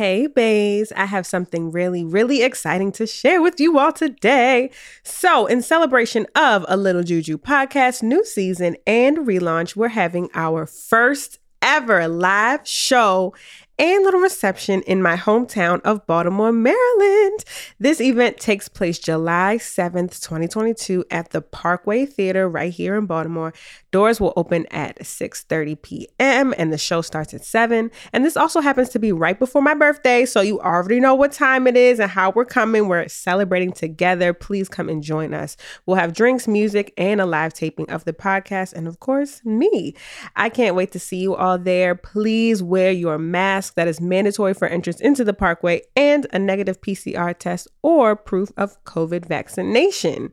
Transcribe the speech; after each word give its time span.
Hey, 0.00 0.28
baes, 0.28 0.94
I 0.96 1.04
have 1.04 1.26
something 1.26 1.70
really, 1.70 2.06
really 2.06 2.42
exciting 2.42 2.90
to 2.92 3.06
share 3.06 3.42
with 3.42 3.60
you 3.60 3.78
all 3.78 3.92
today. 3.92 4.70
So, 5.02 5.44
in 5.44 5.60
celebration 5.60 6.26
of 6.34 6.64
a 6.68 6.78
Little 6.78 7.02
Juju 7.02 7.36
podcast 7.36 8.02
new 8.02 8.24
season 8.24 8.78
and 8.86 9.18
relaunch, 9.18 9.76
we're 9.76 9.88
having 9.88 10.30
our 10.32 10.64
first 10.64 11.38
ever 11.60 12.08
live 12.08 12.66
show 12.66 13.34
and 13.80 14.04
little 14.04 14.20
reception 14.20 14.82
in 14.82 15.02
my 15.02 15.16
hometown 15.16 15.80
of 15.86 16.06
Baltimore, 16.06 16.52
Maryland. 16.52 17.44
This 17.78 17.98
event 17.98 18.36
takes 18.36 18.68
place 18.68 18.98
July 18.98 19.56
7th, 19.56 20.20
2022 20.20 21.06
at 21.10 21.30
the 21.30 21.40
Parkway 21.40 22.04
Theater 22.04 22.46
right 22.46 22.70
here 22.70 22.94
in 22.94 23.06
Baltimore. 23.06 23.54
Doors 23.90 24.20
will 24.20 24.34
open 24.36 24.66
at 24.70 24.98
6:30 24.98 25.80
p.m. 25.80 26.54
and 26.58 26.70
the 26.70 26.76
show 26.76 27.00
starts 27.00 27.32
at 27.32 27.42
7. 27.42 27.90
And 28.12 28.22
this 28.22 28.36
also 28.36 28.60
happens 28.60 28.90
to 28.90 28.98
be 28.98 29.12
right 29.12 29.38
before 29.38 29.62
my 29.62 29.72
birthday, 29.72 30.26
so 30.26 30.42
you 30.42 30.60
already 30.60 31.00
know 31.00 31.14
what 31.14 31.32
time 31.32 31.66
it 31.66 31.76
is 31.76 31.98
and 31.98 32.10
how 32.10 32.32
we're 32.32 32.44
coming. 32.44 32.86
We're 32.86 33.08
celebrating 33.08 33.72
together. 33.72 34.34
Please 34.34 34.68
come 34.68 34.90
and 34.90 35.02
join 35.02 35.32
us. 35.32 35.56
We'll 35.86 35.96
have 35.96 36.12
drinks, 36.12 36.46
music, 36.46 36.92
and 36.98 37.18
a 37.18 37.24
live 37.24 37.54
taping 37.54 37.88
of 37.88 38.04
the 38.04 38.12
podcast 38.12 38.74
and 38.74 38.86
of 38.86 39.00
course, 39.00 39.42
me. 39.42 39.94
I 40.36 40.50
can't 40.50 40.76
wait 40.76 40.92
to 40.92 40.98
see 40.98 41.16
you 41.16 41.34
all 41.34 41.56
there. 41.56 41.94
Please 41.94 42.62
wear 42.62 42.92
your 42.92 43.16
mask 43.16 43.69
mask 43.70 43.74
that 43.76 43.88
is 43.88 44.00
mandatory 44.00 44.54
for 44.54 44.68
entrance 44.68 45.00
into 45.00 45.24
the 45.24 45.32
parkway 45.32 45.82
and 45.96 46.26
a 46.32 46.38
negative 46.38 46.80
PCR 46.80 47.36
test 47.36 47.68
or 47.82 48.16
proof 48.16 48.50
of 48.56 48.82
COVID 48.84 49.26
vaccination. 49.26 50.30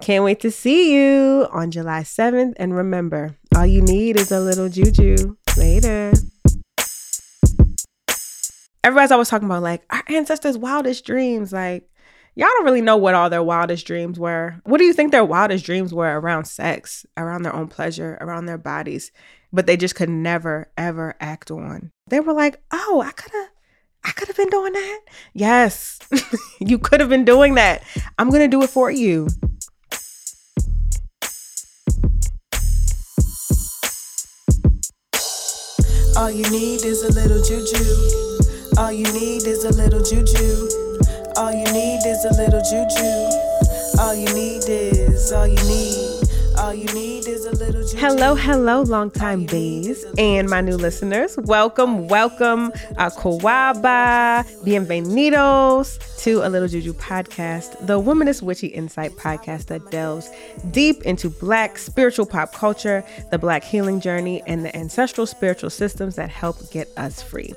Can't 0.00 0.24
wait 0.24 0.40
to 0.40 0.50
see 0.50 0.94
you 0.94 1.46
on 1.50 1.70
July 1.70 2.02
7th. 2.02 2.54
And 2.56 2.74
remember, 2.74 3.36
all 3.56 3.66
you 3.66 3.82
need 3.82 4.18
is 4.18 4.32
a 4.32 4.40
little 4.40 4.68
juju. 4.68 5.36
Later. 5.56 6.12
Everybody's 8.84 9.10
always 9.10 9.28
talking 9.28 9.46
about 9.46 9.62
like 9.62 9.82
our 9.90 10.04
ancestors' 10.08 10.56
wildest 10.56 11.04
dreams. 11.04 11.52
Like, 11.52 11.90
y'all 12.36 12.48
don't 12.56 12.64
really 12.64 12.80
know 12.80 12.96
what 12.96 13.14
all 13.14 13.28
their 13.28 13.42
wildest 13.42 13.86
dreams 13.86 14.18
were. 14.18 14.60
What 14.64 14.78
do 14.78 14.84
you 14.84 14.92
think 14.92 15.10
their 15.10 15.24
wildest 15.24 15.64
dreams 15.64 15.92
were 15.92 16.18
around 16.18 16.44
sex, 16.44 17.04
around 17.16 17.42
their 17.42 17.54
own 17.54 17.66
pleasure, 17.68 18.16
around 18.20 18.46
their 18.46 18.58
bodies? 18.58 19.10
But 19.52 19.66
they 19.66 19.76
just 19.76 19.94
could 19.94 20.10
never, 20.10 20.70
ever 20.76 21.16
act 21.20 21.50
on. 21.50 21.90
They 22.08 22.20
were 22.20 22.32
like, 22.32 22.60
oh, 22.70 23.02
I 23.04 23.12
could 23.12 23.32
have. 23.32 23.48
I 24.04 24.12
could 24.12 24.28
have 24.28 24.36
been 24.36 24.50
doing 24.50 24.72
that. 24.72 25.00
Yes, 25.34 25.98
you 26.60 26.78
could 26.78 27.00
have 27.00 27.08
been 27.08 27.24
doing 27.24 27.54
that. 27.56 27.82
I'm 28.18 28.30
going 28.30 28.42
to 28.42 28.48
do 28.48 28.62
it 28.62 28.70
for 28.70 28.90
you. 28.90 29.28
All 36.16 36.30
you 36.30 36.42
need 36.50 36.84
is 36.84 37.04
a 37.04 37.12
little 37.12 37.42
juju. 37.42 38.28
All 38.76 38.90
you 38.90 39.04
need 39.12 39.46
is 39.46 39.64
a 39.64 39.70
little 39.70 40.02
juju. 40.02 40.68
All 41.36 41.52
you 41.52 41.64
need 41.72 42.04
is 42.04 42.24
a 42.24 42.34
little 42.34 42.60
juju. 42.60 44.00
All 44.00 44.14
you 44.14 44.26
need 44.34 44.64
is, 44.66 45.30
all 45.32 45.46
you 45.46 45.62
need. 45.68 46.58
All 46.58 46.74
you 46.74 46.92
need 46.92 47.27
a. 47.48 47.98
Hello, 47.98 48.34
hello, 48.34 48.82
longtime 48.82 49.46
baes 49.46 50.04
and 50.18 50.48
my 50.48 50.60
new 50.60 50.76
listeners. 50.76 51.36
Welcome, 51.38 52.08
welcome, 52.08 52.72
uh, 52.96 53.10
Kawaba, 53.10 54.44
bienvenidos 54.64 56.22
to 56.22 56.46
a 56.46 56.48
Little 56.48 56.68
Juju 56.68 56.92
podcast, 56.94 57.86
the 57.86 58.00
womanist 58.00 58.42
witchy 58.42 58.66
insight 58.68 59.12
podcast 59.12 59.66
that 59.66 59.90
delves 59.90 60.30
deep 60.70 61.02
into 61.02 61.30
Black 61.30 61.78
spiritual 61.78 62.26
pop 62.26 62.52
culture, 62.52 63.04
the 63.30 63.38
Black 63.38 63.64
healing 63.64 64.00
journey, 64.00 64.42
and 64.46 64.64
the 64.64 64.76
ancestral 64.76 65.26
spiritual 65.26 65.70
systems 65.70 66.16
that 66.16 66.28
help 66.28 66.70
get 66.70 66.88
us 66.96 67.22
free. 67.22 67.54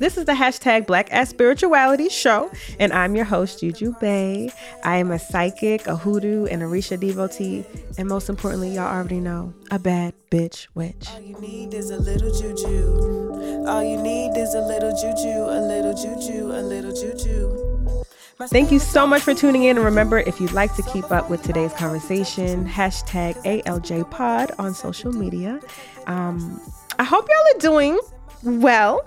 This 0.00 0.16
is 0.16 0.24
the 0.24 0.32
hashtag 0.32 0.86
Black 0.86 1.12
Ass 1.12 1.28
Spirituality 1.28 2.08
Show, 2.08 2.50
and 2.78 2.90
I'm 2.90 3.14
your 3.14 3.26
host, 3.26 3.60
Juju 3.60 3.92
Bae. 4.00 4.50
I 4.82 4.96
am 4.96 5.10
a 5.10 5.18
psychic, 5.18 5.86
a 5.86 5.94
hoodoo, 5.94 6.46
and 6.46 6.62
Orisha 6.62 6.98
devotee, 6.98 7.66
and 7.98 8.08
most 8.08 8.30
importantly, 8.30 8.70
y'all 8.70 8.90
already 8.90 9.20
know, 9.20 9.52
a 9.70 9.78
bad 9.78 10.14
bitch 10.30 10.68
witch. 10.74 11.06
All 11.12 11.20
you 11.20 11.38
need 11.38 11.74
is 11.74 11.90
a 11.90 11.98
little 11.98 12.32
juju. 12.32 13.66
All 13.68 13.84
you 13.84 14.02
need 14.02 14.38
is 14.38 14.54
a 14.54 14.62
little 14.62 14.90
juju, 14.90 15.28
a 15.28 15.60
little 15.68 15.92
juju, 15.92 16.46
a 16.46 16.62
little 16.62 16.94
juju. 16.94 18.04
Thank 18.48 18.72
you 18.72 18.78
so 18.78 19.06
much 19.06 19.20
for 19.20 19.34
tuning 19.34 19.64
in. 19.64 19.76
And 19.76 19.84
remember, 19.84 20.20
if 20.20 20.40
you'd 20.40 20.52
like 20.52 20.74
to 20.76 20.82
keep 20.84 21.12
up 21.12 21.28
with 21.28 21.42
today's 21.42 21.74
conversation, 21.74 22.66
hashtag 22.66 23.34
ALJPod 23.44 24.58
on 24.58 24.72
social 24.72 25.12
media. 25.12 25.60
Um, 26.06 26.58
I 26.98 27.04
hope 27.04 27.28
y'all 27.28 27.56
are 27.56 27.60
doing 27.60 28.00
well. 28.42 29.06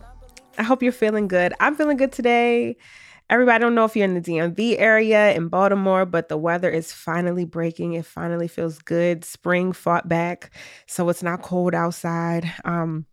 I 0.57 0.63
hope 0.63 0.83
you're 0.83 0.91
feeling 0.91 1.27
good. 1.27 1.53
I'm 1.59 1.75
feeling 1.75 1.97
good 1.97 2.11
today. 2.11 2.77
Everybody, 3.29 3.55
I 3.55 3.57
don't 3.57 3.73
know 3.73 3.85
if 3.85 3.95
you're 3.95 4.05
in 4.05 4.13
the 4.13 4.21
DMV 4.21 4.75
area 4.77 5.33
in 5.33 5.47
Baltimore, 5.47 6.05
but 6.05 6.27
the 6.27 6.37
weather 6.37 6.69
is 6.69 6.91
finally 6.91 7.45
breaking. 7.45 7.93
It 7.93 8.05
finally 8.05 8.47
feels 8.47 8.79
good. 8.79 9.25
Spring 9.25 9.71
fought 9.71 10.07
back, 10.07 10.51
so 10.85 11.09
it's 11.09 11.23
not 11.23 11.41
cold 11.41 11.73
outside. 11.73 12.51
Um, 12.65 13.05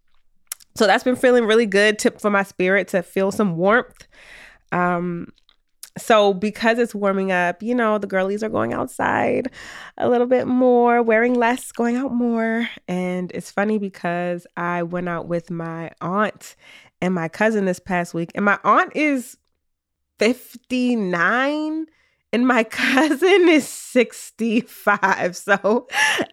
so 0.74 0.86
that's 0.86 1.04
been 1.04 1.16
feeling 1.16 1.44
really 1.44 1.66
good. 1.66 1.98
Tip 1.98 2.20
for 2.20 2.30
my 2.30 2.42
spirit 2.42 2.88
to 2.88 3.02
feel 3.02 3.30
some 3.30 3.56
warmth. 3.56 4.06
Um, 4.72 5.32
so 5.98 6.34
because 6.34 6.78
it's 6.78 6.94
warming 6.94 7.32
up, 7.32 7.62
you 7.62 7.74
know, 7.74 7.98
the 7.98 8.06
girlies 8.06 8.42
are 8.42 8.48
going 8.48 8.72
outside 8.72 9.50
a 9.98 10.08
little 10.08 10.26
bit 10.26 10.46
more, 10.46 11.02
wearing 11.02 11.34
less, 11.34 11.72
going 11.72 11.96
out 11.96 12.12
more. 12.12 12.68
And 12.88 13.30
it's 13.32 13.50
funny 13.50 13.78
because 13.78 14.46
I 14.56 14.82
went 14.82 15.08
out 15.08 15.26
with 15.26 15.50
my 15.50 15.90
aunt 16.00 16.56
and 17.00 17.14
my 17.14 17.28
cousin 17.28 17.64
this 17.64 17.80
past 17.80 18.14
week, 18.14 18.30
and 18.34 18.44
my 18.44 18.58
aunt 18.64 18.94
is 18.94 19.36
59 20.18 21.86
and 22.32 22.46
my 22.46 22.64
cousin 22.64 23.48
is 23.48 23.66
65. 23.66 25.36
So 25.36 25.88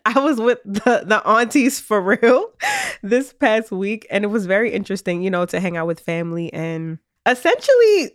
I 0.05 0.19
was 0.19 0.39
with 0.39 0.59
the, 0.63 1.03
the 1.05 1.22
aunties 1.25 1.79
for 1.79 2.01
real 2.01 2.51
this 3.01 3.33
past 3.33 3.72
week. 3.72 4.05
And 4.09 4.23
it 4.23 4.28
was 4.28 4.45
very 4.45 4.72
interesting, 4.72 5.22
you 5.22 5.29
know, 5.29 5.45
to 5.45 5.59
hang 5.59 5.78
out 5.78 5.88
with 5.88 6.00
family. 6.00 6.51
And 6.53 6.99
essentially, 7.25 8.11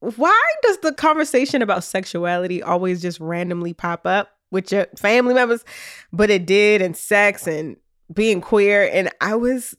why 0.00 0.42
does 0.62 0.78
the 0.78 0.92
conversation 0.92 1.62
about 1.62 1.84
sexuality 1.84 2.62
always 2.62 3.02
just 3.02 3.20
randomly 3.20 3.74
pop 3.74 4.06
up 4.06 4.30
with 4.50 4.72
your 4.72 4.86
family 4.96 5.34
members? 5.34 5.64
But 6.12 6.30
it 6.30 6.46
did, 6.46 6.82
and 6.82 6.96
sex 6.96 7.46
and 7.46 7.76
being 8.12 8.40
queer. 8.40 8.88
And 8.92 9.10
I 9.20 9.36
was 9.36 9.76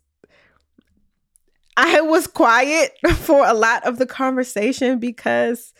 I 1.77 2.01
was 2.01 2.27
quiet 2.27 2.97
for 3.15 3.45
a 3.45 3.53
lot 3.53 3.85
of 3.85 3.97
the 3.97 4.05
conversation 4.05 4.99
because 4.99 5.73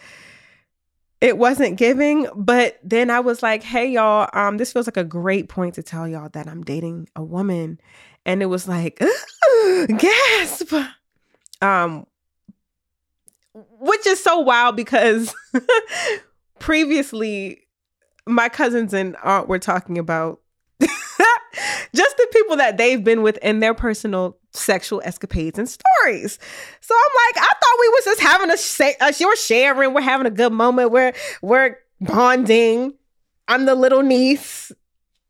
it 1.22 1.38
wasn't 1.38 1.78
giving. 1.78 2.28
But 2.36 2.80
then 2.84 3.10
I 3.10 3.20
was 3.20 3.42
like, 3.42 3.64
hey, 3.64 3.88
y'all, 3.88 4.30
um, 4.34 4.58
this 4.58 4.74
feels 4.74 4.88
like 4.88 4.98
a 4.98 5.04
great 5.04 5.50
point 5.50 5.76
to 5.76 5.84
tell 5.84 6.08
y'all 6.08 6.30
that 6.30 6.48
I'm 6.48 6.64
dating 6.64 7.10
a 7.16 7.24
woman. 7.24 7.80
And 8.26 8.42
it 8.42 8.48
was 8.48 8.68
like, 8.68 9.02
gasp. 9.98 10.74
Um, 11.62 12.06
which 13.54 14.06
is 14.08 14.22
so 14.22 14.40
wild 14.40 14.76
because 14.76 15.34
previously 16.60 17.62
my 18.26 18.50
cousins 18.50 18.94
and 18.94 19.16
aunt 19.24 19.48
were 19.48 19.60
talking 19.60 19.98
about 19.98 20.42
just 21.96 22.18
the 22.18 22.28
people 22.32 22.58
that 22.58 22.78
they've 22.78 23.04
been 23.04 23.22
with 23.22 23.38
in 23.38 23.60
their 23.60 23.74
personal 23.74 24.38
sexual 24.52 25.02
escapades 25.04 25.58
and 25.58 25.68
stories. 25.70 26.40
So 26.82 26.96
I'm 26.96 27.12
like, 27.28 27.44
I 27.44 27.54
thought 27.54 27.80
we 27.80 27.90
was 27.90 28.06
just 28.06 28.22
having 28.22 28.52
a, 28.52 28.58
sh- 28.58 28.96
a 29.02 29.14
you're 29.20 29.36
sharing, 29.36 29.94
we're 29.94 30.02
having 30.02 30.28
a 30.28 30.32
good 30.32 30.54
moment, 30.54 30.92
we're 30.92 31.14
we're 31.42 31.78
bonding. 32.02 32.94
I'm 33.48 33.66
the 33.66 33.76
little 33.76 34.04
niece, 34.04 34.72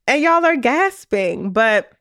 and 0.07 0.21
y'all 0.21 0.45
are 0.45 0.55
gasping, 0.55 1.51
but 1.51 1.91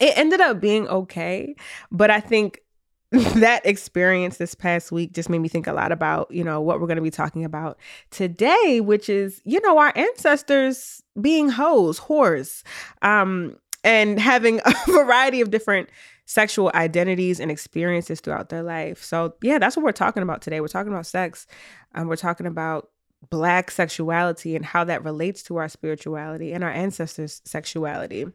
it 0.00 0.16
ended 0.16 0.40
up 0.40 0.60
being 0.60 0.86
okay. 0.88 1.56
But 1.90 2.10
I 2.10 2.20
think 2.20 2.60
that 3.10 3.66
experience 3.66 4.38
this 4.38 4.54
past 4.54 4.92
week 4.92 5.12
just 5.12 5.28
made 5.28 5.40
me 5.40 5.48
think 5.48 5.66
a 5.66 5.72
lot 5.72 5.92
about, 5.92 6.30
you 6.30 6.44
know, 6.44 6.60
what 6.60 6.80
we're 6.80 6.86
going 6.86 6.96
to 6.96 7.02
be 7.02 7.10
talking 7.10 7.44
about 7.44 7.78
today, 8.10 8.80
which 8.80 9.08
is, 9.08 9.42
you 9.44 9.60
know, 9.60 9.78
our 9.78 9.92
ancestors 9.96 11.01
being 11.20 11.48
hoes, 11.48 12.00
whores, 12.00 12.62
um, 13.02 13.56
and 13.84 14.18
having 14.18 14.60
a 14.64 14.72
variety 14.86 15.40
of 15.40 15.50
different 15.50 15.88
sexual 16.24 16.70
identities 16.74 17.40
and 17.40 17.50
experiences 17.50 18.20
throughout 18.20 18.48
their 18.48 18.62
life. 18.62 19.02
So, 19.02 19.34
yeah, 19.42 19.58
that's 19.58 19.76
what 19.76 19.84
we're 19.84 19.92
talking 19.92 20.22
about 20.22 20.40
today. 20.42 20.60
We're 20.60 20.68
talking 20.68 20.92
about 20.92 21.06
sex. 21.06 21.46
Um, 21.94 22.08
we're 22.08 22.16
talking 22.16 22.46
about 22.46 22.88
Black 23.30 23.70
sexuality 23.70 24.56
and 24.56 24.64
how 24.64 24.84
that 24.84 25.04
relates 25.04 25.42
to 25.44 25.56
our 25.56 25.68
spirituality 25.68 26.52
and 26.52 26.64
our 26.64 26.70
ancestors' 26.70 27.40
sexuality. 27.44 28.26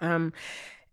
Um, 0.00 0.32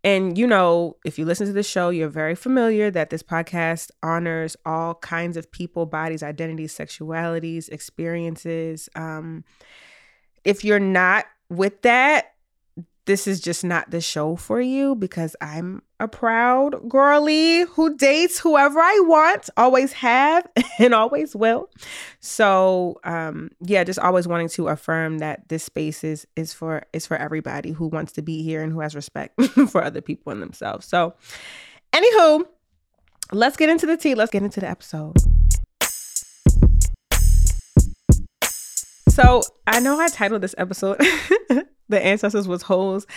and 0.04 0.38
you 0.38 0.46
know, 0.46 0.98
if 1.04 1.18
you 1.18 1.26
listen 1.26 1.48
to 1.48 1.54
the 1.54 1.64
show, 1.64 1.90
you're 1.90 2.10
very 2.10 2.36
familiar 2.36 2.92
that 2.92 3.10
this 3.10 3.24
podcast 3.24 3.90
honors 4.04 4.56
all 4.64 4.94
kinds 4.96 5.38
of 5.38 5.52
people, 5.52 5.88
bodies, 5.88 6.22
identities, 6.22 6.78
sexualities, 6.78 7.70
experiences. 7.70 8.88
Um, 8.96 9.44
if 10.46 10.64
you're 10.64 10.80
not 10.80 11.26
with 11.50 11.82
that, 11.82 12.32
this 13.06 13.28
is 13.28 13.40
just 13.40 13.64
not 13.64 13.92
the 13.92 14.02
show 14.02 14.36
for 14.36 14.60
you 14.60 14.96
because 14.96 15.36
I'm 15.40 15.84
a 16.00 16.08
proud 16.08 16.90
girly 16.90 17.62
who 17.62 17.96
dates 17.96 18.40
whoever 18.40 18.80
I 18.80 19.00
want, 19.04 19.50
always 19.58 19.94
have 19.94 20.48
and 20.80 20.94
always 20.94 21.36
will. 21.36 21.70
So, 22.20 23.00
um 23.04 23.52
yeah, 23.62 23.84
just 23.84 24.00
always 24.00 24.28
wanting 24.28 24.50
to 24.50 24.70
affirm 24.70 25.20
that 25.20 25.48
this 25.50 25.64
space 25.64 26.04
is 26.04 26.26
is 26.36 26.54
for 26.54 26.84
is 26.94 27.06
for 27.06 27.16
everybody 27.16 27.72
who 27.72 27.88
wants 27.88 28.12
to 28.14 28.22
be 28.22 28.42
here 28.42 28.64
and 28.64 28.74
who 28.74 28.80
has 28.80 28.96
respect 28.96 29.40
for 29.70 29.84
other 29.84 30.02
people 30.02 30.32
and 30.32 30.42
themselves. 30.42 30.88
So, 30.88 31.14
anywho, 31.94 32.46
let's 33.32 33.56
get 33.56 33.70
into 33.70 33.86
the 33.86 33.98
tea. 33.98 34.16
Let's 34.16 34.32
get 34.32 34.42
into 34.42 34.60
the 34.60 34.70
episode. 34.70 35.16
So, 39.16 39.44
I 39.66 39.80
know 39.80 39.98
I 39.98 40.10
titled 40.10 40.42
this 40.42 40.54
episode 40.58 40.98
the 41.88 42.06
ancestors 42.06 42.50
was 42.50 42.64
hoes. 42.64 43.08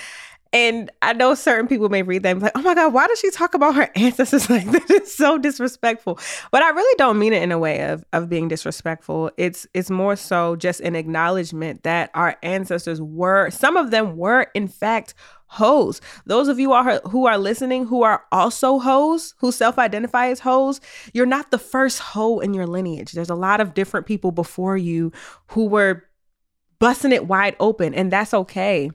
And 0.52 0.90
I 1.02 1.12
know 1.12 1.34
certain 1.34 1.68
people 1.68 1.90
may 1.90 2.02
read 2.02 2.22
them 2.22 2.40
like, 2.40 2.52
oh 2.54 2.62
my 2.62 2.74
God, 2.74 2.92
why 2.94 3.06
does 3.06 3.20
she 3.20 3.30
talk 3.30 3.54
about 3.54 3.74
her 3.74 3.90
ancestors 3.94 4.48
like 4.50 4.66
this? 4.70 4.90
It's 4.90 5.14
so 5.14 5.36
disrespectful. 5.36 6.18
But 6.50 6.62
I 6.62 6.70
really 6.70 6.94
don't 6.96 7.18
mean 7.18 7.32
it 7.32 7.42
in 7.42 7.52
a 7.52 7.58
way 7.58 7.82
of 7.90 8.04
of 8.12 8.28
being 8.28 8.48
disrespectful. 8.48 9.30
It's 9.36 9.66
it's 9.74 9.90
more 9.90 10.16
so 10.16 10.56
just 10.56 10.80
an 10.80 10.96
acknowledgement 10.96 11.82
that 11.82 12.10
our 12.14 12.36
ancestors 12.42 13.00
were, 13.00 13.50
some 13.50 13.76
of 13.76 13.90
them 13.90 14.16
were 14.16 14.46
in 14.54 14.68
fact 14.68 15.14
hoes. 15.48 16.00
Those 16.26 16.48
of 16.48 16.58
you 16.58 16.72
are, 16.72 17.00
who 17.08 17.26
are 17.26 17.38
listening 17.38 17.86
who 17.86 18.02
are 18.02 18.24
also 18.30 18.78
hoes, 18.78 19.34
who 19.38 19.50
self-identify 19.50 20.28
as 20.28 20.40
hoes, 20.40 20.80
you're 21.12 21.26
not 21.26 21.50
the 21.50 21.58
first 21.58 21.98
hoe 21.98 22.38
in 22.38 22.54
your 22.54 22.66
lineage. 22.66 23.12
There's 23.12 23.30
a 23.30 23.34
lot 23.34 23.60
of 23.60 23.74
different 23.74 24.06
people 24.06 24.30
before 24.30 24.76
you 24.76 25.12
who 25.48 25.66
were 25.66 26.04
busting 26.78 27.12
it 27.12 27.26
wide 27.26 27.56
open, 27.60 27.94
and 27.94 28.10
that's 28.10 28.34
okay. 28.34 28.90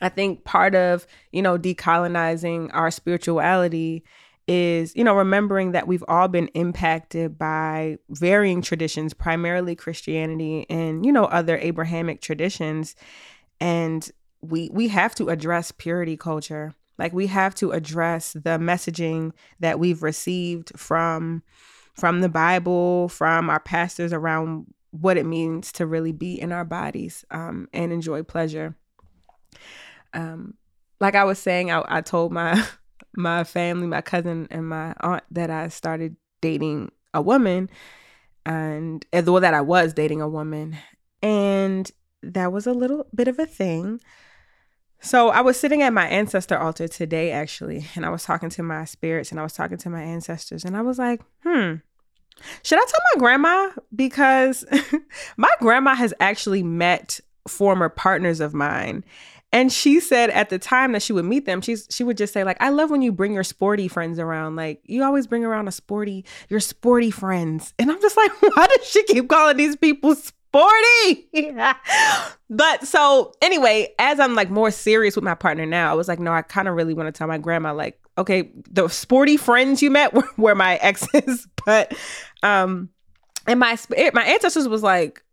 I 0.00 0.08
think 0.08 0.44
part 0.44 0.74
of, 0.74 1.06
you 1.32 1.42
know, 1.42 1.58
decolonizing 1.58 2.70
our 2.72 2.90
spirituality 2.90 4.04
is, 4.48 4.96
you 4.96 5.04
know, 5.04 5.14
remembering 5.14 5.72
that 5.72 5.86
we've 5.86 6.04
all 6.08 6.26
been 6.26 6.48
impacted 6.48 7.38
by 7.38 7.98
varying 8.08 8.62
traditions, 8.62 9.14
primarily 9.14 9.76
Christianity 9.76 10.66
and, 10.68 11.04
you 11.04 11.12
know, 11.12 11.24
other 11.26 11.56
Abrahamic 11.58 12.20
traditions. 12.20 12.96
And 13.60 14.10
we 14.40 14.70
we 14.72 14.88
have 14.88 15.14
to 15.16 15.28
address 15.28 15.70
purity 15.70 16.16
culture. 16.16 16.74
Like 16.98 17.12
we 17.12 17.28
have 17.28 17.54
to 17.56 17.72
address 17.72 18.32
the 18.32 18.58
messaging 18.58 19.32
that 19.60 19.78
we've 19.78 20.02
received 20.02 20.72
from 20.78 21.42
from 21.94 22.20
the 22.20 22.28
Bible, 22.28 23.08
from 23.08 23.50
our 23.50 23.60
pastors 23.60 24.12
around 24.12 24.66
what 24.90 25.16
it 25.16 25.26
means 25.26 25.70
to 25.72 25.86
really 25.86 26.12
be 26.12 26.40
in 26.40 26.50
our 26.50 26.64
bodies 26.64 27.24
um, 27.30 27.68
and 27.72 27.92
enjoy 27.92 28.22
pleasure. 28.22 28.74
Um, 30.12 30.54
like 31.00 31.14
I 31.14 31.24
was 31.24 31.38
saying, 31.38 31.70
I, 31.70 31.82
I 31.86 32.00
told 32.00 32.32
my 32.32 32.62
my 33.16 33.44
family, 33.44 33.86
my 33.86 34.00
cousin, 34.00 34.48
and 34.50 34.68
my 34.68 34.94
aunt 35.00 35.24
that 35.30 35.50
I 35.50 35.68
started 35.68 36.16
dating 36.40 36.90
a 37.12 37.20
woman, 37.20 37.70
and 38.46 39.04
well, 39.12 39.40
that 39.40 39.54
I 39.54 39.60
was 39.60 39.92
dating 39.92 40.20
a 40.20 40.28
woman, 40.28 40.76
and 41.22 41.90
that 42.22 42.52
was 42.52 42.66
a 42.66 42.72
little 42.72 43.06
bit 43.14 43.28
of 43.28 43.38
a 43.38 43.46
thing. 43.46 44.00
So 45.02 45.30
I 45.30 45.40
was 45.40 45.58
sitting 45.58 45.80
at 45.80 45.94
my 45.94 46.06
ancestor 46.06 46.58
altar 46.58 46.86
today, 46.86 47.30
actually, 47.30 47.86
and 47.96 48.04
I 48.04 48.10
was 48.10 48.22
talking 48.22 48.50
to 48.50 48.62
my 48.62 48.84
spirits, 48.84 49.30
and 49.30 49.40
I 49.40 49.42
was 49.42 49.54
talking 49.54 49.78
to 49.78 49.90
my 49.90 50.02
ancestors, 50.02 50.64
and 50.64 50.76
I 50.76 50.82
was 50.82 50.98
like, 50.98 51.22
hmm 51.42 51.76
should 52.62 52.78
I 52.78 52.84
tell 52.86 53.00
my 53.14 53.18
grandma? 53.18 53.70
Because 53.94 54.64
my 55.36 55.50
grandma 55.60 55.94
has 55.94 56.14
actually 56.20 56.62
met 56.62 57.20
former 57.48 57.88
partners 57.88 58.40
of 58.40 58.54
mine. 58.54 59.04
And 59.52 59.72
she 59.72 59.98
said 59.98 60.30
at 60.30 60.48
the 60.48 60.58
time 60.58 60.92
that 60.92 61.02
she 61.02 61.12
would 61.12 61.24
meet 61.24 61.44
them, 61.44 61.60
she's 61.60 61.88
she 61.90 62.04
would 62.04 62.16
just 62.16 62.32
say, 62.32 62.44
like, 62.44 62.56
I 62.60 62.68
love 62.68 62.90
when 62.90 63.02
you 63.02 63.10
bring 63.10 63.34
your 63.34 63.44
sporty 63.44 63.88
friends 63.88 64.18
around. 64.18 64.56
Like, 64.56 64.80
you 64.84 65.02
always 65.02 65.26
bring 65.26 65.44
around 65.44 65.66
a 65.66 65.72
sporty, 65.72 66.24
your 66.48 66.60
sporty 66.60 67.10
friends. 67.10 67.74
And 67.78 67.90
I'm 67.90 68.00
just 68.00 68.16
like, 68.16 68.30
why 68.56 68.66
does 68.66 68.86
she 68.86 69.02
keep 69.04 69.28
calling 69.28 69.56
these 69.56 69.74
people 69.74 70.14
sporty? 70.14 70.36
but 72.50 72.86
so 72.86 73.32
anyway, 73.42 73.92
as 73.98 74.20
I'm 74.20 74.36
like 74.36 74.50
more 74.50 74.70
serious 74.70 75.16
with 75.16 75.24
my 75.24 75.34
partner 75.34 75.66
now, 75.66 75.90
I 75.90 75.94
was 75.94 76.06
like, 76.06 76.20
no, 76.20 76.32
I 76.32 76.42
kind 76.42 76.68
of 76.68 76.76
really 76.76 76.94
want 76.94 77.08
to 77.08 77.16
tell 77.16 77.26
my 77.26 77.38
grandma, 77.38 77.72
like, 77.72 78.00
okay, 78.18 78.50
the 78.70 78.88
sporty 78.88 79.36
friends 79.36 79.82
you 79.82 79.90
met 79.90 80.14
were, 80.14 80.28
were 80.36 80.54
my 80.54 80.76
exes, 80.76 81.48
but 81.64 81.92
um, 82.44 82.88
and 83.48 83.58
my 83.58 83.76
my 84.14 84.24
ancestors 84.24 84.68
was 84.68 84.84
like, 84.84 85.24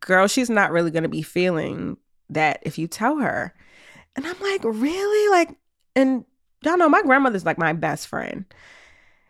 girl, 0.00 0.26
she's 0.26 0.48
not 0.48 0.72
really 0.72 0.90
gonna 0.90 1.08
be 1.08 1.22
feeling 1.22 1.98
that 2.34 2.60
if 2.62 2.78
you 2.78 2.86
tell 2.86 3.18
her. 3.18 3.54
And 4.16 4.26
I'm 4.26 4.40
like, 4.40 4.62
really? 4.64 5.30
Like, 5.30 5.56
and 5.96 6.24
y'all 6.62 6.76
know 6.76 6.88
my 6.88 7.02
grandmother's 7.02 7.44
like 7.44 7.58
my 7.58 7.72
best 7.72 8.06
friend. 8.08 8.44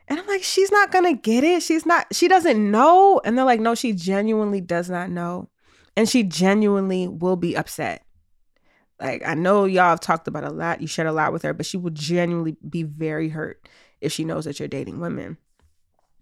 And 0.08 0.18
I'm 0.18 0.26
like, 0.26 0.42
she's 0.42 0.70
not 0.72 0.90
gonna 0.90 1.14
get 1.14 1.44
it. 1.44 1.62
She's 1.62 1.86
not, 1.86 2.06
she 2.12 2.28
doesn't 2.28 2.70
know. 2.70 3.20
And 3.24 3.36
they're 3.36 3.44
like, 3.44 3.60
no, 3.60 3.74
she 3.74 3.92
genuinely 3.92 4.60
does 4.60 4.90
not 4.90 5.10
know. 5.10 5.48
And 5.96 6.08
she 6.08 6.22
genuinely 6.22 7.08
will 7.08 7.36
be 7.36 7.56
upset. 7.56 8.04
Like, 9.00 9.22
I 9.26 9.34
know 9.34 9.64
y'all 9.64 9.90
have 9.90 10.00
talked 10.00 10.28
about 10.28 10.44
a 10.44 10.50
lot. 10.50 10.80
You 10.80 10.86
shared 10.86 11.08
a 11.08 11.12
lot 11.12 11.32
with 11.32 11.42
her, 11.42 11.52
but 11.52 11.66
she 11.66 11.76
will 11.76 11.90
genuinely 11.90 12.56
be 12.68 12.82
very 12.82 13.28
hurt 13.28 13.68
if 14.00 14.12
she 14.12 14.24
knows 14.24 14.44
that 14.44 14.58
you're 14.58 14.68
dating 14.68 15.00
women. 15.00 15.38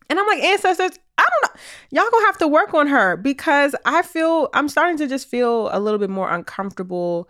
And 0.08 0.18
I'm 0.18 0.26
like, 0.26 0.42
ancestors, 0.42 0.98
I 1.20 1.24
don't 1.30 1.54
know. 1.54 1.60
Y'all 1.90 2.10
gonna 2.10 2.26
have 2.26 2.38
to 2.38 2.48
work 2.48 2.72
on 2.72 2.86
her 2.86 3.16
because 3.16 3.74
I 3.84 4.02
feel 4.02 4.48
I'm 4.54 4.68
starting 4.68 4.96
to 4.98 5.06
just 5.06 5.28
feel 5.28 5.68
a 5.72 5.78
little 5.78 5.98
bit 5.98 6.10
more 6.10 6.30
uncomfortable, 6.30 7.28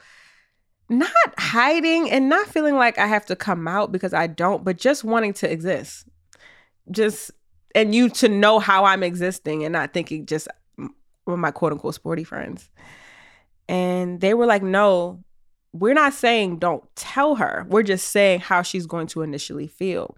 not 0.89 1.11
hiding 1.39 2.11
and 2.11 2.29
not 2.29 2.47
feeling 2.47 2.77
like 2.77 2.99
I 2.99 3.07
have 3.07 3.27
to 3.27 3.37
come 3.37 3.67
out 3.67 3.91
because 3.91 4.15
I 4.15 4.27
don't, 4.27 4.65
but 4.65 4.79
just 4.79 5.03
wanting 5.03 5.33
to 5.35 5.51
exist. 5.51 6.07
Just 6.91 7.31
and 7.75 7.95
you 7.95 8.09
to 8.11 8.29
know 8.29 8.59
how 8.59 8.85
I'm 8.85 9.03
existing 9.03 9.65
and 9.65 9.73
not 9.73 9.93
thinking 9.93 10.27
just 10.27 10.49
with 10.77 11.39
my 11.39 11.51
quote 11.51 11.73
unquote 11.73 11.95
sporty 11.95 12.25
friends. 12.25 12.71
And 13.69 14.21
they 14.21 14.35
were 14.35 14.47
like, 14.47 14.63
no, 14.63 15.23
we're 15.73 15.95
not 15.95 16.13
saying 16.13 16.59
don't 16.59 16.85
tell 16.97 17.37
her. 17.37 17.67
We're 17.69 17.85
just 17.85 18.09
saying 18.09 18.41
how 18.41 18.63
she's 18.63 18.87
going 18.87 19.07
to 19.09 19.23
initially 19.23 19.69
feel. 19.69 20.17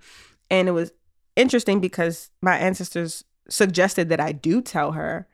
And 0.50 0.68
it 0.68 0.72
was 0.72 0.92
interesting 1.36 1.80
because 1.80 2.30
my 2.40 2.56
ancestors 2.56 3.24
suggested 3.48 4.08
that 4.08 4.20
I 4.20 4.32
do 4.32 4.62
tell 4.62 4.92
her 4.92 5.28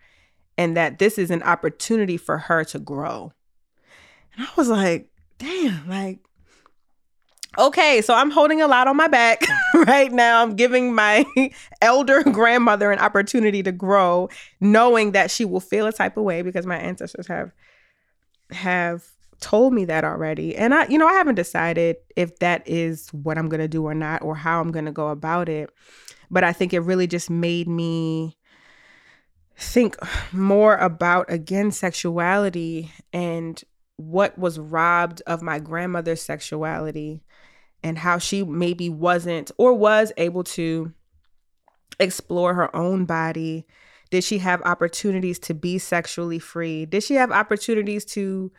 and 0.56 0.76
that 0.76 0.98
this 0.98 1.18
is 1.18 1.30
an 1.30 1.42
opportunity 1.42 2.16
for 2.16 2.38
her 2.38 2.64
to 2.64 2.78
grow. 2.78 3.32
And 4.36 4.46
I 4.46 4.50
was 4.56 4.68
like, 4.68 5.10
damn, 5.38 5.88
like, 5.88 6.18
okay, 7.56 8.02
so 8.02 8.14
I'm 8.14 8.30
holding 8.30 8.60
a 8.60 8.68
lot 8.68 8.88
on 8.88 8.96
my 8.96 9.08
back 9.08 9.42
right 9.74 10.12
now. 10.12 10.42
I'm 10.42 10.56
giving 10.56 10.94
my 10.94 11.24
elder 11.82 12.22
grandmother 12.32 12.90
an 12.90 12.98
opportunity 12.98 13.62
to 13.62 13.72
grow, 13.72 14.28
knowing 14.60 15.12
that 15.12 15.30
she 15.30 15.44
will 15.44 15.60
feel 15.60 15.86
a 15.86 15.92
type 15.92 16.16
of 16.16 16.24
way 16.24 16.42
because 16.42 16.66
my 16.66 16.76
ancestors 16.76 17.26
have 17.26 17.52
have 18.50 19.04
told 19.40 19.72
me 19.72 19.84
that 19.84 20.04
already. 20.04 20.56
And 20.56 20.74
I, 20.74 20.86
you 20.88 20.98
know, 20.98 21.06
I 21.06 21.12
haven't 21.12 21.36
decided 21.36 21.96
if 22.16 22.38
that 22.38 22.66
is 22.66 23.08
what 23.10 23.38
I'm 23.38 23.48
going 23.48 23.60
to 23.60 23.68
do 23.68 23.84
or 23.84 23.94
not 23.94 24.22
or 24.22 24.34
how 24.34 24.60
I'm 24.60 24.72
going 24.72 24.86
to 24.86 24.92
go 24.92 25.08
about 25.08 25.48
it. 25.48 25.70
But 26.30 26.44
I 26.44 26.52
think 26.52 26.72
it 26.72 26.80
really 26.80 27.06
just 27.06 27.30
made 27.30 27.68
me 27.68 28.36
think 29.56 29.96
more 30.32 30.76
about, 30.76 31.26
again, 31.30 31.70
sexuality 31.72 32.92
and 33.12 33.62
what 33.96 34.38
was 34.38 34.58
robbed 34.58 35.22
of 35.26 35.42
my 35.42 35.58
grandmother's 35.58 36.22
sexuality 36.22 37.22
and 37.82 37.98
how 37.98 38.18
she 38.18 38.44
maybe 38.44 38.88
wasn't 38.88 39.50
or 39.58 39.74
was 39.74 40.12
able 40.16 40.44
to 40.44 40.92
explore 41.98 42.54
her 42.54 42.74
own 42.76 43.04
body. 43.04 43.66
Did 44.10 44.22
she 44.24 44.38
have 44.38 44.62
opportunities 44.62 45.38
to 45.40 45.54
be 45.54 45.78
sexually 45.78 46.38
free? 46.38 46.86
Did 46.86 47.02
she 47.02 47.14
have 47.14 47.32
opportunities 47.32 48.04
to 48.06 48.52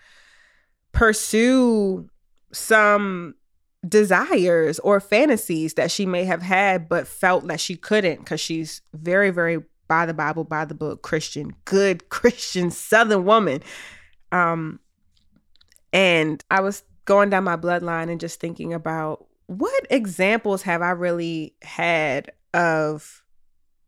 pursue 0.91 2.09
some 2.51 3.35
desires 3.88 4.79
or 4.79 5.00
fantasies 5.00 5.75
that 5.75 5.89
she 5.89 6.05
may 6.05 6.25
have 6.25 6.41
had 6.41 6.89
but 6.89 7.07
felt 7.07 7.48
that 7.48 7.59
she 7.59 7.75
couldn't 7.75 8.19
because 8.19 8.41
she's 8.41 8.81
very 8.93 9.29
very 9.29 9.59
by 9.88 10.05
the 10.05 10.13
bible 10.13 10.43
by 10.43 10.65
the 10.65 10.74
book 10.74 11.01
christian 11.01 11.53
good 11.63 12.09
christian 12.09 12.69
southern 12.71 13.24
woman. 13.24 13.63
Um 14.31 14.79
and 15.93 16.43
i 16.51 16.59
was 16.59 16.83
going 17.05 17.29
down 17.29 17.45
my 17.45 17.55
bloodline 17.55 18.12
and 18.12 18.19
just 18.19 18.39
thinking 18.39 18.74
about 18.74 19.25
what 19.48 19.88
examples 19.89 20.62
have 20.63 20.81
i 20.81 20.91
really 20.91 21.55
had 21.62 22.31
of 22.53 23.24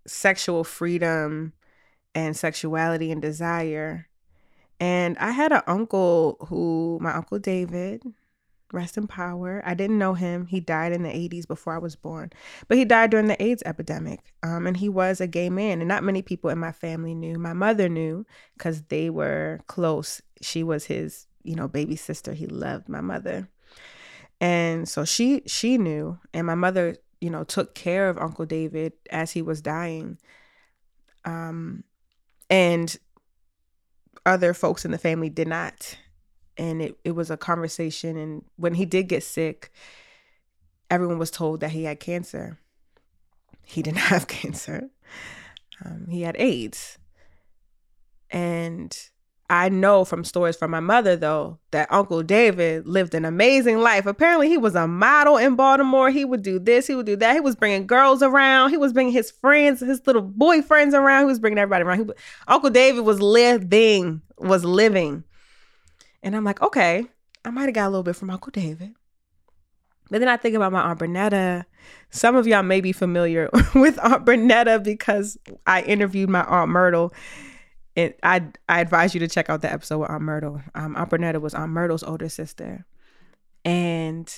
sexual 0.07 0.63
freedom 0.63 1.53
and 2.15 2.35
sexuality 2.35 3.11
and 3.11 3.21
desire. 3.21 4.07
And 4.79 5.17
I 5.19 5.31
had 5.31 5.51
an 5.51 5.61
uncle 5.67 6.37
who, 6.47 6.99
my 7.01 7.13
uncle 7.13 7.39
David, 7.39 8.03
rest 8.73 8.97
in 8.97 9.07
power. 9.07 9.61
I 9.65 9.73
didn't 9.73 9.97
know 9.97 10.13
him. 10.13 10.47
He 10.47 10.59
died 10.59 10.91
in 10.91 11.03
the 11.03 11.09
80s 11.09 11.47
before 11.47 11.75
I 11.75 11.79
was 11.79 11.95
born, 11.95 12.31
but 12.67 12.77
he 12.77 12.85
died 12.85 13.11
during 13.11 13.27
the 13.27 13.41
AIDS 13.41 13.63
epidemic. 13.65 14.33
Um, 14.43 14.67
and 14.67 14.77
he 14.77 14.89
was 14.89 15.21
a 15.21 15.27
gay 15.27 15.49
man, 15.49 15.79
and 15.79 15.87
not 15.87 16.03
many 16.03 16.21
people 16.21 16.49
in 16.49 16.59
my 16.59 16.71
family 16.71 17.13
knew. 17.13 17.37
My 17.37 17.53
mother 17.53 17.89
knew 17.89 18.25
because 18.57 18.83
they 18.83 19.09
were 19.09 19.59
close. 19.67 20.21
She 20.41 20.63
was 20.63 20.85
his 20.85 21.27
you 21.43 21.55
know, 21.55 21.67
baby 21.67 21.95
sister. 21.95 22.33
He 22.33 22.47
loved 22.47 22.89
my 22.89 23.01
mother. 23.01 23.49
And 24.39 24.87
so 24.87 25.05
she 25.05 25.43
she 25.45 25.77
knew 25.77 26.19
and 26.33 26.47
my 26.47 26.55
mother, 26.55 26.97
you 27.19 27.29
know, 27.29 27.43
took 27.43 27.75
care 27.75 28.09
of 28.09 28.17
Uncle 28.17 28.45
David 28.45 28.93
as 29.11 29.31
he 29.31 29.41
was 29.41 29.61
dying. 29.61 30.17
Um 31.25 31.83
and 32.49 32.97
other 34.25 34.53
folks 34.53 34.85
in 34.85 34.91
the 34.91 34.97
family 34.97 35.29
did 35.29 35.47
not. 35.47 35.97
And 36.61 36.79
it, 36.79 36.99
it 37.03 37.11
was 37.11 37.31
a 37.31 37.37
conversation. 37.37 38.17
And 38.17 38.45
when 38.55 38.75
he 38.75 38.85
did 38.85 39.07
get 39.07 39.23
sick, 39.23 39.71
everyone 40.91 41.17
was 41.17 41.31
told 41.31 41.61
that 41.61 41.71
he 41.71 41.85
had 41.85 41.99
cancer. 41.99 42.59
He 43.65 43.81
didn't 43.81 43.97
have 44.11 44.27
cancer, 44.27 44.89
um, 45.83 46.05
he 46.07 46.21
had 46.21 46.35
AIDS. 46.37 46.99
And 48.29 48.95
I 49.49 49.67
know 49.67 50.05
from 50.05 50.23
stories 50.23 50.55
from 50.55 50.71
my 50.71 50.79
mother, 50.79 51.17
though, 51.17 51.57
that 51.71 51.91
Uncle 51.91 52.23
David 52.23 52.87
lived 52.87 53.13
an 53.15 53.25
amazing 53.25 53.79
life. 53.79 54.05
Apparently, 54.05 54.47
he 54.47 54.57
was 54.57 54.75
a 54.75 54.87
model 54.87 55.37
in 55.37 55.55
Baltimore. 55.55 56.09
He 56.09 56.23
would 56.23 56.43
do 56.43 56.59
this, 56.59 56.87
he 56.87 56.95
would 56.95 57.05
do 57.05 57.17
that. 57.17 57.33
He 57.33 57.41
was 57.41 57.55
bringing 57.55 57.87
girls 57.87 58.21
around. 58.21 58.69
He 58.69 58.77
was 58.77 58.93
bringing 58.93 59.11
his 59.11 59.31
friends, 59.31 59.81
his 59.81 60.05
little 60.05 60.23
boyfriends 60.23 60.93
around. 60.93 61.23
He 61.23 61.25
was 61.25 61.39
bringing 61.39 61.57
everybody 61.57 61.83
around. 61.83 61.99
He, 61.99 62.13
Uncle 62.47 62.69
David 62.69 63.01
was 63.01 63.19
living, 63.19 64.21
was 64.37 64.63
living. 64.63 65.25
And 66.23 66.35
I'm 66.35 66.43
like, 66.43 66.61
okay, 66.61 67.05
I 67.43 67.49
might 67.49 67.65
have 67.65 67.73
got 67.73 67.87
a 67.87 67.89
little 67.89 68.03
bit 68.03 68.15
from 68.15 68.29
Uncle 68.29 68.51
David. 68.51 68.93
But 70.09 70.19
then 70.19 70.27
I 70.27 70.37
think 70.37 70.55
about 70.55 70.73
my 70.73 70.81
Aunt 70.81 70.99
Bernetta. 70.99 71.65
Some 72.09 72.35
of 72.35 72.45
y'all 72.45 72.63
may 72.63 72.81
be 72.81 72.91
familiar 72.91 73.49
with 73.75 73.97
Aunt 74.03 74.25
Bernetta 74.25 74.83
because 74.83 75.37
I 75.65 75.81
interviewed 75.83 76.29
my 76.29 76.43
Aunt 76.43 76.69
Myrtle 76.69 77.13
And 77.95 78.13
I 78.21 78.43
I 78.67 78.81
advise 78.81 79.13
you 79.13 79.21
to 79.21 79.27
check 79.27 79.49
out 79.49 79.61
the 79.61 79.71
episode 79.71 79.99
with 79.99 80.09
Aunt 80.09 80.23
Myrtle. 80.23 80.61
Um, 80.75 80.95
Aunt 80.97 81.09
Bernetta 81.09 81.39
was 81.41 81.53
Aunt 81.53 81.71
Myrtle's 81.71 82.03
older 82.03 82.27
sister, 82.29 82.85
and 83.63 84.29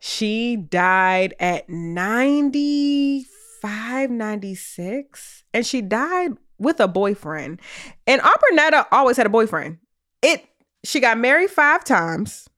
she 0.00 0.56
died 0.56 1.34
at 1.38 1.68
95, 1.68 4.10
96, 4.10 5.44
and 5.54 5.64
she 5.64 5.80
died 5.80 6.32
with 6.58 6.80
a 6.80 6.88
boyfriend. 6.88 7.60
And 8.06 8.20
Aunt 8.20 8.36
Bernetta 8.50 8.86
always 8.90 9.16
had 9.16 9.26
a 9.26 9.30
boyfriend. 9.30 9.78
It 10.22 10.44
she 10.84 11.00
got 11.00 11.18
married 11.18 11.50
five 11.50 11.84
times. 11.84 12.48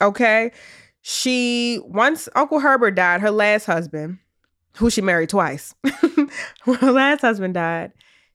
Okay, 0.00 0.52
she 1.00 1.80
once 1.84 2.28
Uncle 2.34 2.60
Herbert 2.60 2.92
died, 2.92 3.20
her 3.20 3.30
last 3.30 3.66
husband, 3.66 4.18
who 4.76 4.90
she 4.90 5.00
married 5.00 5.28
twice. 5.28 5.74
her 6.64 6.92
last 6.92 7.20
husband 7.20 7.54
died 7.54 7.92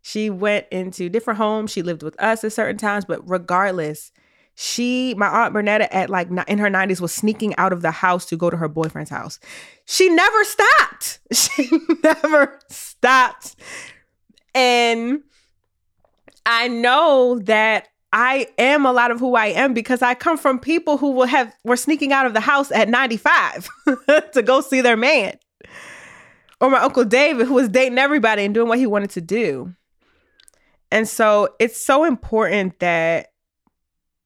she 0.07 0.29
went 0.29 0.67
into 0.71 1.09
different 1.09 1.37
homes. 1.37 1.69
She 1.69 1.81
lived 1.81 2.01
with 2.01 2.17
us 2.21 2.41
at 2.45 2.53
certain 2.53 2.77
times, 2.77 3.03
but 3.03 3.29
regardless, 3.29 4.13
she, 4.55 5.13
my 5.17 5.27
aunt 5.27 5.53
Bernetta, 5.53 5.89
at 5.91 6.09
like 6.09 6.29
in 6.47 6.59
her 6.59 6.69
90s, 6.69 7.01
was 7.01 7.13
sneaking 7.13 7.53
out 7.57 7.73
of 7.73 7.81
the 7.81 7.91
house 7.91 8.25
to 8.27 8.37
go 8.37 8.49
to 8.49 8.55
her 8.55 8.69
boyfriend's 8.69 9.09
house. 9.09 9.37
She 9.83 10.07
never 10.07 10.43
stopped. 10.45 11.19
She 11.33 11.69
never 12.05 12.57
stopped. 12.69 13.57
And 14.55 15.23
I 16.45 16.69
know 16.69 17.39
that 17.39 17.89
I 18.13 18.47
am 18.57 18.85
a 18.85 18.93
lot 18.93 19.11
of 19.11 19.19
who 19.19 19.35
I 19.35 19.47
am 19.47 19.73
because 19.73 20.01
I 20.01 20.13
come 20.13 20.37
from 20.37 20.59
people 20.59 20.97
who 20.97 21.11
will 21.11 21.25
have 21.25 21.53
were 21.63 21.75
sneaking 21.75 22.13
out 22.13 22.25
of 22.25 22.33
the 22.33 22.39
house 22.39 22.71
at 22.71 22.89
95 22.89 23.69
to 24.33 24.41
go 24.41 24.61
see 24.61 24.81
their 24.81 24.97
man. 24.97 25.37
Or 26.59 26.69
my 26.69 26.79
Uncle 26.79 27.05
David, 27.05 27.47
who 27.47 27.53
was 27.53 27.69
dating 27.69 27.97
everybody 27.97 28.43
and 28.43 28.53
doing 28.53 28.67
what 28.67 28.79
he 28.79 28.87
wanted 28.87 29.11
to 29.11 29.21
do. 29.21 29.73
And 30.91 31.07
so 31.07 31.49
it's 31.59 31.79
so 31.79 32.05
important 32.05 32.79
that 32.79 33.33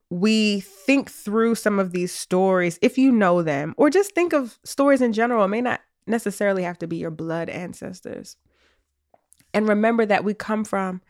we 0.10 0.60
think 0.60 1.10
through 1.10 1.56
some 1.56 1.80
of 1.80 1.92
these 1.92 2.14
stories 2.14 2.78
if 2.82 2.98
you 2.98 3.12
know 3.12 3.42
them, 3.42 3.74
or 3.78 3.90
just 3.90 4.14
think 4.14 4.34
of 4.34 4.60
stories 4.64 5.02
in 5.02 5.14
general. 5.14 5.44
It 5.46 5.50
may 5.50 5.62
not 5.62 5.82
necessarily 6.06 6.64
have 6.64 6.78
to 6.80 6.88
be 6.88 6.98
your 6.98 7.12
blood 7.12 7.50
ancestors. 7.50 8.38
And 9.54 9.68
remember 9.68 10.06
that 10.06 10.24
we 10.24 10.34
come 10.34 10.64
from 10.64 11.02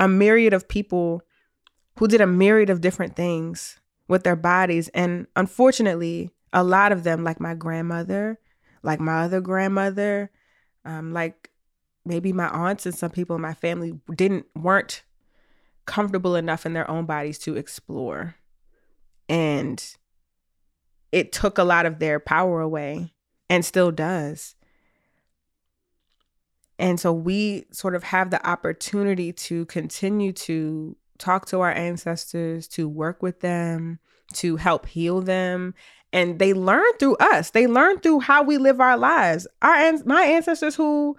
a 0.00 0.08
myriad 0.08 0.52
of 0.52 0.68
people 0.68 1.22
who 1.98 2.08
did 2.08 2.20
a 2.20 2.26
myriad 2.26 2.70
of 2.70 2.80
different 2.80 3.16
things 3.16 3.80
with 4.08 4.22
their 4.22 4.36
bodies. 4.36 4.88
And 4.88 5.26
unfortunately, 5.36 6.30
a 6.52 6.62
lot 6.62 6.92
of 6.92 7.04
them, 7.04 7.24
like 7.24 7.40
my 7.40 7.54
grandmother, 7.54 8.38
like 8.82 9.00
my 9.00 9.24
other 9.24 9.40
grandmother, 9.40 10.30
um, 10.84 11.12
like 11.12 11.50
maybe 12.06 12.32
my 12.32 12.48
aunts 12.48 12.86
and 12.86 12.94
some 12.94 13.10
people 13.10 13.36
in 13.36 13.42
my 13.42 13.54
family 13.54 13.98
didn't 14.14 14.46
weren't 14.54 15.02
comfortable 15.84 16.36
enough 16.36 16.64
in 16.64 16.72
their 16.72 16.88
own 16.90 17.04
bodies 17.04 17.38
to 17.38 17.56
explore 17.56 18.36
and 19.28 19.96
it 21.12 21.32
took 21.32 21.58
a 21.58 21.64
lot 21.64 21.86
of 21.86 21.98
their 21.98 22.18
power 22.18 22.60
away 22.60 23.12
and 23.50 23.64
still 23.64 23.90
does 23.90 24.54
and 26.78 27.00
so 27.00 27.12
we 27.12 27.66
sort 27.70 27.94
of 27.94 28.02
have 28.04 28.30
the 28.30 28.46
opportunity 28.46 29.32
to 29.32 29.64
continue 29.66 30.32
to 30.32 30.96
talk 31.16 31.46
to 31.46 31.60
our 31.60 31.72
ancestors 31.72 32.68
to 32.68 32.88
work 32.88 33.22
with 33.22 33.40
them 33.40 33.98
to 34.32 34.56
help 34.56 34.86
heal 34.86 35.20
them 35.20 35.74
and 36.12 36.38
they 36.38 36.52
learn 36.52 36.84
through 36.98 37.16
us 37.16 37.50
they 37.50 37.66
learn 37.66 37.98
through 38.00 38.20
how 38.20 38.42
we 38.42 38.58
live 38.58 38.80
our 38.80 38.96
lives 38.96 39.46
our 39.62 39.92
my 40.04 40.22
ancestors 40.22 40.74
who 40.74 41.16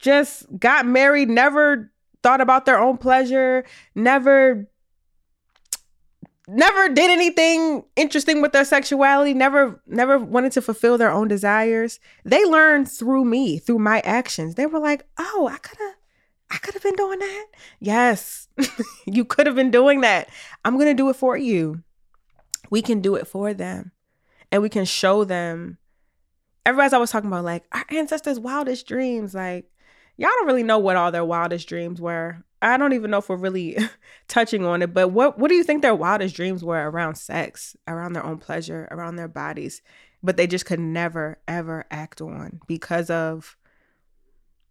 just 0.00 0.46
got 0.58 0.86
married, 0.86 1.28
never 1.28 1.92
thought 2.22 2.40
about 2.40 2.66
their 2.66 2.80
own 2.80 2.96
pleasure, 2.96 3.64
never 3.94 4.66
never 6.48 6.88
did 6.88 7.10
anything 7.10 7.84
interesting 7.94 8.42
with 8.42 8.52
their 8.52 8.64
sexuality, 8.64 9.34
never 9.34 9.80
never 9.86 10.18
wanted 10.18 10.52
to 10.52 10.62
fulfill 10.62 10.98
their 10.98 11.12
own 11.12 11.28
desires. 11.28 12.00
They 12.24 12.44
learned 12.44 12.90
through 12.90 13.24
me, 13.24 13.58
through 13.58 13.78
my 13.78 14.00
actions. 14.00 14.56
They 14.56 14.66
were 14.66 14.80
like, 14.80 15.06
"Oh, 15.18 15.48
I 15.52 15.58
could 15.58 15.78
have 15.78 15.94
I 16.50 16.58
could 16.58 16.74
have 16.74 16.82
been 16.82 16.96
doing 16.96 17.18
that." 17.18 17.46
Yes. 17.78 18.48
you 19.06 19.24
could 19.24 19.46
have 19.46 19.56
been 19.56 19.70
doing 19.70 20.00
that. 20.02 20.28
I'm 20.64 20.74
going 20.74 20.86
to 20.86 20.94
do 20.94 21.08
it 21.08 21.16
for 21.16 21.36
you. 21.36 21.82
We 22.70 22.82
can 22.82 23.00
do 23.00 23.14
it 23.16 23.26
for 23.26 23.54
them. 23.54 23.92
And 24.52 24.62
we 24.62 24.68
can 24.68 24.84
show 24.84 25.24
them 25.24 25.78
everybody's 26.66 26.92
always 26.92 27.10
talking 27.10 27.28
about 27.28 27.44
like 27.44 27.64
our 27.72 27.84
ancestors' 27.90 28.38
wildest 28.38 28.86
dreams 28.86 29.34
like 29.34 29.70
y'all 30.16 30.30
don't 30.38 30.46
really 30.46 30.62
know 30.62 30.78
what 30.78 30.96
all 30.96 31.10
their 31.10 31.24
wildest 31.24 31.68
dreams 31.68 32.00
were. 32.00 32.44
I 32.62 32.76
don't 32.76 32.92
even 32.92 33.10
know 33.10 33.18
if 33.18 33.28
we're 33.28 33.36
really 33.36 33.78
touching 34.28 34.66
on 34.66 34.82
it, 34.82 34.92
but 34.92 35.08
what 35.08 35.38
what 35.38 35.48
do 35.48 35.54
you 35.54 35.64
think 35.64 35.82
their 35.82 35.94
wildest 35.94 36.34
dreams 36.36 36.62
were 36.62 36.90
around 36.90 37.14
sex, 37.16 37.76
around 37.88 38.12
their 38.12 38.24
own 38.24 38.38
pleasure, 38.38 38.86
around 38.90 39.16
their 39.16 39.28
bodies, 39.28 39.82
but 40.22 40.36
they 40.36 40.46
just 40.46 40.66
could 40.66 40.80
never 40.80 41.38
ever 41.48 41.86
act 41.90 42.20
on 42.20 42.60
because 42.66 43.08
of 43.08 43.56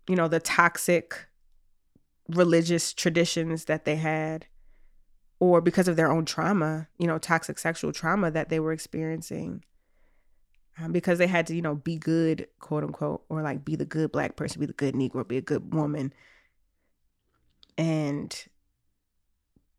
you 0.07 0.15
know 0.15 0.27
the 0.27 0.39
toxic 0.39 1.27
religious 2.29 2.93
traditions 2.93 3.65
that 3.65 3.85
they 3.85 3.95
had 3.95 4.45
or 5.39 5.61
because 5.61 5.87
of 5.87 5.95
their 5.95 6.11
own 6.11 6.25
trauma, 6.25 6.87
you 6.97 7.07
know, 7.07 7.17
toxic 7.17 7.57
sexual 7.57 7.91
trauma 7.91 8.29
that 8.29 8.49
they 8.49 8.59
were 8.59 8.73
experiencing 8.73 9.63
um, 10.81 10.91
because 10.91 11.17
they 11.17 11.27
had 11.27 11.47
to, 11.47 11.55
you 11.55 11.61
know, 11.61 11.75
be 11.75 11.97
good, 11.97 12.47
quote 12.59 12.83
unquote, 12.83 13.23
or 13.29 13.41
like 13.41 13.65
be 13.65 13.75
the 13.75 13.85
good 13.85 14.11
black 14.11 14.35
person, 14.35 14.59
be 14.59 14.65
the 14.65 14.73
good 14.73 14.95
Negro, 14.95 15.27
be 15.27 15.37
a 15.37 15.41
good 15.41 15.73
woman. 15.73 16.13
And 17.77 18.35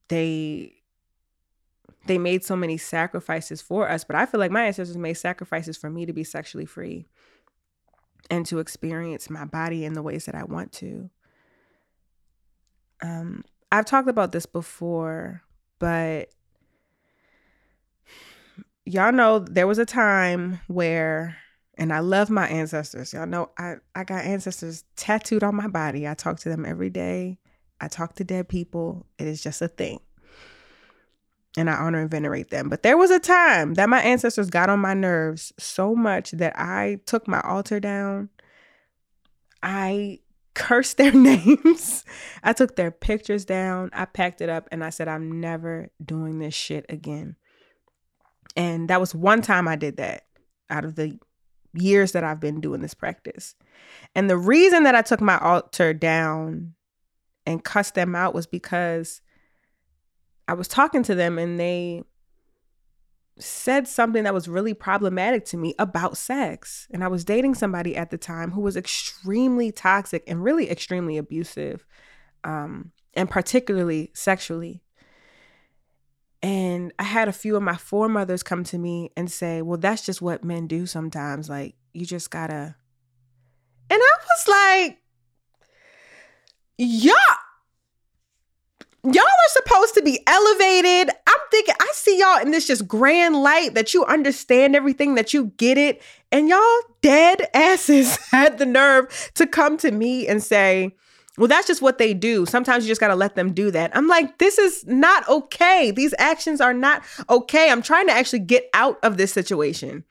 they 0.09 0.75
they 2.07 2.17
made 2.17 2.43
so 2.43 2.57
many 2.57 2.79
sacrifices 2.79 3.61
for 3.61 3.89
us, 3.89 4.05
but 4.05 4.17
I 4.17 4.25
feel 4.25 4.41
like 4.41 4.51
my 4.51 4.65
ancestors 4.65 4.97
made 4.97 5.15
sacrifices 5.15 5.77
for 5.77 5.91
me 5.91 6.07
to 6.07 6.15
be 6.15 6.25
sexually 6.25 6.65
free 6.65 7.07
and 8.31 8.47
to 8.47 8.59
experience 8.59 9.29
my 9.29 9.45
body 9.45 9.85
in 9.85 9.93
the 9.93 10.03
ways 10.03 10.25
that 10.25 10.35
I 10.35 10.45
want 10.45 10.73
to. 10.75 11.11
Um, 13.03 13.45
I've 13.73 13.87
talked 13.87 14.09
about 14.09 14.33
this 14.33 14.47
before, 14.47 15.43
but 15.79 16.31
y'all 18.85 19.13
know 19.13 19.39
there 19.39 19.67
was 19.67 19.79
a 19.79 19.87
time 19.87 20.61
where 20.67 21.37
and 21.81 21.95
I 21.95 22.01
love 22.01 22.29
my 22.29 22.47
ancestors. 22.47 23.15
Y'all 23.15 23.27
know 23.27 23.51
I, 23.57 23.77
I 23.95 24.05
got 24.05 24.27
ancestors 24.27 24.85
tattooed 24.97 25.43
on 25.43 25.55
my 25.55 25.67
body. 25.67 26.07
I 26.07 26.13
talk 26.13 26.39
to 26.41 26.51
them 26.51 26.67
every 26.67 26.91
day. 26.91 27.39
I 27.81 27.89
talk 27.89 28.17
to 28.17 28.25
dead 28.25 28.51
people. 28.51 29.07
It 29.19 29.27
is 29.27 29.43
just 29.43 29.63
a 29.63 29.69
thing. 29.69 29.99
And 31.57 31.71
I 31.71 31.75
honor 31.75 32.03
and 32.03 32.11
venerate 32.11 32.51
them. 32.51 32.69
But 32.69 32.83
there 32.83 32.99
was 32.99 33.11
a 33.11 33.19
time 33.19 33.75
that 33.75 33.89
my 33.89 34.01
ancestors 34.03 34.51
got 34.51 34.69
on 34.69 34.79
my 34.79 34.93
nerves 34.93 35.55
so 35.59 35.97
much 35.97 36.33
that 36.33 36.53
I 36.59 37.01
took 37.07 37.27
my 37.27 37.41
altar 37.41 37.81
down. 37.81 38.29
I 39.63 40.21
cursed 40.61 40.99
their 40.99 41.13
names. 41.15 42.05
I 42.43 42.53
took 42.53 42.77
their 42.77 42.91
pictures 42.91 43.45
down. 43.45 43.91
I 43.93 44.05
packed 44.05 44.41
it 44.41 44.49
up 44.49 44.69
and 44.71 44.85
I 44.85 44.91
said, 44.91 45.09
I'm 45.09 45.41
never 45.41 45.91
doing 46.05 46.39
this 46.39 46.55
shit 46.55 46.87
again. 46.89 47.37
And 48.57 48.91
that 48.91 49.01
was 49.01 49.15
one 49.15 49.43
time 49.43 49.67
I 49.67 49.77
did 49.77 49.97
that 49.97 50.27
out 50.69 50.85
of 50.85 50.97
the 50.97 51.19
years 51.73 52.13
that 52.13 52.25
I've 52.25 52.41
been 52.41 52.61
doing 52.61 52.81
this 52.81 52.95
practice. 52.95 53.55
And 54.15 54.29
the 54.29 54.37
reason 54.37 54.83
that 54.83 54.95
I 54.95 55.03
took 55.03 55.21
my 55.21 55.39
altar 55.39 55.95
down 55.95 56.75
and 57.47 57.65
cussed 57.65 57.95
them 57.95 58.15
out 58.15 58.35
was 58.35 58.47
because 58.47 59.23
I 60.47 60.53
was 60.55 60.69
talking 60.69 61.03
to 61.05 61.15
them 61.15 61.39
and 61.39 61.59
they 61.59 62.03
said 63.41 63.89
something 63.89 64.25
that 64.25 64.35
was 64.35 64.49
really 64.49 64.75
problematic 64.75 65.45
to 65.47 65.57
me 65.57 65.75
about 65.79 66.17
sex. 66.17 66.87
And 66.91 67.03
I 67.03 67.09
was 67.09 67.25
dating 67.25 67.55
somebody 67.55 67.97
at 67.97 68.11
the 68.11 68.19
time 68.19 68.53
who 68.53 68.61
was 68.61 68.77
extremely 68.77 69.73
toxic 69.73 70.25
and 70.27 70.43
really 70.43 70.71
extremely 70.71 71.17
abusive, 71.17 71.87
um, 72.45 72.93
and 73.15 73.29
particularly 73.29 74.11
sexually. 74.15 74.83
And 76.43 76.93
I 76.99 77.03
had 77.03 77.29
a 77.29 77.33
few 77.33 77.57
of 77.57 77.63
my 77.63 77.77
foremothers 77.77 78.43
come 78.43 78.65
to 78.65 78.79
me 78.79 79.11
and 79.17 79.31
say, 79.31 79.61
Well, 79.61 79.79
that's 79.79 80.05
just 80.05 80.23
what 80.23 80.45
men 80.45 80.67
do 80.67 80.87
sometimes. 80.87 81.49
Like, 81.49 81.75
you 81.93 82.07
just 82.07 82.31
gotta. 82.31 82.77
And 83.91 84.01
I 84.01 84.15
was 84.29 84.49
like, 84.49 84.99
Yeah, 86.79 87.13
y'all 89.05 89.23
are 89.23 89.49
supposed 89.49 89.95
to 89.95 90.03
be 90.03 90.21
elevated. 90.27 91.15
I'm 91.27 91.41
thinking, 91.51 91.75
I 91.81 91.91
see 91.93 92.19
y'all 92.19 92.41
in 92.41 92.51
this 92.51 92.67
just 92.67 92.87
grand 92.87 93.37
light 93.43 93.75
that 93.75 93.95
you 93.95 94.05
understand 94.05 94.77
everything, 94.77 95.15
that 95.15 95.33
you 95.33 95.53
get 95.57 95.79
it. 95.79 96.03
And 96.31 96.49
y'all 96.49 96.81
dead 97.03 97.49
asses 97.55 98.17
had 98.31 98.59
the 98.59 98.67
nerve 98.67 99.31
to 99.35 99.47
come 99.47 99.77
to 99.79 99.91
me 99.91 100.27
and 100.29 100.43
say, 100.43 100.95
well, 101.39 101.49
that's 101.49 101.67
just 101.67 101.81
what 101.81 101.99
they 101.99 102.13
do. 102.13 102.45
Sometimes 102.45 102.85
you 102.85 102.89
just 102.89 103.01
got 103.01 103.09
to 103.09 103.15
let 103.15 103.35
them 103.35 103.53
do 103.53 103.71
that. 103.71 103.97
I'm 103.97 104.09
like, 104.09 104.39
this 104.39 104.59
is 104.59 104.85
not 104.87 105.27
okay. 105.29 105.91
These 105.91 106.15
actions 106.19 106.61
are 106.61 106.75
not 106.75 107.03
okay. 107.31 107.71
I'm 107.71 107.83
trying 107.83 108.07
to 108.09 108.13
actually 108.13 108.41
get 108.41 108.69
out 108.75 108.99
of 109.03 109.17
this 109.17 109.33
situation. 109.33 110.05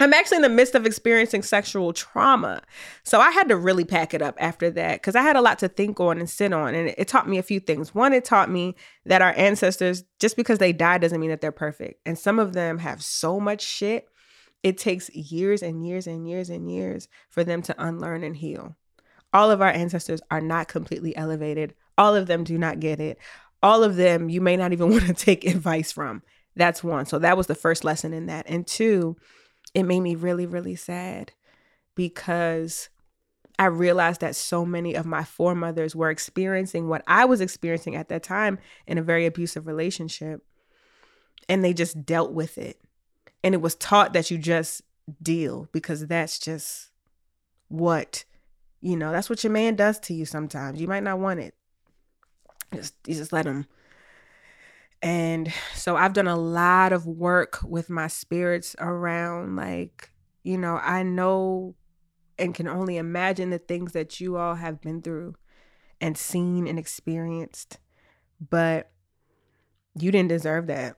I'm 0.00 0.14
actually 0.14 0.36
in 0.36 0.42
the 0.42 0.48
midst 0.48 0.76
of 0.76 0.86
experiencing 0.86 1.42
sexual 1.42 1.92
trauma. 1.92 2.62
So 3.02 3.20
I 3.20 3.30
had 3.30 3.48
to 3.48 3.56
really 3.56 3.84
pack 3.84 4.14
it 4.14 4.22
up 4.22 4.36
after 4.38 4.70
that 4.70 5.00
because 5.00 5.16
I 5.16 5.22
had 5.22 5.36
a 5.36 5.40
lot 5.40 5.58
to 5.58 5.68
think 5.68 5.98
on 5.98 6.18
and 6.18 6.30
sit 6.30 6.52
on. 6.52 6.74
And 6.74 6.94
it, 6.96 7.08
taught 7.08 7.28
me 7.28 7.38
a 7.38 7.42
few 7.42 7.58
things. 7.58 7.94
One, 7.94 8.12
it 8.12 8.24
taught 8.24 8.50
me 8.50 8.76
that 9.06 9.22
our 9.22 9.32
ancestors, 9.36 10.04
just 10.20 10.36
because 10.36 10.58
they 10.58 10.72
died, 10.72 11.00
doesn't 11.00 11.20
mean 11.20 11.30
that 11.30 11.40
they're 11.40 11.50
perfect. 11.50 12.00
And 12.06 12.16
some 12.16 12.38
of 12.38 12.52
them 12.52 12.78
have 12.78 13.02
so 13.02 13.40
much 13.40 13.62
shit, 13.62 14.08
it 14.62 14.78
takes 14.78 15.10
years 15.10 15.62
and 15.62 15.86
years 15.86 16.06
and 16.06 16.28
years 16.28 16.48
and 16.48 16.70
years 16.70 17.08
for 17.30 17.42
them 17.42 17.62
to 17.62 17.74
unlearn 17.82 18.22
and 18.22 18.36
heal. 18.36 18.76
All 19.32 19.50
of 19.50 19.60
our 19.60 19.70
ancestors 19.70 20.20
are 20.30 20.40
not 20.40 20.68
completely 20.68 21.16
elevated. 21.16 21.74
All 21.96 22.14
of 22.14 22.26
them 22.26 22.44
do 22.44 22.56
not 22.56 22.80
get 22.80 23.00
it. 23.00 23.18
All 23.62 23.82
of 23.82 23.96
them, 23.96 24.28
you 24.28 24.40
may 24.40 24.56
not 24.56 24.72
even 24.72 24.90
want 24.92 25.06
to 25.06 25.14
take 25.14 25.44
advice 25.44 25.90
from. 25.90 26.22
That's 26.56 26.82
one. 26.82 27.06
So 27.06 27.18
that 27.18 27.36
was 27.36 27.46
the 27.46 27.54
first 27.54 27.84
lesson 27.84 28.12
in 28.12 28.26
that. 28.26 28.48
And 28.48 28.66
two, 28.66 29.16
it 29.74 29.84
made 29.84 30.00
me 30.00 30.14
really, 30.14 30.46
really 30.46 30.76
sad 30.76 31.32
because 31.94 32.88
I 33.58 33.66
realized 33.66 34.20
that 34.20 34.36
so 34.36 34.64
many 34.64 34.94
of 34.94 35.04
my 35.04 35.24
foremothers 35.24 35.96
were 35.96 36.10
experiencing 36.10 36.88
what 36.88 37.02
I 37.06 37.24
was 37.24 37.40
experiencing 37.40 37.96
at 37.96 38.08
that 38.08 38.22
time 38.22 38.58
in 38.86 38.98
a 38.98 39.02
very 39.02 39.26
abusive 39.26 39.66
relationship. 39.66 40.44
And 41.48 41.64
they 41.64 41.72
just 41.72 42.04
dealt 42.04 42.32
with 42.32 42.56
it. 42.56 42.80
And 43.42 43.54
it 43.54 43.60
was 43.60 43.74
taught 43.74 44.12
that 44.12 44.30
you 44.30 44.38
just 44.38 44.82
deal 45.22 45.68
because 45.72 46.06
that's 46.06 46.38
just 46.38 46.90
what, 47.68 48.24
you 48.80 48.96
know, 48.96 49.10
that's 49.10 49.30
what 49.30 49.42
your 49.42 49.52
man 49.52 49.74
does 49.74 49.98
to 50.00 50.14
you 50.14 50.24
sometimes. 50.24 50.80
You 50.80 50.86
might 50.86 51.02
not 51.02 51.18
want 51.18 51.40
it. 51.40 51.54
Just, 52.74 52.94
you 53.06 53.14
just 53.14 53.32
let 53.32 53.46
him 53.46 53.66
and 55.02 55.52
so 55.74 55.96
I've 55.96 56.12
done 56.12 56.26
a 56.26 56.36
lot 56.36 56.92
of 56.92 57.06
work 57.06 57.58
with 57.62 57.88
my 57.88 58.08
spirits 58.08 58.74
around, 58.78 59.56
like, 59.56 60.10
you 60.42 60.58
know, 60.58 60.76
I 60.76 61.02
know 61.02 61.76
and 62.38 62.54
can 62.54 62.68
only 62.68 62.96
imagine 62.96 63.50
the 63.50 63.58
things 63.58 63.92
that 63.92 64.20
you 64.20 64.36
all 64.36 64.54
have 64.54 64.80
been 64.80 65.02
through 65.02 65.34
and 66.00 66.16
seen 66.16 66.66
and 66.66 66.78
experienced. 66.78 67.78
But 68.50 68.90
you 69.98 70.12
didn't 70.12 70.28
deserve 70.28 70.68
that. 70.68 70.96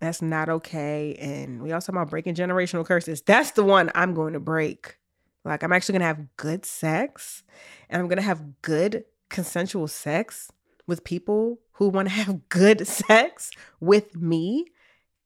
That's 0.00 0.22
not 0.22 0.48
okay. 0.48 1.14
And 1.20 1.62
we 1.62 1.72
also 1.72 1.92
talk 1.92 2.02
about 2.02 2.10
breaking 2.10 2.34
generational 2.34 2.84
curses. 2.84 3.22
That's 3.22 3.52
the 3.52 3.64
one 3.64 3.90
I'm 3.94 4.14
going 4.14 4.32
to 4.32 4.40
break. 4.40 4.96
Like, 5.44 5.62
I'm 5.62 5.72
actually 5.72 5.94
going 5.94 6.00
to 6.00 6.06
have 6.06 6.36
good 6.36 6.64
sex 6.64 7.44
and 7.88 8.00
I'm 8.00 8.08
going 8.08 8.18
to 8.18 8.22
have 8.22 8.62
good 8.62 9.04
consensual 9.28 9.88
sex 9.88 10.50
with 10.86 11.04
people 11.04 11.60
who 11.80 11.88
want 11.88 12.08
to 12.08 12.14
have 12.22 12.48
good 12.48 12.86
sex 12.86 13.50
with 13.80 14.14
me 14.14 14.66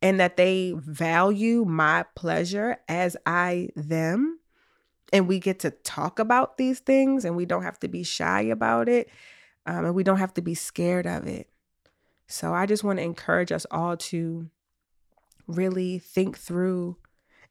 and 0.00 0.18
that 0.20 0.38
they 0.38 0.72
value 0.76 1.64
my 1.66 2.06
pleasure 2.14 2.78
as 2.88 3.16
I 3.26 3.68
them. 3.76 4.38
And 5.12 5.28
we 5.28 5.38
get 5.38 5.58
to 5.60 5.70
talk 5.70 6.18
about 6.18 6.56
these 6.56 6.78
things 6.78 7.24
and 7.24 7.36
we 7.36 7.44
don't 7.44 7.62
have 7.62 7.78
to 7.80 7.88
be 7.88 8.02
shy 8.02 8.42
about 8.42 8.88
it. 8.88 9.10
Um, 9.66 9.86
and 9.86 9.94
we 9.94 10.04
don't 10.04 10.18
have 10.18 10.34
to 10.34 10.42
be 10.42 10.54
scared 10.54 11.06
of 11.06 11.26
it. 11.26 11.48
So 12.26 12.54
I 12.54 12.66
just 12.66 12.84
want 12.84 12.98
to 12.98 13.04
encourage 13.04 13.52
us 13.52 13.66
all 13.70 13.96
to 13.96 14.48
really 15.46 15.98
think 15.98 16.38
through 16.38 16.96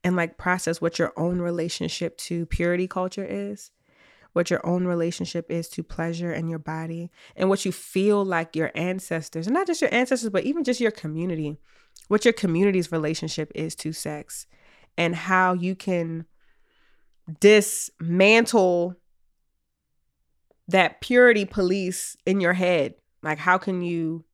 and 0.04 0.16
like 0.16 0.38
process 0.38 0.82
what 0.82 0.98
your 0.98 1.14
own 1.18 1.40
relationship 1.40 2.18
to 2.18 2.46
purity 2.46 2.88
culture 2.88 3.26
is 3.26 3.72
what 4.34 4.50
your 4.50 4.66
own 4.66 4.86
relationship 4.86 5.50
is 5.50 5.70
to 5.70 5.84
pleasure 5.84 6.32
and 6.32 6.50
your 6.50 6.60
body 6.60 7.10
and 7.36 7.50
what 7.50 7.66
you 7.66 7.72
feel 7.72 8.26
like 8.26 8.56
your 8.56 8.72
ancestors, 8.76 9.48
and 9.48 9.54
not 9.54 9.68
just 9.68 9.82
your 9.82 9.94
ancestors, 9.94 10.30
but 10.30 10.44
even 10.44 10.64
just 10.64 10.82
your 10.82 10.92
community, 10.92 11.58
what 12.08 12.26
your 12.26 12.34
community's 12.34 12.92
relationship 12.92 13.52
is 13.56 13.76
to 13.76 13.94
sex 13.94 14.48
and 14.98 15.16
how 15.16 15.54
you 15.54 15.76
can 15.76 16.26
dismantle 17.40 18.96
that 20.68 21.02
purity 21.02 21.46
police 21.46 22.18
in 22.26 22.42
your 22.42 22.54
head. 22.54 22.96
Like 23.22 23.38
how 23.38 23.58
can 23.58 23.82
you 23.82 24.26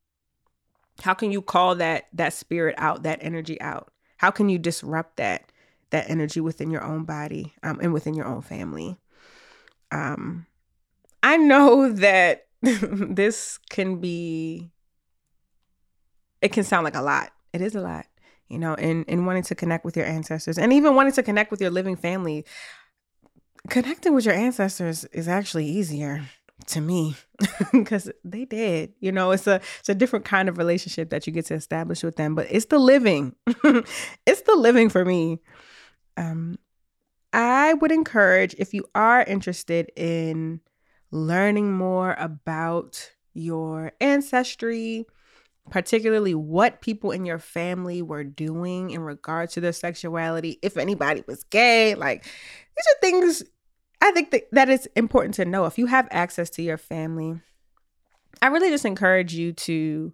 how 1.02 1.14
can 1.14 1.32
you 1.32 1.40
call 1.42 1.76
that 1.76 2.08
that 2.12 2.32
spirit 2.32 2.74
out, 2.78 3.04
that 3.04 3.18
energy 3.22 3.60
out? 3.60 3.92
How 4.16 4.30
can 4.30 4.48
you 4.48 4.58
disrupt 4.58 5.16
that 5.16 5.52
that 5.90 6.08
energy 6.08 6.40
within 6.40 6.70
your 6.70 6.84
own 6.84 7.04
body 7.04 7.54
um, 7.62 7.78
and 7.80 7.92
within 7.92 8.14
your 8.14 8.26
own 8.26 8.42
family? 8.42 8.98
Um, 9.90 10.46
I 11.22 11.36
know 11.36 11.92
that 11.92 12.46
this 12.62 13.58
can 13.68 14.00
be, 14.00 14.70
it 16.40 16.52
can 16.52 16.64
sound 16.64 16.84
like 16.84 16.96
a 16.96 17.02
lot. 17.02 17.30
It 17.52 17.60
is 17.60 17.74
a 17.74 17.80
lot, 17.80 18.06
you 18.48 18.58
know, 18.58 18.74
and, 18.74 19.04
and 19.08 19.26
wanting 19.26 19.42
to 19.44 19.54
connect 19.54 19.84
with 19.84 19.96
your 19.96 20.06
ancestors 20.06 20.58
and 20.58 20.72
even 20.72 20.94
wanting 20.94 21.12
to 21.14 21.22
connect 21.22 21.50
with 21.50 21.60
your 21.60 21.70
living 21.70 21.96
family. 21.96 22.44
Connecting 23.68 24.14
with 24.14 24.24
your 24.24 24.34
ancestors 24.34 25.04
is 25.06 25.28
actually 25.28 25.66
easier 25.66 26.22
to 26.66 26.80
me 26.80 27.16
because 27.72 28.10
they 28.24 28.44
did 28.44 28.92
you 29.00 29.10
know 29.10 29.30
it's 29.30 29.46
a 29.46 29.60
it's 29.78 29.88
a 29.88 29.94
different 29.94 30.24
kind 30.24 30.48
of 30.48 30.58
relationship 30.58 31.10
that 31.10 31.26
you 31.26 31.32
get 31.32 31.46
to 31.46 31.54
establish 31.54 32.02
with 32.02 32.16
them 32.16 32.34
but 32.34 32.46
it's 32.50 32.66
the 32.66 32.78
living 32.78 33.34
it's 34.26 34.42
the 34.42 34.54
living 34.54 34.88
for 34.88 35.04
me 35.04 35.38
um 36.16 36.58
I 37.32 37.74
would 37.74 37.92
encourage 37.92 38.54
if 38.58 38.74
you 38.74 38.84
are 38.94 39.22
interested 39.22 39.90
in 39.96 40.60
learning 41.10 41.72
more 41.72 42.14
about 42.18 43.12
your 43.34 43.92
ancestry, 44.00 45.06
particularly 45.70 46.34
what 46.34 46.80
people 46.80 47.12
in 47.12 47.24
your 47.24 47.38
family 47.38 48.02
were 48.02 48.24
doing 48.24 48.90
in 48.90 49.02
regards 49.02 49.54
to 49.54 49.60
their 49.60 49.72
sexuality, 49.72 50.58
if 50.62 50.76
anybody 50.76 51.22
was 51.26 51.44
gay, 51.44 51.94
like 51.94 52.24
these 52.24 52.86
are 52.94 53.00
things 53.00 53.42
I 54.00 54.12
think 54.12 54.30
that, 54.30 54.44
that 54.52 54.70
it's 54.70 54.86
important 54.96 55.34
to 55.34 55.44
know. 55.44 55.66
If 55.66 55.78
you 55.78 55.86
have 55.86 56.08
access 56.10 56.50
to 56.50 56.62
your 56.62 56.78
family, 56.78 57.40
I 58.40 58.46
really 58.46 58.70
just 58.70 58.86
encourage 58.86 59.34
you 59.34 59.52
to 59.52 60.12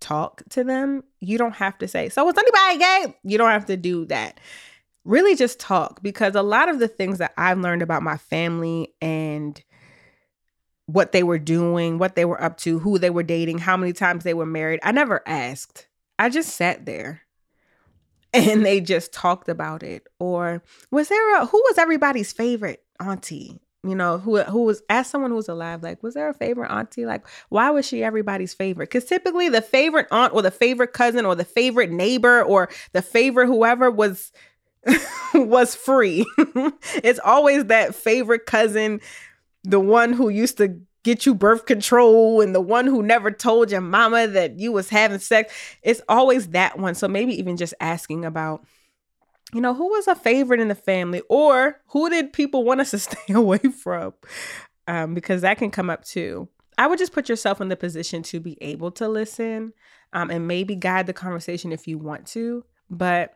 talk 0.00 0.42
to 0.50 0.64
them. 0.64 1.04
You 1.20 1.38
don't 1.38 1.54
have 1.54 1.78
to 1.78 1.88
say, 1.88 2.08
So, 2.08 2.24
was 2.24 2.34
anybody 2.36 2.78
gay? 2.78 3.16
You 3.22 3.38
don't 3.38 3.50
have 3.50 3.66
to 3.66 3.76
do 3.76 4.06
that 4.06 4.40
really 5.04 5.34
just 5.34 5.58
talk 5.58 6.02
because 6.02 6.34
a 6.34 6.42
lot 6.42 6.68
of 6.68 6.78
the 6.78 6.88
things 6.88 7.18
that 7.18 7.32
I've 7.36 7.58
learned 7.58 7.82
about 7.82 8.02
my 8.02 8.16
family 8.16 8.94
and 9.00 9.62
what 10.86 11.12
they 11.12 11.22
were 11.22 11.38
doing, 11.38 11.98
what 11.98 12.16
they 12.16 12.24
were 12.24 12.42
up 12.42 12.56
to, 12.58 12.78
who 12.78 12.98
they 12.98 13.10
were 13.10 13.22
dating, 13.22 13.58
how 13.58 13.76
many 13.76 13.92
times 13.92 14.24
they 14.24 14.34
were 14.34 14.46
married, 14.46 14.80
I 14.82 14.92
never 14.92 15.26
asked. 15.26 15.86
I 16.18 16.28
just 16.28 16.54
sat 16.54 16.86
there 16.86 17.22
and 18.32 18.64
they 18.64 18.80
just 18.80 19.12
talked 19.12 19.48
about 19.48 19.82
it. 19.82 20.06
Or 20.18 20.62
was 20.90 21.08
there 21.08 21.36
a 21.36 21.46
who 21.46 21.58
was 21.58 21.78
everybody's 21.78 22.32
favorite 22.32 22.82
auntie? 23.00 23.60
You 23.84 23.96
know, 23.96 24.18
who 24.18 24.40
who 24.42 24.62
was 24.62 24.80
as 24.88 25.08
someone 25.08 25.32
who 25.32 25.36
was 25.36 25.48
alive, 25.48 25.82
like, 25.82 26.04
was 26.04 26.14
there 26.14 26.28
a 26.28 26.34
favorite 26.34 26.70
auntie? 26.70 27.04
Like, 27.04 27.26
why 27.48 27.70
was 27.70 27.84
she 27.84 28.04
everybody's 28.04 28.54
favorite? 28.54 28.90
Because 28.90 29.06
typically 29.06 29.48
the 29.48 29.60
favorite 29.60 30.06
aunt 30.12 30.32
or 30.32 30.40
the 30.40 30.52
favorite 30.52 30.92
cousin 30.92 31.26
or 31.26 31.34
the 31.34 31.44
favorite 31.44 31.90
neighbor 31.90 32.42
or 32.44 32.68
the 32.92 33.02
favorite 33.02 33.48
whoever 33.48 33.90
was 33.90 34.30
was 35.34 35.74
free. 35.74 36.26
it's 37.02 37.20
always 37.24 37.66
that 37.66 37.94
favorite 37.94 38.46
cousin, 38.46 39.00
the 39.64 39.80
one 39.80 40.12
who 40.12 40.28
used 40.28 40.58
to 40.58 40.80
get 41.04 41.26
you 41.26 41.34
birth 41.34 41.66
control 41.66 42.40
and 42.40 42.54
the 42.54 42.60
one 42.60 42.86
who 42.86 43.02
never 43.02 43.30
told 43.30 43.70
your 43.70 43.80
mama 43.80 44.26
that 44.28 44.58
you 44.58 44.72
was 44.72 44.88
having 44.88 45.18
sex. 45.18 45.52
It's 45.82 46.00
always 46.08 46.48
that 46.48 46.78
one. 46.78 46.94
So 46.94 47.08
maybe 47.08 47.38
even 47.38 47.56
just 47.56 47.74
asking 47.80 48.24
about 48.24 48.64
you 49.52 49.60
know, 49.60 49.74
who 49.74 49.88
was 49.88 50.08
a 50.08 50.14
favorite 50.14 50.60
in 50.60 50.68
the 50.68 50.74
family 50.74 51.22
or 51.28 51.80
who 51.88 52.08
did 52.08 52.32
people 52.32 52.64
want 52.64 52.80
us 52.80 52.90
to 52.92 52.98
stay 52.98 53.34
away 53.34 53.58
from? 53.58 54.14
Um, 54.88 55.14
because 55.14 55.42
that 55.42 55.58
can 55.58 55.70
come 55.70 55.90
up 55.90 56.04
too. 56.04 56.48
I 56.78 56.86
would 56.86 56.98
just 56.98 57.12
put 57.12 57.28
yourself 57.28 57.60
in 57.60 57.68
the 57.68 57.76
position 57.76 58.22
to 58.24 58.40
be 58.40 58.56
able 58.62 58.90
to 58.92 59.08
listen 59.08 59.74
um, 60.12 60.30
and 60.30 60.48
maybe 60.48 60.74
guide 60.74 61.06
the 61.06 61.12
conversation 61.12 61.70
if 61.70 61.86
you 61.86 61.98
want 61.98 62.26
to. 62.28 62.64
But, 62.90 63.34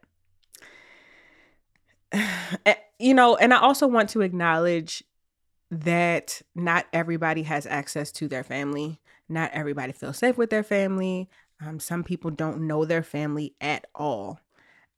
you 2.98 3.14
know, 3.14 3.36
and 3.36 3.52
I 3.52 3.58
also 3.58 3.86
want 3.86 4.10
to 4.10 4.20
acknowledge 4.20 5.02
that 5.70 6.42
not 6.54 6.86
everybody 6.92 7.42
has 7.42 7.66
access 7.66 8.12
to 8.12 8.28
their 8.28 8.44
family. 8.44 9.00
Not 9.28 9.50
everybody 9.52 9.92
feels 9.92 10.18
safe 10.18 10.38
with 10.38 10.50
their 10.50 10.62
family. 10.62 11.28
Um, 11.60 11.80
some 11.80 12.04
people 12.04 12.30
don't 12.30 12.66
know 12.66 12.84
their 12.84 13.02
family 13.02 13.54
at 13.60 13.86
all. 13.94 14.40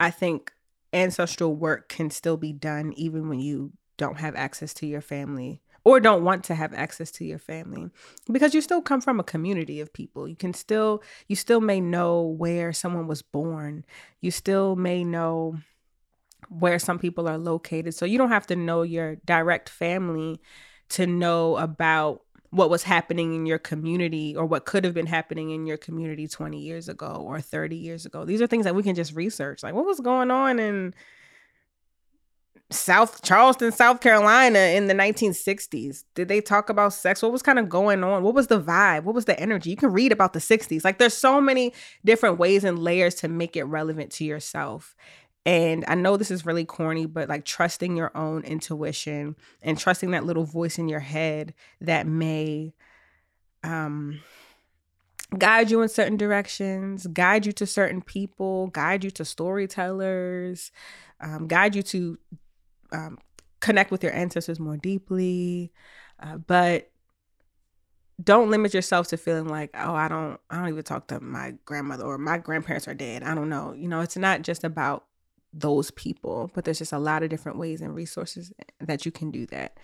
I 0.01 0.11
think 0.11 0.53
ancestral 0.93 1.55
work 1.55 1.89
can 1.89 2.11
still 2.11 2.37
be 2.37 2.53
done 2.53 2.93
even 2.97 3.29
when 3.29 3.41
you 3.41 3.73
don't 3.97 4.19
have 4.19 4.35
access 4.37 4.73
to 4.73 4.87
your 4.87 5.01
family 5.01 5.61
or 5.85 6.01
don't 6.01 6.25
want 6.25 6.45
to 6.45 6.55
have 6.55 6.73
access 6.73 7.11
to 7.11 7.25
your 7.25 7.39
family 7.39 7.91
because 8.31 8.55
you 8.55 8.61
still 8.61 8.81
come 8.81 9.01
from 9.01 9.21
a 9.21 9.25
community 9.25 9.81
of 9.81 9.93
people 9.93 10.27
you 10.27 10.37
can 10.37 10.55
still 10.55 11.03
you 11.27 11.37
still 11.37 11.61
may 11.61 11.81
know 11.81 12.23
where 12.23 12.73
someone 12.73 13.07
was 13.07 13.21
born 13.21 13.85
you 14.21 14.31
still 14.31 14.77
may 14.77 15.05
know 15.05 15.59
where 16.49 16.79
some 16.79 16.99
people 16.99 17.29
are 17.29 17.39
located 17.39 17.95
so 17.95 18.05
you 18.05 18.17
don't 18.17 18.31
have 18.31 18.47
to 18.47 18.57
know 18.57 18.83
your 18.83 19.17
direct 19.27 19.69
family 19.69 20.41
to 20.89 21.07
know 21.07 21.57
about 21.57 22.23
what 22.51 22.71
was 22.71 22.83
happening 22.83 23.35
in 23.35 23.45
your 23.45 23.59
community 23.59 24.35
or 24.35 24.47
what 24.47 24.65
could 24.65 24.85
have 24.85 24.95
been 24.95 25.07
happening 25.07 25.51
in 25.51 25.67
your 25.67 25.77
community 25.77 26.27
20 26.27 26.59
years 26.59 26.89
ago 26.89 27.23
or 27.27 27.41
30 27.41 27.77
years 27.77 28.07
ago. 28.07 28.25
These 28.25 28.41
are 28.41 28.47
things 28.47 28.65
that 28.65 28.75
we 28.75 28.83
can 28.83 28.95
just 28.95 29.15
research. 29.15 29.63
Like 29.63 29.75
what 29.75 29.85
was 29.85 30.01
going 30.01 30.31
on 30.31 30.59
in 30.59 30.95
South 32.71 33.23
Charleston, 33.23 33.73
South 33.73 34.01
Carolina 34.01 34.59
in 34.59 34.89
the 34.89 34.95
1960s? 34.95 36.05
Did 36.15 36.29
they 36.29 36.41
talk 36.41 36.71
about 36.71 36.93
sex? 36.93 37.23
What 37.23 37.33
was 37.33 37.43
kind 37.43 37.59
of 37.59 37.69
going 37.69 38.03
on? 38.03 38.23
What 38.23 38.35
was 38.35 38.47
the 38.47 38.61
vibe? 38.61 39.05
What 39.05 39.15
was 39.15 39.27
the 39.27 39.39
energy? 39.39 39.71
You 39.71 39.77
can 39.77 39.93
read 39.93 40.13
about 40.13 40.33
the 40.33 40.39
60s. 40.39 40.85
Like 40.85 40.99
there's 40.99 41.15
so 41.15 41.41
many 41.41 41.73
different 42.05 42.39
ways 42.39 42.65
and 42.65 42.79
layers 42.79 43.15
to 43.17 43.29
make 43.29 43.57
it 43.57 43.65
relevant 43.65 44.11
to 44.13 44.25
yourself. 44.25 44.95
And 45.49 45.83
I 45.89 45.95
know 45.95 46.19
this 46.19 46.31
is 46.31 46.45
really 46.45 46.67
corny, 46.67 47.07
but 47.07 47.31
like 47.31 47.47
trusting 47.47 47.97
your 47.97 48.15
own 48.15 48.43
intuition 48.45 49.35
and 49.63 49.79
trusting 49.79 50.11
that 50.11 50.27
little 50.27 50.45
voice 50.45 50.77
in 50.77 50.91
your 50.91 51.01
head 51.01 51.55
that 51.81 52.07
may 52.07 52.75
um 53.65 54.21
guide 55.39 55.71
you 55.71 55.81
in 55.81 55.89
certain 55.89 56.19
directions, 56.19 57.07
guide 57.07 57.47
you 57.47 57.53
to 57.53 57.65
certain 57.65 58.03
people, 58.03 58.67
guide 58.67 59.03
you 59.03 59.11
to 59.13 59.25
storytellers, 59.25 60.71
um, 61.19 61.47
guide 61.49 61.75
you 61.75 61.83
to 61.83 62.19
um, 62.93 63.19
connect 63.61 63.91
with 63.91 64.03
your 64.03 64.13
ancestors 64.13 64.61
more 64.61 64.77
deeply. 64.77 65.73
Uh, 66.21 66.37
but 66.37 66.91
don't 68.23 68.51
limit 68.51 68.75
yourself 68.75 69.09
to 69.09 69.17
feeling 69.17 69.49
like, 69.49 69.71
oh, 69.73 69.95
I 69.95 70.09
don't, 70.09 70.39
I 70.51 70.57
don't 70.57 70.69
even 70.69 70.83
talk 70.83 71.07
to 71.07 71.21
my 71.21 71.55
grandmother 71.65 72.05
or 72.05 72.19
my 72.19 72.37
grandparents 72.37 72.87
are 72.87 72.95
dead. 72.95 73.23
I 73.23 73.35
don't 73.35 73.49
know. 73.49 73.73
You 73.73 73.89
know, 73.89 74.03
it's 74.03 74.17
not 74.17 74.43
just 74.43 74.63
about 74.63 75.08
those 75.53 75.91
people 75.93 76.51
but 76.55 76.65
there's 76.65 76.79
just 76.79 76.93
a 76.93 76.99
lot 76.99 77.23
of 77.23 77.31
different 77.31 77.59
ways 77.59 77.81
and 77.81 77.95
resources 77.95 78.53
that 78.81 79.07
you 79.07 79.13
can 79.13 79.31
do 79.31 79.47
that. 79.47 79.79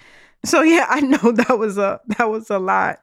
So 0.45 0.63
yeah 0.63 0.87
i 0.91 1.01
know 1.01 1.33
that 1.33 1.59
was 1.59 1.79
a 1.79 2.01
that 2.19 2.31
was 2.31 2.51
a 2.51 2.59
lot 2.59 3.01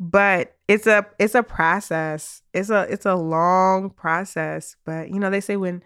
but 0.00 0.56
it's 0.66 0.86
a 0.86 1.06
it's 1.18 1.34
a 1.34 1.42
process. 1.42 2.40
It's 2.54 2.70
a 2.70 2.86
it's 2.90 3.04
a 3.04 3.14
long 3.14 3.90
process 3.90 4.76
but 4.84 5.10
you 5.10 5.20
know 5.20 5.30
they 5.30 5.42
say 5.42 5.56
when 5.56 5.82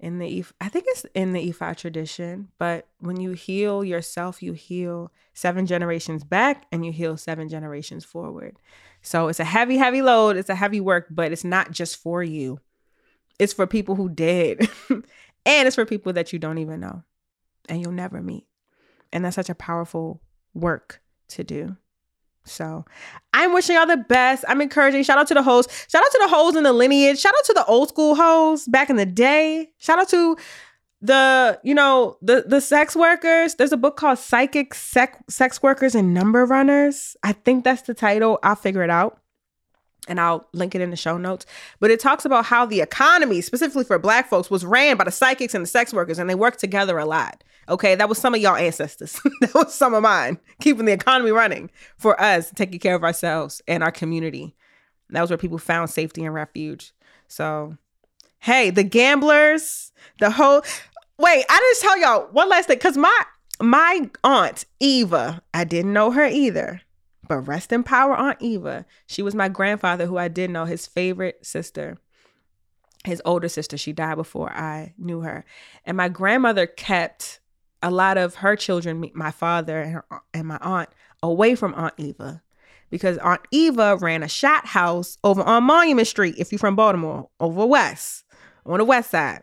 in 0.00 0.18
the 0.18 0.44
i 0.60 0.68
think 0.68 0.86
it's 0.88 1.06
in 1.14 1.32
the 1.32 1.52
ifa 1.52 1.76
tradition 1.76 2.48
but 2.58 2.88
when 2.98 3.20
you 3.20 3.32
heal 3.32 3.84
yourself 3.84 4.42
you 4.42 4.52
heal 4.54 5.12
seven 5.34 5.66
generations 5.66 6.24
back 6.24 6.66
and 6.72 6.84
you 6.84 6.90
heal 6.90 7.16
seven 7.16 7.48
generations 7.48 8.04
forward. 8.04 8.56
So 9.02 9.28
it's 9.28 9.40
a 9.40 9.44
heavy 9.44 9.76
heavy 9.76 10.00
load 10.00 10.36
it's 10.36 10.48
a 10.48 10.54
heavy 10.54 10.80
work 10.80 11.08
but 11.10 11.30
it's 11.30 11.44
not 11.44 11.70
just 11.70 11.96
for 11.96 12.22
you 12.22 12.60
it's 13.38 13.52
for 13.52 13.66
people 13.66 13.94
who 13.94 14.08
did. 14.08 14.68
and 14.90 15.66
it's 15.66 15.74
for 15.74 15.84
people 15.84 16.12
that 16.12 16.32
you 16.32 16.38
don't 16.38 16.58
even 16.58 16.80
know 16.80 17.02
and 17.68 17.80
you'll 17.80 17.92
never 17.92 18.22
meet. 18.22 18.46
And 19.12 19.24
that's 19.24 19.36
such 19.36 19.50
a 19.50 19.54
powerful 19.54 20.20
work 20.54 21.00
to 21.28 21.44
do. 21.44 21.76
So 22.46 22.84
I'm 23.32 23.54
wishing 23.54 23.76
y'all 23.76 23.86
the 23.86 23.96
best. 23.96 24.44
I'm 24.48 24.60
encouraging. 24.60 25.02
Shout 25.02 25.18
out 25.18 25.28
to 25.28 25.34
the 25.34 25.42
hoes. 25.42 25.66
Shout 25.88 26.02
out 26.04 26.10
to 26.10 26.20
the 26.22 26.28
hoes 26.28 26.56
in 26.56 26.62
the 26.62 26.72
lineage. 26.72 27.18
Shout 27.18 27.32
out 27.36 27.44
to 27.46 27.52
the 27.54 27.64
old 27.64 27.88
school 27.88 28.14
hoes 28.14 28.66
back 28.66 28.90
in 28.90 28.96
the 28.96 29.06
day. 29.06 29.70
Shout 29.78 29.98
out 29.98 30.08
to 30.10 30.36
the, 31.00 31.58
you 31.64 31.74
know, 31.74 32.18
the 32.20 32.44
the 32.46 32.60
sex 32.60 32.94
workers. 32.94 33.54
There's 33.54 33.72
a 33.72 33.78
book 33.78 33.96
called 33.96 34.18
Psychic 34.18 34.74
Sex, 34.74 35.18
sex 35.28 35.62
Workers 35.62 35.94
and 35.94 36.12
Number 36.12 36.44
Runners. 36.44 37.16
I 37.22 37.32
think 37.32 37.64
that's 37.64 37.82
the 37.82 37.94
title. 37.94 38.38
I'll 38.42 38.56
figure 38.56 38.82
it 38.82 38.90
out 38.90 39.20
and 40.08 40.20
I'll 40.20 40.46
link 40.52 40.74
it 40.74 40.80
in 40.80 40.90
the 40.90 40.96
show 40.96 41.16
notes. 41.16 41.46
But 41.80 41.90
it 41.90 42.00
talks 42.00 42.24
about 42.24 42.46
how 42.46 42.66
the 42.66 42.80
economy, 42.80 43.40
specifically 43.40 43.84
for 43.84 43.98
black 43.98 44.28
folks, 44.28 44.50
was 44.50 44.64
ran 44.64 44.96
by 44.96 45.04
the 45.04 45.10
psychics 45.10 45.54
and 45.54 45.62
the 45.62 45.68
sex 45.68 45.92
workers, 45.92 46.18
and 46.18 46.28
they 46.28 46.34
worked 46.34 46.60
together 46.60 46.98
a 46.98 47.06
lot. 47.06 47.42
Okay, 47.68 47.94
that 47.94 48.08
was 48.08 48.18
some 48.18 48.34
of 48.34 48.40
y'all 48.40 48.56
ancestors. 48.56 49.20
that 49.40 49.54
was 49.54 49.74
some 49.74 49.94
of 49.94 50.02
mine, 50.02 50.38
keeping 50.60 50.84
the 50.84 50.92
economy 50.92 51.30
running 51.30 51.70
for 51.96 52.20
us, 52.20 52.50
taking 52.54 52.78
care 52.78 52.94
of 52.94 53.04
ourselves 53.04 53.62
and 53.66 53.82
our 53.82 53.92
community. 53.92 54.54
That 55.10 55.22
was 55.22 55.30
where 55.30 55.38
people 55.38 55.58
found 55.58 55.90
safety 55.90 56.24
and 56.24 56.34
refuge. 56.34 56.92
So, 57.28 57.76
hey, 58.40 58.70
the 58.70 58.84
gamblers, 58.84 59.92
the 60.18 60.30
whole 60.30 60.62
wait, 61.18 61.44
I 61.48 61.58
just 61.72 61.82
tell 61.82 61.98
y'all 61.98 62.28
one 62.32 62.48
last 62.48 62.66
thing, 62.66 62.76
because 62.76 62.96
my 62.96 63.22
my 63.60 64.10
aunt 64.22 64.66
Eva, 64.80 65.42
I 65.54 65.64
didn't 65.64 65.92
know 65.92 66.10
her 66.10 66.26
either. 66.26 66.82
But 67.26 67.40
rest 67.40 67.72
in 67.72 67.82
power, 67.82 68.14
Aunt 68.14 68.38
Eva. 68.40 68.84
She 69.06 69.22
was 69.22 69.34
my 69.34 69.48
grandfather, 69.48 70.06
who 70.06 70.18
I 70.18 70.28
did 70.28 70.50
know, 70.50 70.64
his 70.64 70.86
favorite 70.86 71.44
sister, 71.44 71.98
his 73.04 73.22
older 73.24 73.48
sister. 73.48 73.76
She 73.78 73.92
died 73.92 74.16
before 74.16 74.50
I 74.50 74.94
knew 74.98 75.20
her. 75.20 75.44
And 75.84 75.96
my 75.96 76.08
grandmother 76.08 76.66
kept 76.66 77.40
a 77.82 77.90
lot 77.90 78.18
of 78.18 78.36
her 78.36 78.56
children, 78.56 79.10
my 79.14 79.30
father 79.30 79.80
and, 79.80 79.92
her, 79.92 80.04
and 80.32 80.48
my 80.48 80.58
aunt, 80.60 80.88
away 81.22 81.54
from 81.54 81.74
Aunt 81.74 81.94
Eva 81.96 82.42
because 82.94 83.18
Aunt 83.18 83.40
Eva 83.50 83.96
ran 83.96 84.22
a 84.22 84.28
shot 84.28 84.66
house 84.66 85.18
over 85.24 85.42
on 85.42 85.64
Monument 85.64 86.06
Street, 86.06 86.36
if 86.38 86.52
you're 86.52 86.60
from 86.60 86.76
Baltimore, 86.76 87.28
over 87.40 87.66
west, 87.66 88.24
on 88.64 88.78
the 88.78 88.84
west 88.84 89.10
side. 89.10 89.42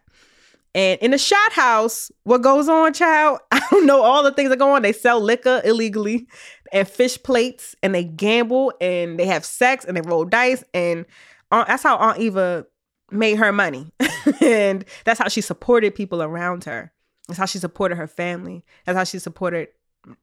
And 0.74 0.98
in 1.02 1.12
the 1.12 1.17
shot 1.17 1.52
house, 1.52 2.12
what 2.24 2.41
goes 2.41 2.70
on, 2.70 2.94
child? 2.94 3.39
I 3.52 3.62
don't 3.70 3.86
know 3.86 4.02
all 4.04 4.24
the 4.24 4.32
things 4.32 4.50
that 4.52 4.60
go 4.60 4.72
on. 4.72 4.84
They 4.84 4.94
sell 4.94 5.20
liquor 5.20 5.62
illegally 5.65 6.28
and 6.72 6.88
fish 6.88 7.22
plates 7.22 7.76
and 7.84 7.94
they 7.94 8.04
gamble 8.04 8.74
and 8.80 9.20
they 9.20 9.26
have 9.26 9.46
sex 9.46 9.86
and 9.86 9.96
they 9.96 10.02
roll 10.02 10.26
dice. 10.26 10.64
And 10.74 11.06
Aunt, 11.52 11.68
that's 11.68 11.84
how 11.84 11.98
Aunt 11.98 12.20
Eva 12.20 12.66
made 13.12 13.38
her 13.38 13.52
money. 13.52 13.92
and 14.42 14.86
that's 15.04 15.20
how 15.20 15.28
she 15.28 15.42
supported 15.42 15.96
people 15.96 16.24
around 16.24 16.64
her. 16.64 16.92
That's 17.28 17.40
how 17.40 17.46
she 17.46 17.60
supported 17.60 17.96
her 17.96 18.08
family. 18.08 18.64
That's 18.86 18.98
how 18.98 19.04
she 19.04 19.20
supported 19.20 19.70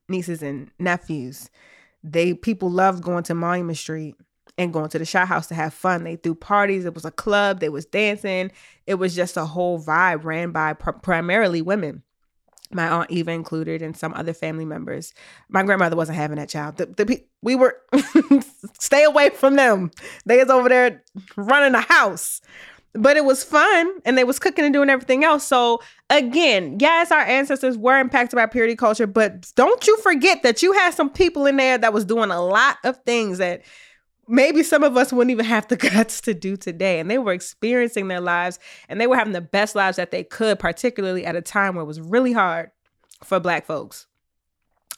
nieces 0.09 0.43
and 0.43 0.71
nephews. 0.79 1.51
They 2.03 2.35
people 2.35 2.71
loved 2.71 3.03
going 3.03 3.25
to 3.25 3.35
Monument 3.35 3.79
Street 3.79 4.15
and 4.57 4.73
going 4.73 4.89
to 4.91 4.99
the 4.99 5.05
shot 5.05 5.29
house 5.29 5.47
to 5.49 5.55
have 5.55 5.75
fun. 5.75 6.05
They 6.05 6.17
threw 6.17 6.35
parties. 6.35 6.85
It 6.85 6.95
was 6.95 7.05
a 7.05 7.11
club. 7.11 7.61
They 7.61 7.69
was 7.69 7.87
dancing. 7.87 8.51
It 8.87 8.95
was 8.95 9.15
just 9.15 9.37
a 9.37 9.45
whole 9.45 9.81
vibe 9.81 10.25
ran 10.25 10.51
by 10.51 10.73
pr- 10.75 10.91
primarily 10.93 11.63
women. 11.63 12.03
My 12.71 12.89
aunt 12.89 13.11
Eva 13.11 13.31
included, 13.31 13.83
and 13.83 13.97
some 13.97 14.13
other 14.15 14.35
family 14.35 14.65
members. 14.65 15.15
My 15.49 15.63
grandmother 15.63 15.97
wasn't 15.97 16.19
having 16.19 16.37
that 16.37 16.49
child. 16.49 16.77
The, 16.77 16.87
the 16.87 17.25
we 17.43 17.55
were 17.55 17.81
stay 18.79 19.05
away 19.05 19.31
from 19.31 19.57
them. 19.57 19.91
They 20.27 20.39
was 20.39 20.51
over 20.51 20.69
there 20.69 21.03
running 21.37 21.73
the 21.73 21.81
house, 21.81 22.41
but 22.93 23.17
it 23.17 23.25
was 23.25 23.45
fun, 23.45 24.01
and 24.05 24.19
they 24.19 24.25
was 24.25 24.39
cooking 24.39 24.65
and 24.65 24.75
doing 24.75 24.91
everything 24.91 25.25
else. 25.25 25.45
So 25.45 25.81
again, 26.11 26.79
yes, 26.81 27.11
our 27.11 27.21
ancestors 27.21 27.79
were 27.79 27.99
impacted 27.99 28.37
by 28.37 28.47
purity 28.47 28.77
culture, 28.77 29.07
but 29.07 29.51
don't 29.55 29.87
you 29.87 29.97
forget 29.99 30.43
that 30.43 30.63
you 30.63 30.73
had 30.73 30.93
some 30.93 31.11
people 31.11 31.47
in 31.47 31.57
there 31.57 31.79
that 31.79 31.93
was 31.93 32.05
doing 32.05 32.31
a 32.31 32.45
lot 32.45 32.77
of 32.85 32.99
things 33.05 33.39
that 33.39 33.63
maybe 34.29 34.63
some 34.63 34.85
of 34.85 34.97
us 34.97 35.13
wouldn't 35.13 35.31
even 35.31 35.47
have 35.47 35.69
the 35.69 35.77
guts 35.95 36.21
to 36.23 36.35
do 36.35 36.57
today. 36.57 37.01
And 37.01 37.11
they 37.11 37.19
were 37.19 37.33
experiencing 37.33 38.09
their 38.09 38.21
lives 38.21 38.59
and 38.89 39.01
they 39.01 39.07
were 39.07 39.17
having 39.17 39.33
the 39.33 39.41
best 39.41 39.75
lives 39.75 39.97
that 39.97 40.11
they 40.11 40.25
could, 40.25 40.59
particularly 40.59 41.25
at 41.25 41.37
a 41.37 41.43
time 41.43 41.75
where 41.75 41.83
it 41.83 41.87
was 41.87 42.01
really 42.01 42.33
hard 42.33 42.71
for 43.25 43.41
Black 43.41 43.67
folks. 43.67 44.07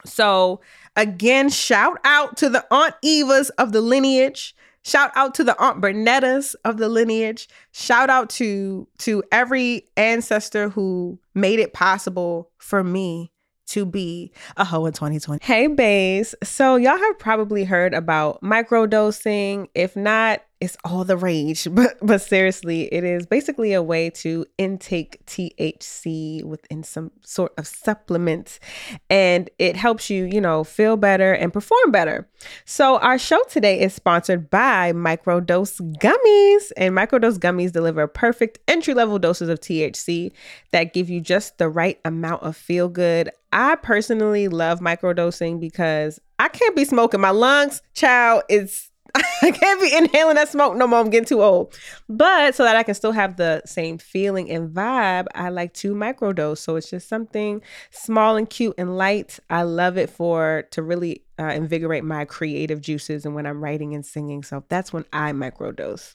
So, 0.04 0.60
again, 0.96 1.50
shout 1.50 1.98
out 2.04 2.36
to 2.38 2.48
the 2.48 2.66
Aunt 2.70 2.94
Evas 3.04 3.50
of 3.58 3.72
the 3.72 3.80
lineage. 3.80 4.54
Shout 4.82 5.12
out 5.14 5.34
to 5.34 5.44
the 5.44 5.60
Aunt 5.62 5.80
Bernettas 5.80 6.54
of 6.64 6.78
the 6.78 6.88
lineage. 6.88 7.48
Shout 7.72 8.08
out 8.08 8.30
to 8.30 8.88
to 8.98 9.22
every 9.30 9.84
ancestor 9.98 10.70
who 10.70 11.18
made 11.34 11.60
it 11.60 11.74
possible 11.74 12.50
for 12.56 12.82
me 12.82 13.30
to 13.70 13.84
be 13.84 14.32
a 14.56 14.64
hoe 14.64 14.86
in 14.86 14.92
2020. 14.92 15.44
Hey, 15.44 15.66
baes. 15.66 16.34
So, 16.42 16.76
y'all 16.76 16.98
have 16.98 17.18
probably 17.18 17.64
heard 17.64 17.94
about 17.94 18.40
microdosing. 18.42 19.68
If 19.74 19.96
not, 19.96 20.42
it's 20.60 20.76
all 20.84 21.04
the 21.04 21.16
rage, 21.16 21.66
but 21.72 21.96
but 22.02 22.20
seriously, 22.20 22.92
it 22.92 23.04
is 23.04 23.26
basically 23.26 23.72
a 23.72 23.82
way 23.82 24.10
to 24.10 24.46
intake 24.58 25.24
THC 25.26 26.44
within 26.44 26.82
some 26.82 27.10
sort 27.22 27.52
of 27.58 27.66
supplements 27.66 28.60
and 29.08 29.48
it 29.58 29.76
helps 29.76 30.10
you, 30.10 30.24
you 30.24 30.40
know, 30.40 30.64
feel 30.64 30.96
better 30.96 31.32
and 31.32 31.52
perform 31.52 31.90
better. 31.90 32.28
So 32.64 32.98
our 32.98 33.18
show 33.18 33.42
today 33.48 33.80
is 33.80 33.94
sponsored 33.94 34.50
by 34.50 34.92
Microdose 34.92 35.80
Gummies 35.98 36.72
and 36.76 36.94
Microdose 36.94 37.38
Gummies 37.38 37.72
deliver 37.72 38.06
perfect 38.06 38.58
entry-level 38.68 39.18
doses 39.18 39.48
of 39.48 39.60
THC 39.60 40.32
that 40.72 40.92
give 40.92 41.10
you 41.10 41.20
just 41.20 41.58
the 41.58 41.68
right 41.68 41.98
amount 42.04 42.42
of 42.42 42.56
feel 42.56 42.88
good. 42.88 43.30
I 43.52 43.76
personally 43.76 44.48
love 44.48 44.80
microdosing 44.80 45.58
because 45.58 46.20
I 46.38 46.48
can't 46.48 46.76
be 46.76 46.84
smoking 46.84 47.20
my 47.20 47.30
lungs, 47.30 47.82
child, 47.94 48.44
it's 48.48 48.89
I 49.42 49.50
can't 49.50 49.80
be 49.80 49.94
inhaling 49.96 50.36
that 50.36 50.48
smoke 50.48 50.76
no 50.76 50.86
more. 50.86 51.00
I'm 51.00 51.10
getting 51.10 51.26
too 51.26 51.42
old. 51.42 51.74
But 52.08 52.54
so 52.54 52.64
that 52.64 52.76
I 52.76 52.82
can 52.82 52.94
still 52.94 53.12
have 53.12 53.36
the 53.36 53.62
same 53.64 53.98
feeling 53.98 54.50
and 54.50 54.70
vibe, 54.70 55.26
I 55.34 55.48
like 55.48 55.74
to 55.74 55.94
microdose. 55.94 56.58
So 56.58 56.76
it's 56.76 56.90
just 56.90 57.08
something 57.08 57.62
small 57.90 58.36
and 58.36 58.48
cute 58.48 58.74
and 58.78 58.96
light. 58.96 59.38
I 59.48 59.62
love 59.62 59.96
it 59.96 60.10
for 60.10 60.64
to 60.70 60.82
really 60.82 61.24
uh, 61.40 61.44
invigorate 61.44 62.04
my 62.04 62.24
creative 62.24 62.80
juices 62.80 63.24
and 63.24 63.34
when 63.34 63.46
I'm 63.46 63.62
writing 63.62 63.94
and 63.94 64.04
singing. 64.04 64.42
So 64.42 64.64
that's 64.68 64.92
when 64.92 65.04
I 65.12 65.32
microdose. 65.32 66.14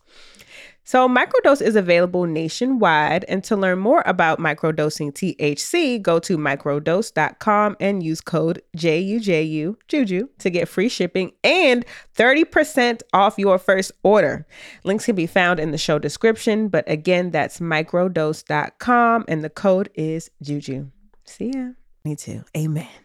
So, 0.88 1.10
microdose 1.10 1.64
is 1.64 1.76
available 1.76 2.26
nationwide. 2.28 3.26
And 3.28 3.44
to 3.46 3.56
learn 3.56 3.80
more 3.80 4.04
about 4.06 4.38
microdosing 4.38 5.14
THC, 5.14 6.00
go 6.00 6.20
to 6.20 6.38
microdose.com 6.38 7.76
and 7.80 8.04
use 8.04 8.22
code 8.22 8.62
JUJU 8.78 9.78
Juju 9.88 10.28
to 10.38 10.50
get 10.52 10.70
free 10.70 10.88
shipping 10.88 11.32
and 11.44 11.84
30% 12.16 13.02
off 13.14 13.40
your 13.40 13.58
first 13.58 13.94
order. 14.04 14.46
Links 14.84 15.06
can 15.06 15.16
be 15.16 15.26
found 15.26 15.60
in 15.60 15.72
the 15.72 15.78
show 15.80 15.98
description. 15.98 16.68
But 16.68 16.90
again, 16.90 17.32
that's 17.32 17.60
microdose.com 17.60 19.26
and 19.28 19.44
the 19.44 19.50
code 19.50 19.90
is 19.96 20.30
Juju. 20.44 20.92
See 21.24 21.52
ya. 21.52 21.70
Me 22.04 22.16
too. 22.16 22.44
Amen. 22.56 23.05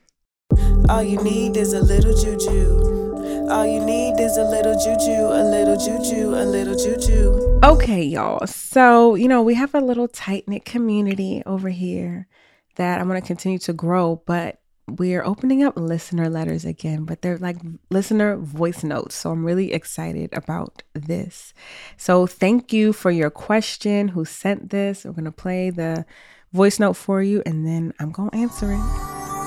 All 0.88 1.03
you 1.03 1.23
need 1.23 1.57
is 1.57 1.73
a 1.73 1.81
little 1.81 2.16
juju. 2.16 3.49
All 3.51 3.66
you 3.66 3.85
need 3.85 4.21
is 4.21 4.37
a 4.37 4.45
little 4.45 4.75
juju, 4.75 5.27
a 5.27 5.43
little 5.43 5.77
juju, 5.77 6.35
a 6.35 6.45
little 6.45 6.77
juju. 6.77 7.61
Okay, 7.64 8.03
y'all. 8.03 8.47
So, 8.47 9.14
you 9.14 9.29
know, 9.29 9.43
we 9.43 9.55
have 9.55 9.75
a 9.75 9.81
little 9.81 10.09
tight 10.09 10.49
knit 10.49 10.64
community 10.64 11.43
over 11.47 11.69
here 11.69 12.29
that 12.77 13.01
I'm 13.01 13.09
going 13.09 13.21
to 13.21 13.27
continue 13.27 13.59
to 13.61 13.73
grow, 13.73 14.23
but 14.27 14.61
we're 14.87 15.25
opening 15.25 15.62
up 15.62 15.77
listener 15.77 16.29
letters 16.29 16.64
again, 16.64 17.05
but 17.05 17.23
they're 17.23 17.38
like 17.38 17.57
listener 17.90 18.37
voice 18.37 18.83
notes. 18.83 19.14
So 19.14 19.31
I'm 19.31 19.45
really 19.45 19.73
excited 19.73 20.31
about 20.33 20.83
this. 20.95 21.53
So 21.97 22.27
thank 22.27 22.73
you 22.73 22.93
for 22.93 23.11
your 23.11 23.31
question. 23.31 24.09
Who 24.09 24.25
sent 24.25 24.71
this? 24.71 25.05
We're 25.05 25.12
going 25.12 25.25
to 25.25 25.33
play 25.33 25.71
the 25.71 26.05
voice 26.53 26.81
note 26.81 26.95
for 26.95 27.23
you 27.23 27.43
and 27.47 27.66
then 27.66 27.95
I'm 28.01 28.11
going 28.11 28.31
to 28.31 28.37
answer 28.37 28.73
it. 28.73 29.39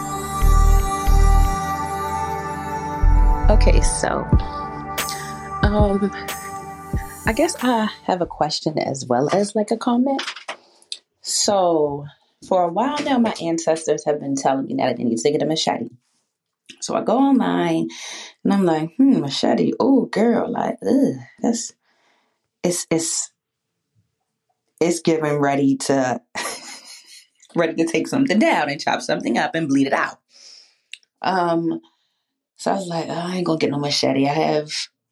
Okay, 3.65 3.79
so 3.79 4.27
um 5.63 6.11
I 7.25 7.31
guess 7.33 7.55
I 7.63 7.89
have 8.03 8.19
a 8.19 8.25
question 8.25 8.77
as 8.77 9.05
well 9.05 9.29
as 9.33 9.55
like 9.55 9.71
a 9.71 9.77
comment. 9.77 10.21
So 11.21 12.05
for 12.45 12.65
a 12.65 12.67
while 12.67 13.01
now 13.03 13.19
my 13.19 13.33
ancestors 13.41 14.03
have 14.03 14.19
been 14.19 14.35
telling 14.35 14.65
me 14.65 14.75
that 14.79 14.99
I 14.99 15.01
need 15.01 15.17
to 15.17 15.31
get 15.31 15.41
a 15.41 15.45
machete. 15.45 15.91
So 16.81 16.93
I 16.93 17.05
go 17.05 17.17
online 17.17 17.87
and 18.43 18.51
I'm 18.51 18.65
like, 18.65 18.93
hmm, 18.97 19.21
machete. 19.21 19.71
Oh 19.79 20.07
girl, 20.07 20.51
like, 20.51 20.75
ugh, 20.85 21.15
that's 21.41 21.71
it's 22.65 22.85
it's 22.91 23.31
it's 24.81 24.99
getting 24.99 25.39
ready 25.39 25.77
to 25.77 26.21
ready 27.55 27.75
to 27.75 27.89
take 27.89 28.09
something 28.09 28.39
down 28.39 28.69
and 28.69 28.81
chop 28.81 28.99
something 29.01 29.37
up 29.37 29.55
and 29.55 29.69
bleed 29.69 29.87
it 29.87 29.93
out. 29.93 30.19
Um 31.21 31.79
so 32.57 32.71
I 32.71 32.75
was 32.75 32.87
like, 32.87 33.05
oh, 33.09 33.13
I 33.13 33.37
ain't 33.37 33.45
gonna 33.45 33.57
get 33.57 33.71
no 33.71 33.79
machete. 33.79 34.27
I 34.27 34.33
have 34.33 34.71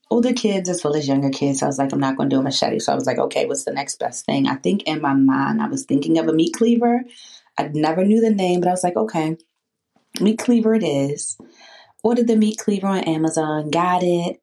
older 0.10 0.34
kids 0.34 0.70
as 0.70 0.84
well 0.84 0.96
as 0.96 1.08
younger 1.08 1.30
kids. 1.30 1.60
So 1.60 1.66
I 1.66 1.70
was 1.70 1.78
like, 1.78 1.92
I'm 1.92 2.00
not 2.00 2.18
gonna 2.18 2.30
do 2.30 2.40
a 2.40 2.44
machete. 2.44 2.80
So 2.80 2.92
I 2.92 2.96
was 2.96 3.06
like, 3.06 3.18
okay, 3.18 3.46
what's 3.46 3.66
the 3.66 3.74
next 3.74 4.00
best 4.00 4.26
thing? 4.26 4.48
I 4.48 4.56
think 4.56 4.84
in 4.84 5.02
my 5.02 5.14
mind, 5.14 5.62
I 5.62 5.68
was 5.68 5.86
thinking 5.86 6.18
of 6.18 6.28
a 6.28 6.34
meat 6.34 6.54
cleaver. 6.54 7.02
I 7.58 7.70
never 7.74 8.06
knew 8.06 8.22
the 8.22 8.34
name, 8.34 8.60
but 8.60 8.70
I 8.70 8.72
was 8.72 8.84
like, 8.84 8.96
okay, 8.96 9.38
meat 10.20 10.40
cleaver 10.40 10.74
it 10.76 10.84
is. 10.84 11.38
Ordered 12.04 12.28
the 12.28 12.36
meat 12.36 12.58
cleaver 12.58 12.88
on 12.88 13.04
Amazon, 13.04 13.70
got 13.70 14.02
it, 14.04 14.42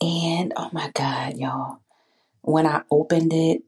and 0.00 0.52
oh 0.56 0.70
my 0.72 0.90
god, 0.94 1.36
y'all. 1.36 1.78
When 2.42 2.66
I 2.66 2.82
opened 2.90 3.32
it, 3.32 3.62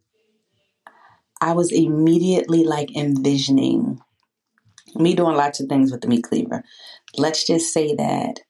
I 1.40 1.52
was 1.52 1.72
immediately 1.72 2.64
like 2.64 2.96
envisioning 2.96 4.00
me 4.94 5.14
doing 5.14 5.36
lots 5.36 5.60
of 5.60 5.68
things 5.68 5.92
with 5.92 6.00
the 6.00 6.08
meat 6.08 6.24
cleaver. 6.24 6.64
Let's 7.16 7.46
just 7.46 7.72
say 7.72 7.94
that 7.94 8.40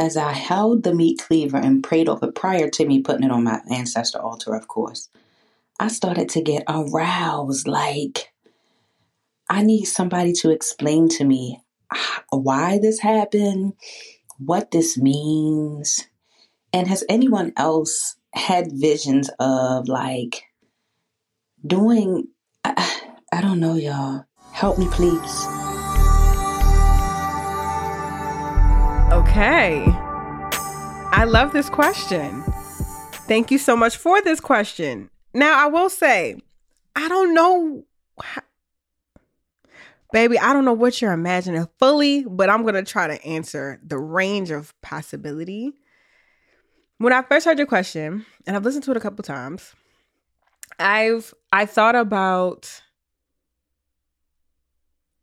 as 0.00 0.16
I 0.16 0.32
held 0.32 0.82
the 0.82 0.94
meat 0.94 1.18
cleaver 1.18 1.58
and 1.58 1.84
prayed 1.84 2.08
over 2.08 2.32
prior 2.32 2.70
to 2.70 2.86
me 2.86 3.02
putting 3.02 3.24
it 3.24 3.30
on 3.30 3.44
my 3.44 3.60
ancestor 3.70 4.18
altar, 4.18 4.54
of 4.54 4.66
course, 4.66 5.10
I 5.78 5.88
started 5.88 6.30
to 6.30 6.42
get 6.42 6.64
aroused. 6.66 7.68
Like, 7.68 8.32
I 9.50 9.62
need 9.62 9.84
somebody 9.84 10.32
to 10.40 10.50
explain 10.50 11.10
to 11.10 11.24
me 11.24 11.60
why 12.30 12.78
this 12.80 13.00
happened, 13.00 13.74
what 14.38 14.70
this 14.70 14.96
means. 14.96 16.08
And 16.72 16.88
has 16.88 17.04
anyone 17.10 17.52
else 17.58 18.16
had 18.34 18.72
visions 18.72 19.28
of 19.38 19.86
like 19.86 20.44
doing, 21.66 22.28
I, 22.64 23.10
I 23.32 23.42
don't 23.42 23.60
know, 23.60 23.74
y'all. 23.74 24.24
Help 24.52 24.78
me, 24.78 24.88
please. 24.88 25.59
Okay. 29.30 29.84
I 31.12 31.22
love 31.24 31.52
this 31.52 31.70
question. 31.70 32.42
Thank 33.28 33.52
you 33.52 33.58
so 33.58 33.76
much 33.76 33.96
for 33.96 34.20
this 34.20 34.40
question. 34.40 35.08
Now, 35.32 35.64
I 35.64 35.68
will 35.68 35.88
say, 35.88 36.42
I 36.96 37.08
don't 37.08 37.32
know. 37.32 37.84
Baby, 40.12 40.36
I 40.36 40.52
don't 40.52 40.64
know 40.64 40.72
what 40.72 41.00
you're 41.00 41.12
imagining 41.12 41.64
fully, 41.78 42.24
but 42.28 42.50
I'm 42.50 42.62
going 42.62 42.74
to 42.74 42.82
try 42.82 43.06
to 43.06 43.24
answer 43.24 43.78
the 43.86 43.98
range 43.98 44.50
of 44.50 44.74
possibility. 44.82 45.74
When 46.98 47.12
I 47.12 47.22
first 47.22 47.46
heard 47.46 47.58
your 47.58 47.68
question, 47.68 48.26
and 48.48 48.56
I've 48.56 48.64
listened 48.64 48.82
to 48.84 48.90
it 48.90 48.96
a 48.96 49.00
couple 49.00 49.22
times, 49.22 49.74
I've 50.80 51.32
I 51.52 51.66
thought 51.66 51.94
about 51.94 52.82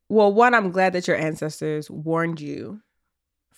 well, 0.08 0.32
one, 0.32 0.54
I'm 0.54 0.72
glad 0.72 0.94
that 0.94 1.10
your 1.10 1.18
ancestors 1.18 1.92
warned 1.92 2.40
you 2.40 2.82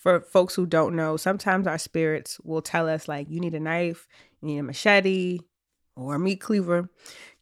for 0.00 0.18
folks 0.18 0.54
who 0.54 0.64
don't 0.64 0.96
know, 0.96 1.18
sometimes 1.18 1.66
our 1.66 1.76
spirits 1.76 2.40
will 2.40 2.62
tell 2.62 2.88
us, 2.88 3.06
like, 3.06 3.28
you 3.28 3.38
need 3.38 3.54
a 3.54 3.60
knife, 3.60 4.08
you 4.40 4.48
need 4.48 4.58
a 4.58 4.62
machete, 4.62 5.40
or 5.94 6.14
a 6.14 6.18
meat 6.18 6.40
cleaver. 6.40 6.88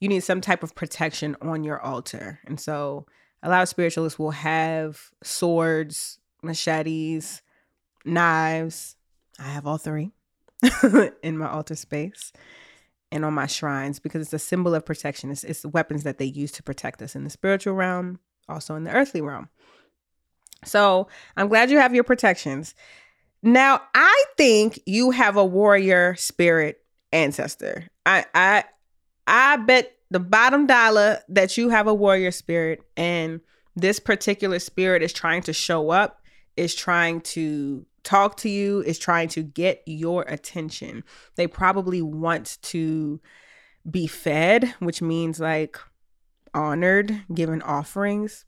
You 0.01 0.09
need 0.09 0.25
some 0.25 0.41
type 0.41 0.65
of 0.65 0.75
protection 0.75 1.37
on 1.41 1.63
your 1.63 1.81
altar. 1.81 2.41
And 2.45 2.59
so, 2.59 3.07
a 3.45 3.49
lot 3.49 3.63
of 3.63 3.69
spiritualists 3.69 4.19
will 4.19 4.33
have 4.33 5.11
swords, 5.23 6.19
machetes, 6.43 7.43
knives. 8.05 8.97
I 9.39 9.45
have 9.45 9.65
all 9.65 9.79
three 9.79 10.11
in 11.23 11.39
my 11.39 11.49
altar 11.49 11.77
space 11.77 12.33
and 13.13 13.25
on 13.25 13.35
my 13.35 13.47
shrines 13.47 14.01
because 14.01 14.23
it's 14.23 14.33
a 14.33 14.39
symbol 14.41 14.75
of 14.75 14.85
protection. 14.85 15.31
It's, 15.31 15.45
it's 15.45 15.65
weapons 15.65 16.03
that 16.03 16.19
they 16.19 16.25
use 16.25 16.51
to 16.53 16.65
protect 16.65 17.03
us 17.03 17.15
in 17.15 17.23
the 17.23 17.31
spiritual 17.31 17.75
realm, 17.75 18.19
also 18.49 18.75
in 18.75 18.83
the 18.83 18.93
earthly 18.93 19.21
realm. 19.21 19.49
So 20.65 21.09
I'm 21.37 21.49
glad 21.49 21.71
you 21.71 21.79
have 21.79 21.95
your 21.95 22.05
protections. 22.05 22.75
Now 23.43 23.83
I 23.95 24.25
think 24.37 24.81
you 24.87 25.11
have 25.13 25.37
a 25.37 25.45
warrior 25.45 26.17
spirit 26.17 26.83
ancestor. 27.13 27.89
I 28.05 28.25
I 28.35 28.65
I 29.27 29.57
bet 29.59 29.97
the 30.11 30.21
bottom 30.21 30.67
dollar 30.67 31.21
that 31.29 31.57
you 31.57 31.69
have 31.69 31.87
a 31.87 31.95
warrior 31.95 32.31
spirit 32.31 32.83
and 32.97 33.41
this 33.77 34.01
particular 34.01 34.59
spirit 34.59 35.03
is 35.03 35.13
trying 35.13 35.43
to 35.43 35.53
show 35.53 35.91
up, 35.91 36.23
is 36.57 36.75
trying 36.75 37.21
to 37.21 37.87
talk 38.03 38.37
to 38.39 38.49
you, 38.49 38.81
is 38.83 38.99
trying 38.99 39.29
to 39.29 39.43
get 39.43 39.83
your 39.87 40.23
attention. 40.23 41.05
They 41.37 41.47
probably 41.47 42.03
want 42.03 42.59
to 42.63 43.21
be 43.89 44.07
fed, 44.07 44.75
which 44.81 45.01
means 45.01 45.39
like 45.39 45.79
honored, 46.55 47.23
given 47.33 47.63
offerings 47.63 48.45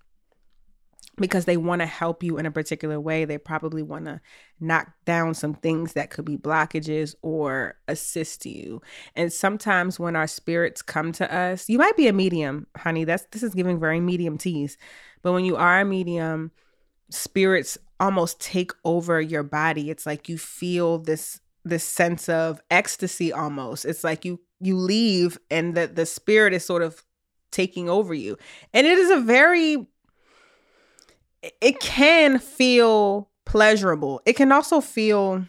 because 1.21 1.45
they 1.45 1.57
want 1.57 1.83
to 1.83 1.87
help 1.87 2.23
you 2.23 2.39
in 2.39 2.47
a 2.47 2.51
particular 2.51 2.99
way. 2.99 3.25
They 3.25 3.39
probably 3.39 3.83
want 3.83 4.07
to 4.07 4.21
knock 4.59 4.91
down 5.05 5.35
some 5.35 5.55
things 5.55 5.93
that 5.93 6.11
could 6.11 6.25
be 6.25 6.39
blockages 6.39 7.15
or 7.23 7.77
assist 7.87 8.47
you. 8.47 8.81
And 9.15 9.33
sometimes 9.33 10.01
when 10.01 10.17
our 10.17 10.27
spirits 10.27 10.83
come 10.83 11.13
to 11.13 11.33
us, 11.33 11.69
you 11.69 11.79
might 11.79 11.97
be 11.97 12.09
a 12.09 12.13
medium, 12.13 12.67
honey. 12.77 13.05
That's 13.05 13.27
this 13.31 13.43
is 13.43 13.55
giving 13.55 13.79
very 13.79 14.01
medium 14.01 14.39
teas. 14.39 14.79
But 15.23 15.33
when 15.33 15.45
you 15.45 15.57
are 15.57 15.81
a 15.81 15.85
medium, 15.85 16.51
spirits 17.11 17.77
almost 18.01 18.41
take 18.41 18.73
over 18.85 19.21
your 19.21 19.43
body. 19.43 19.91
It's 19.91 20.07
like 20.07 20.29
you 20.29 20.39
feel 20.39 20.99
this 20.99 21.41
this 21.63 21.85
sense 21.85 22.31
of 22.31 22.61
ecstasy 22.71 23.33
almost. 23.33 23.85
It's 23.85 24.03
like 24.03 24.25
you 24.25 24.41
you 24.61 24.77
leave 24.77 25.39
and 25.51 25.77
the 25.77 25.87
the 25.87 26.07
spirit 26.07 26.55
is 26.55 26.65
sort 26.65 26.83
of 26.83 27.05
taking 27.51 27.91
over 27.91 28.15
you. 28.15 28.39
And 28.73 28.87
it 28.87 28.97
is 28.97 29.11
a 29.11 29.21
very 29.21 29.87
it 31.43 31.81
can 31.81 32.39
feel 32.39 33.29
pleasurable. 33.45 34.21
It 34.27 34.35
can 34.35 34.53
also 34.53 34.81
feel 34.81 35.45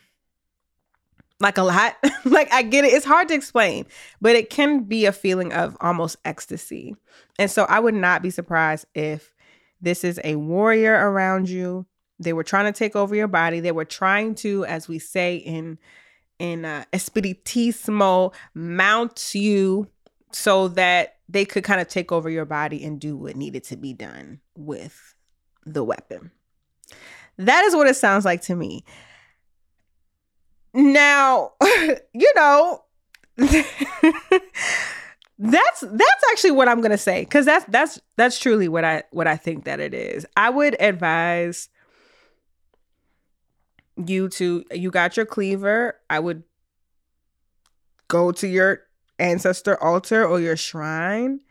like 1.39 1.57
a 1.57 1.63
lot. 1.63 1.97
like 2.25 2.51
I 2.53 2.63
get 2.63 2.85
it. 2.85 2.93
It's 2.93 3.05
hard 3.05 3.27
to 3.29 3.33
explain, 3.33 3.85
but 4.21 4.35
it 4.35 4.49
can 4.49 4.83
be 4.83 5.05
a 5.05 5.11
feeling 5.11 5.51
of 5.53 5.75
almost 5.81 6.17
ecstasy. 6.23 6.95
And 7.37 7.49
so 7.49 7.65
I 7.65 7.79
would 7.79 7.93
not 7.93 8.21
be 8.21 8.29
surprised 8.29 8.85
if 8.93 9.33
this 9.81 10.03
is 10.03 10.19
a 10.23 10.35
warrior 10.35 10.93
around 10.93 11.49
you. 11.49 11.85
They 12.19 12.33
were 12.33 12.43
trying 12.43 12.71
to 12.71 12.77
take 12.77 12.95
over 12.95 13.15
your 13.15 13.27
body. 13.27 13.59
They 13.59 13.71
were 13.71 13.85
trying 13.85 14.35
to, 14.35 14.65
as 14.65 14.87
we 14.87 14.99
say 14.99 15.35
in 15.35 15.79
in 16.37 16.65
uh, 16.65 16.85
espiritismo, 16.91 18.33
mount 18.55 19.35
you 19.35 19.87
so 20.31 20.69
that 20.69 21.17
they 21.29 21.45
could 21.45 21.63
kind 21.63 21.79
of 21.79 21.87
take 21.87 22.11
over 22.11 22.29
your 22.29 22.45
body 22.45 22.83
and 22.83 22.99
do 22.99 23.15
what 23.15 23.35
needed 23.35 23.63
to 23.65 23.77
be 23.77 23.93
done 23.93 24.39
with 24.55 25.10
the 25.65 25.83
weapon. 25.83 26.31
That 27.37 27.63
is 27.65 27.75
what 27.75 27.87
it 27.87 27.95
sounds 27.95 28.25
like 28.25 28.41
to 28.43 28.55
me. 28.55 28.83
Now, 30.73 31.53
you 32.13 32.31
know, 32.35 32.83
that's 33.37 33.65
that's 35.81 36.23
actually 36.31 36.51
what 36.51 36.67
I'm 36.67 36.81
to 36.81 36.97
say 36.97 37.25
cuz 37.25 37.45
that's 37.45 37.65
that's 37.65 37.99
that's 38.15 38.37
truly 38.37 38.67
what 38.67 38.85
I 38.85 39.03
what 39.11 39.27
I 39.27 39.37
think 39.37 39.65
that 39.65 39.79
it 39.79 39.93
is. 39.93 40.25
I 40.37 40.49
would 40.49 40.75
advise 40.79 41.69
you 43.97 44.29
to 44.29 44.63
you 44.71 44.91
got 44.91 45.17
your 45.17 45.25
cleaver, 45.25 45.99
I 46.09 46.19
would 46.19 46.43
go 48.07 48.31
to 48.31 48.47
your 48.47 48.83
ancestor 49.19 49.81
altar 49.81 50.25
or 50.25 50.39
your 50.39 50.57
shrine 50.57 51.41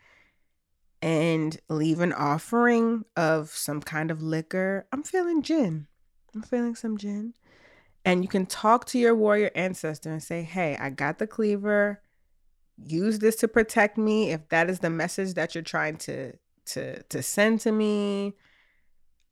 and 1.01 1.59
leave 1.67 1.99
an 1.99 2.13
offering 2.13 3.05
of 3.15 3.49
some 3.49 3.81
kind 3.81 4.11
of 4.11 4.21
liquor. 4.21 4.85
I'm 4.91 5.03
feeling 5.03 5.41
gin. 5.41 5.87
I'm 6.35 6.43
feeling 6.43 6.75
some 6.75 6.97
gin. 6.97 7.33
And 8.05 8.23
you 8.23 8.29
can 8.29 8.45
talk 8.45 8.85
to 8.85 8.99
your 8.99 9.15
warrior 9.15 9.51
ancestor 9.55 10.11
and 10.11 10.23
say, 10.23 10.43
hey, 10.43 10.77
I 10.79 10.89
got 10.89 11.19
the 11.19 11.27
cleaver. 11.27 12.01
Use 12.77 13.19
this 13.19 13.35
to 13.37 13.47
protect 13.47 13.97
me 13.97 14.31
if 14.31 14.47
that 14.49 14.69
is 14.69 14.79
the 14.79 14.89
message 14.89 15.35
that 15.35 15.53
you're 15.53 15.63
trying 15.63 15.97
to 15.97 16.33
to 16.63 17.01
to 17.03 17.21
send 17.21 17.59
to 17.61 17.71
me 17.71 18.33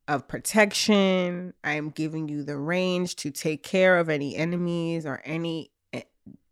of 0.08 0.28
protection. 0.28 1.54
I 1.64 1.74
am 1.74 1.90
giving 1.90 2.28
you 2.28 2.44
the 2.44 2.58
range 2.58 3.16
to 3.18 3.32
take 3.32 3.64
care 3.64 3.98
of 3.98 4.10
any 4.10 4.36
enemies 4.36 5.06
or 5.06 5.22
any 5.24 5.72
eh, 5.94 6.02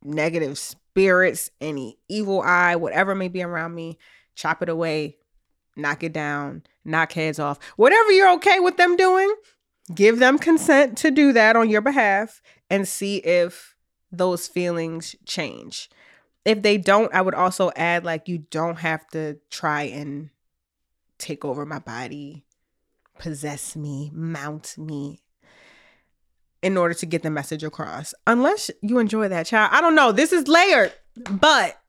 negative 0.03 0.57
spirits, 0.57 1.51
any 1.61 1.97
evil 2.07 2.41
eye, 2.41 2.75
whatever 2.75 3.13
may 3.13 3.27
be 3.27 3.43
around 3.43 3.75
me 3.75 3.97
chop 4.37 4.61
it 4.61 4.69
away, 4.69 5.17
knock 5.75 6.03
it 6.03 6.13
down, 6.13 6.63
knock 6.85 7.11
heads 7.11 7.39
off. 7.39 7.59
Whatever 7.75 8.11
you're 8.11 8.31
okay 8.35 8.59
with 8.59 8.77
them 8.77 8.95
doing, 8.95 9.35
give 9.93 10.19
them 10.19 10.37
consent 10.37 10.97
to 10.99 11.11
do 11.11 11.33
that 11.33 11.55
on 11.57 11.69
your 11.69 11.81
behalf 11.81 12.41
and 12.69 12.87
see 12.87 13.17
if 13.17 13.75
those 14.11 14.47
feelings 14.47 15.15
change. 15.25 15.89
If 16.45 16.61
they 16.61 16.77
don't, 16.77 17.13
I 17.13 17.21
would 17.21 17.33
also 17.33 17.71
add 17.75 18.05
like 18.05 18.29
you 18.29 18.37
don't 18.37 18.77
have 18.77 19.05
to 19.07 19.37
try 19.49 19.83
and 19.83 20.29
take 21.17 21.43
over 21.43 21.65
my 21.65 21.79
body, 21.79 22.45
possess 23.17 23.75
me, 23.75 24.11
mount 24.13 24.77
me 24.77 25.23
in 26.61 26.77
order 26.77 26.93
to 26.93 27.05
get 27.05 27.23
the 27.23 27.31
message 27.31 27.63
across. 27.63 28.13
Unless 28.27 28.71
you 28.81 28.99
enjoy 28.99 29.27
that 29.27 29.47
child. 29.47 29.71
I 29.73 29.81
don't 29.81 29.95
know. 29.95 30.11
This 30.11 30.31
is 30.31 30.47
layered, 30.47 30.93
but 31.29 31.79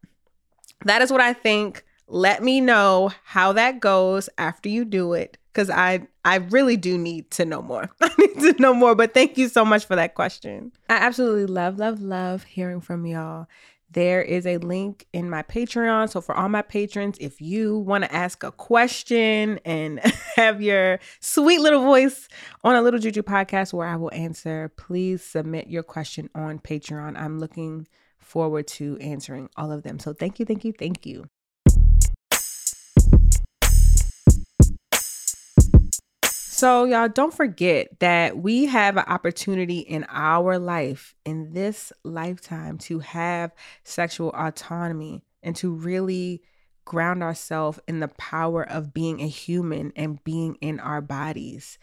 that 0.85 1.03
is 1.03 1.13
what 1.13 1.21
I 1.21 1.35
think 1.35 1.85
let 2.09 2.43
me 2.43 2.61
know 2.61 3.13
how 3.25 3.53
that 3.53 3.81
goes 3.81 4.29
after 4.39 4.69
you 4.69 4.85
do 4.85 5.13
it 5.13 5.37
because 5.53 5.71
I 5.71 6.07
I 6.25 6.37
really 6.37 6.77
do 6.77 6.97
need 6.97 7.31
to 7.33 7.45
know 7.45 7.63
more. 7.63 7.89
I 8.01 8.11
need 8.19 8.41
to 8.41 8.63
know 8.63 8.75
more. 8.75 8.95
But 8.95 9.15
thank 9.15 9.37
you 9.37 9.49
so 9.49 9.65
much 9.65 9.85
for 9.87 9.97
that 9.97 10.15
question. 10.15 10.73
I 10.89 10.95
absolutely 10.95 11.47
love, 11.47 11.79
love, 11.79 12.01
love 12.01 12.45
hearing 12.45 12.81
from 12.81 13.07
y'all. 13.07 13.47
There 13.91 14.21
is 14.21 14.47
a 14.47 14.59
link 14.59 15.07
in 15.15 15.31
my 15.31 15.43
Patreon. 15.43 16.11
So 16.11 16.21
for 16.21 16.37
all 16.37 16.49
my 16.51 16.61
patrons, 16.61 17.17
if 17.21 17.41
you 17.41 17.79
want 17.79 18.05
to 18.05 18.15
ask 18.15 18.43
a 18.43 18.53
question 18.53 19.59
and 19.65 19.99
have 20.37 20.61
your 20.61 21.01
sweet 21.21 21.61
little 21.61 21.83
voice 21.83 22.29
on 22.63 22.75
a 22.75 22.83
little 22.83 23.01
juju 23.01 23.23
podcast 23.23 23.73
where 23.73 23.89
I 23.89 23.97
will 23.97 24.13
answer, 24.13 24.71
please 24.77 25.25
submit 25.25 25.69
your 25.69 25.83
question 25.83 26.29
on 26.35 26.59
Patreon. 26.59 27.19
I'm 27.19 27.39
looking 27.39 27.89
forward 28.19 28.67
to 28.69 28.99
answering 28.99 29.49
all 29.57 29.73
of 29.73 29.83
them. 29.83 29.99
So 29.99 30.13
thank 30.13 30.39
you, 30.39 30.45
thank 30.45 30.65
you, 30.65 30.73
thank 30.73 31.07
you. 31.07 31.25
So, 36.59 36.87
y'all, 36.87 37.09
don't 37.09 37.33
forget 37.33 38.01
that 38.01 38.37
we 38.37 38.67
have 38.67 38.97
an 38.97 39.05
opportunity 39.07 39.79
in 39.79 40.05
our 40.09 40.59
life, 40.59 41.15
in 41.25 41.53
this 41.53 41.93
lifetime, 42.03 42.79
to 42.79 42.99
have 42.99 43.53
sexual 43.85 44.31
autonomy 44.31 45.23
and 45.41 45.55
to 45.55 45.73
really 45.73 46.43
ground 46.85 47.23
ourselves 47.23 47.79
in 47.87 48.01
the 48.01 48.09
power 48.09 48.69
of 48.69 48.93
being 48.93 49.21
a 49.21 49.29
human 49.29 49.93
and 49.95 50.25
being 50.25 50.57
in 50.57 50.81
our 50.81 51.01
bodies. 51.01 51.79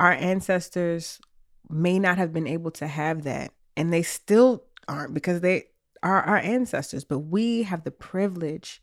Our 0.00 0.12
ancestors 0.12 1.20
may 1.68 1.98
not 1.98 2.16
have 2.16 2.32
been 2.32 2.46
able 2.46 2.70
to 2.70 2.86
have 2.86 3.24
that, 3.24 3.52
and 3.76 3.92
they 3.92 4.02
still 4.02 4.64
aren't 4.88 5.12
because 5.12 5.42
they 5.42 5.64
are 6.02 6.22
our 6.22 6.38
ancestors, 6.38 7.04
but 7.04 7.18
we 7.18 7.64
have 7.64 7.84
the 7.84 7.90
privilege 7.90 8.82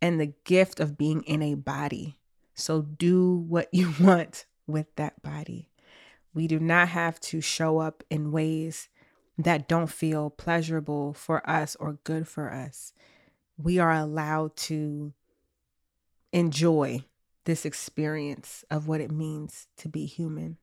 and 0.00 0.20
the 0.20 0.32
gift 0.44 0.78
of 0.78 0.96
being 0.96 1.22
in 1.22 1.42
a 1.42 1.56
body. 1.56 2.20
So, 2.54 2.82
do 2.82 3.34
what 3.34 3.68
you 3.72 3.92
want 3.98 4.46
with 4.70 4.94
that 4.96 5.22
body. 5.22 5.70
We 6.32 6.46
do 6.46 6.60
not 6.60 6.88
have 6.88 7.20
to 7.20 7.40
show 7.40 7.78
up 7.78 8.04
in 8.10 8.32
ways 8.32 8.88
that 9.36 9.68
don't 9.68 9.90
feel 9.90 10.30
pleasurable 10.30 11.12
for 11.12 11.48
us 11.48 11.76
or 11.76 11.98
good 12.04 12.28
for 12.28 12.52
us. 12.52 12.92
We 13.56 13.78
are 13.78 13.92
allowed 13.92 14.56
to 14.56 15.12
enjoy 16.32 17.04
this 17.44 17.64
experience 17.64 18.64
of 18.70 18.86
what 18.86 19.00
it 19.00 19.10
means 19.10 19.66
to 19.78 19.88
be 19.88 20.06
human. 20.06 20.58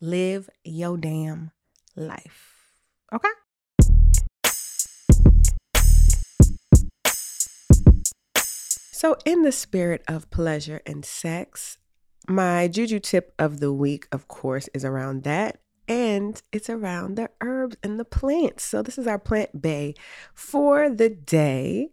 Live 0.00 0.48
your 0.64 0.96
damn 0.96 1.50
life. 1.96 2.54
Okay? 3.12 3.28
So, 9.04 9.18
in 9.26 9.42
the 9.42 9.52
spirit 9.52 10.02
of 10.08 10.30
pleasure 10.30 10.80
and 10.86 11.04
sex, 11.04 11.76
my 12.28 12.68
juju 12.68 13.00
tip 13.00 13.34
of 13.38 13.60
the 13.60 13.72
week, 13.72 14.06
of 14.12 14.28
course, 14.28 14.68
is 14.74 14.84
around 14.84 15.24
that. 15.24 15.58
And 15.86 16.40
it's 16.50 16.70
around 16.70 17.16
the 17.16 17.28
herbs 17.42 17.76
and 17.82 18.00
the 18.00 18.06
plants. 18.06 18.64
So, 18.64 18.80
this 18.80 18.96
is 18.96 19.06
our 19.06 19.18
plant 19.18 19.60
bay 19.60 19.94
for 20.32 20.88
the 20.88 21.10
day. 21.10 21.90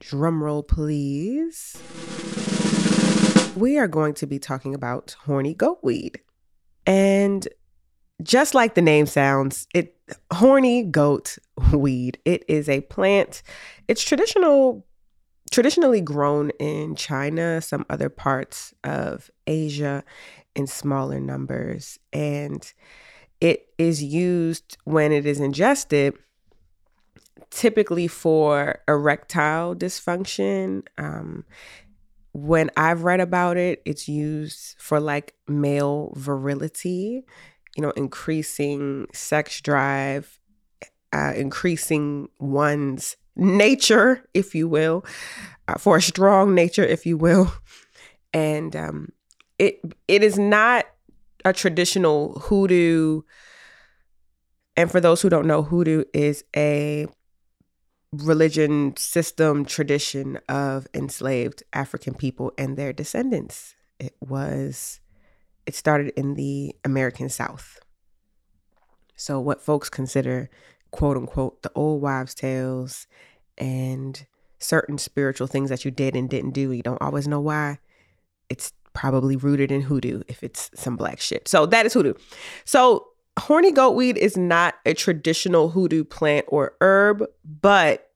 Drumroll, 0.00 0.68
please. 0.68 1.80
We 3.56 3.78
are 3.78 3.88
going 3.88 4.14
to 4.14 4.26
be 4.26 4.38
talking 4.38 4.74
about 4.74 5.16
horny 5.24 5.54
goatweed. 5.54 6.16
And 6.86 7.48
just 8.22 8.54
like 8.54 8.74
the 8.74 8.82
name 8.82 9.06
sounds, 9.06 9.66
it 9.74 9.96
horny 10.32 10.82
goat 10.82 11.38
weed. 11.72 12.18
It 12.24 12.44
is 12.48 12.68
a 12.68 12.82
plant. 12.82 13.42
It's 13.88 14.02
traditional 14.02 14.86
traditionally 15.50 16.00
grown 16.00 16.50
in 16.58 16.94
China, 16.94 17.60
some 17.60 17.84
other 17.90 18.08
parts 18.08 18.72
of 18.84 19.30
Asia 19.46 20.04
in 20.54 20.66
smaller 20.66 21.20
numbers. 21.20 21.98
And 22.12 22.72
it 23.40 23.68
is 23.78 24.02
used 24.02 24.76
when 24.84 25.12
it 25.12 25.26
is 25.26 25.40
ingested 25.40 26.14
typically 27.50 28.06
for 28.06 28.78
erectile 28.86 29.74
dysfunction. 29.74 30.82
Um, 30.98 31.44
when 32.32 32.70
I've 32.76 33.02
read 33.02 33.20
about 33.20 33.56
it, 33.56 33.82
it's 33.84 34.08
used 34.08 34.76
for 34.78 35.00
like 35.00 35.34
male 35.48 36.12
virility, 36.16 37.24
you 37.76 37.82
know, 37.82 37.90
increasing 37.90 39.06
sex 39.12 39.60
drive, 39.60 40.38
uh, 41.12 41.32
increasing 41.34 42.28
one's 42.38 43.16
nature, 43.36 44.28
if 44.34 44.54
you 44.54 44.68
will, 44.68 45.04
uh, 45.68 45.74
for 45.78 45.96
a 45.96 46.02
strong 46.02 46.54
nature, 46.54 46.84
if 46.84 47.06
you 47.06 47.16
will. 47.16 47.52
And 48.32 48.76
um, 48.76 49.08
it 49.58 49.80
it 50.06 50.22
is 50.22 50.38
not 50.38 50.86
a 51.44 51.52
traditional 51.52 52.38
hoodoo. 52.38 53.22
And 54.76 54.88
for 54.88 55.00
those 55.00 55.20
who 55.20 55.28
don't 55.28 55.48
know, 55.48 55.62
hoodoo 55.64 56.04
is 56.14 56.44
a 56.56 57.08
religion 58.12 58.96
system 58.96 59.64
tradition 59.64 60.38
of 60.48 60.86
enslaved 60.94 61.64
African 61.72 62.14
people 62.14 62.52
and 62.56 62.76
their 62.76 62.92
descendants. 62.92 63.74
It 63.98 64.14
was 64.20 65.00
it 65.66 65.74
started 65.74 66.12
in 66.16 66.34
the 66.34 66.74
American 66.84 67.28
South. 67.28 67.80
So, 69.14 69.38
what 69.38 69.60
folks 69.60 69.90
consider 69.90 70.48
quote 70.90 71.16
unquote 71.16 71.62
the 71.62 71.72
old 71.74 72.02
wives' 72.02 72.34
tales 72.34 73.06
and 73.58 74.26
certain 74.58 74.98
spiritual 74.98 75.46
things 75.46 75.70
that 75.70 75.84
you 75.84 75.90
did 75.90 76.16
and 76.16 76.28
didn't 76.28 76.50
do, 76.50 76.72
you 76.72 76.82
don't 76.82 77.00
always 77.00 77.26
know 77.26 77.40
why. 77.40 77.78
It's 78.48 78.72
probably 78.92 79.36
rooted 79.36 79.70
in 79.70 79.82
hoodoo 79.82 80.22
if 80.28 80.42
it's 80.42 80.70
some 80.74 80.96
black 80.96 81.20
shit. 81.20 81.48
So, 81.48 81.66
that 81.66 81.86
is 81.86 81.94
hoodoo. 81.94 82.14
So, 82.64 83.06
horny 83.38 83.72
goatweed 83.72 84.16
is 84.16 84.36
not 84.36 84.74
a 84.84 84.94
traditional 84.94 85.70
hoodoo 85.70 86.04
plant 86.04 86.46
or 86.48 86.74
herb, 86.80 87.24
but 87.44 88.10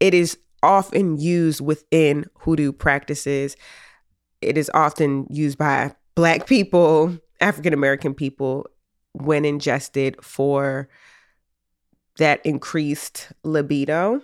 it 0.00 0.14
is 0.14 0.38
often 0.62 1.18
used 1.18 1.60
within 1.60 2.26
hoodoo 2.40 2.72
practices. 2.72 3.56
It 4.40 4.58
is 4.58 4.70
often 4.74 5.26
used 5.30 5.58
by 5.58 5.94
Black 6.14 6.46
people, 6.46 7.18
African 7.40 7.72
American 7.72 8.14
people, 8.14 8.66
when 9.12 9.44
ingested 9.44 10.22
for 10.22 10.88
that 12.18 12.44
increased 12.44 13.28
libido. 13.42 14.22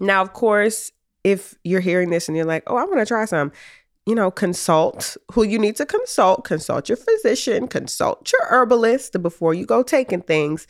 Now, 0.00 0.22
of 0.22 0.32
course, 0.32 0.92
if 1.24 1.54
you're 1.64 1.80
hearing 1.80 2.10
this 2.10 2.28
and 2.28 2.36
you're 2.36 2.46
like, 2.46 2.62
oh, 2.66 2.76
I 2.76 2.84
want 2.84 2.98
to 2.98 3.06
try 3.06 3.24
some, 3.24 3.52
you 4.06 4.14
know, 4.14 4.30
consult 4.30 5.16
who 5.32 5.42
you 5.42 5.58
need 5.58 5.76
to 5.76 5.86
consult, 5.86 6.44
consult 6.44 6.88
your 6.88 6.96
physician, 6.96 7.66
consult 7.66 8.30
your 8.32 8.42
herbalist 8.48 9.20
before 9.20 9.52
you 9.52 9.66
go 9.66 9.82
taking 9.82 10.22
things. 10.22 10.66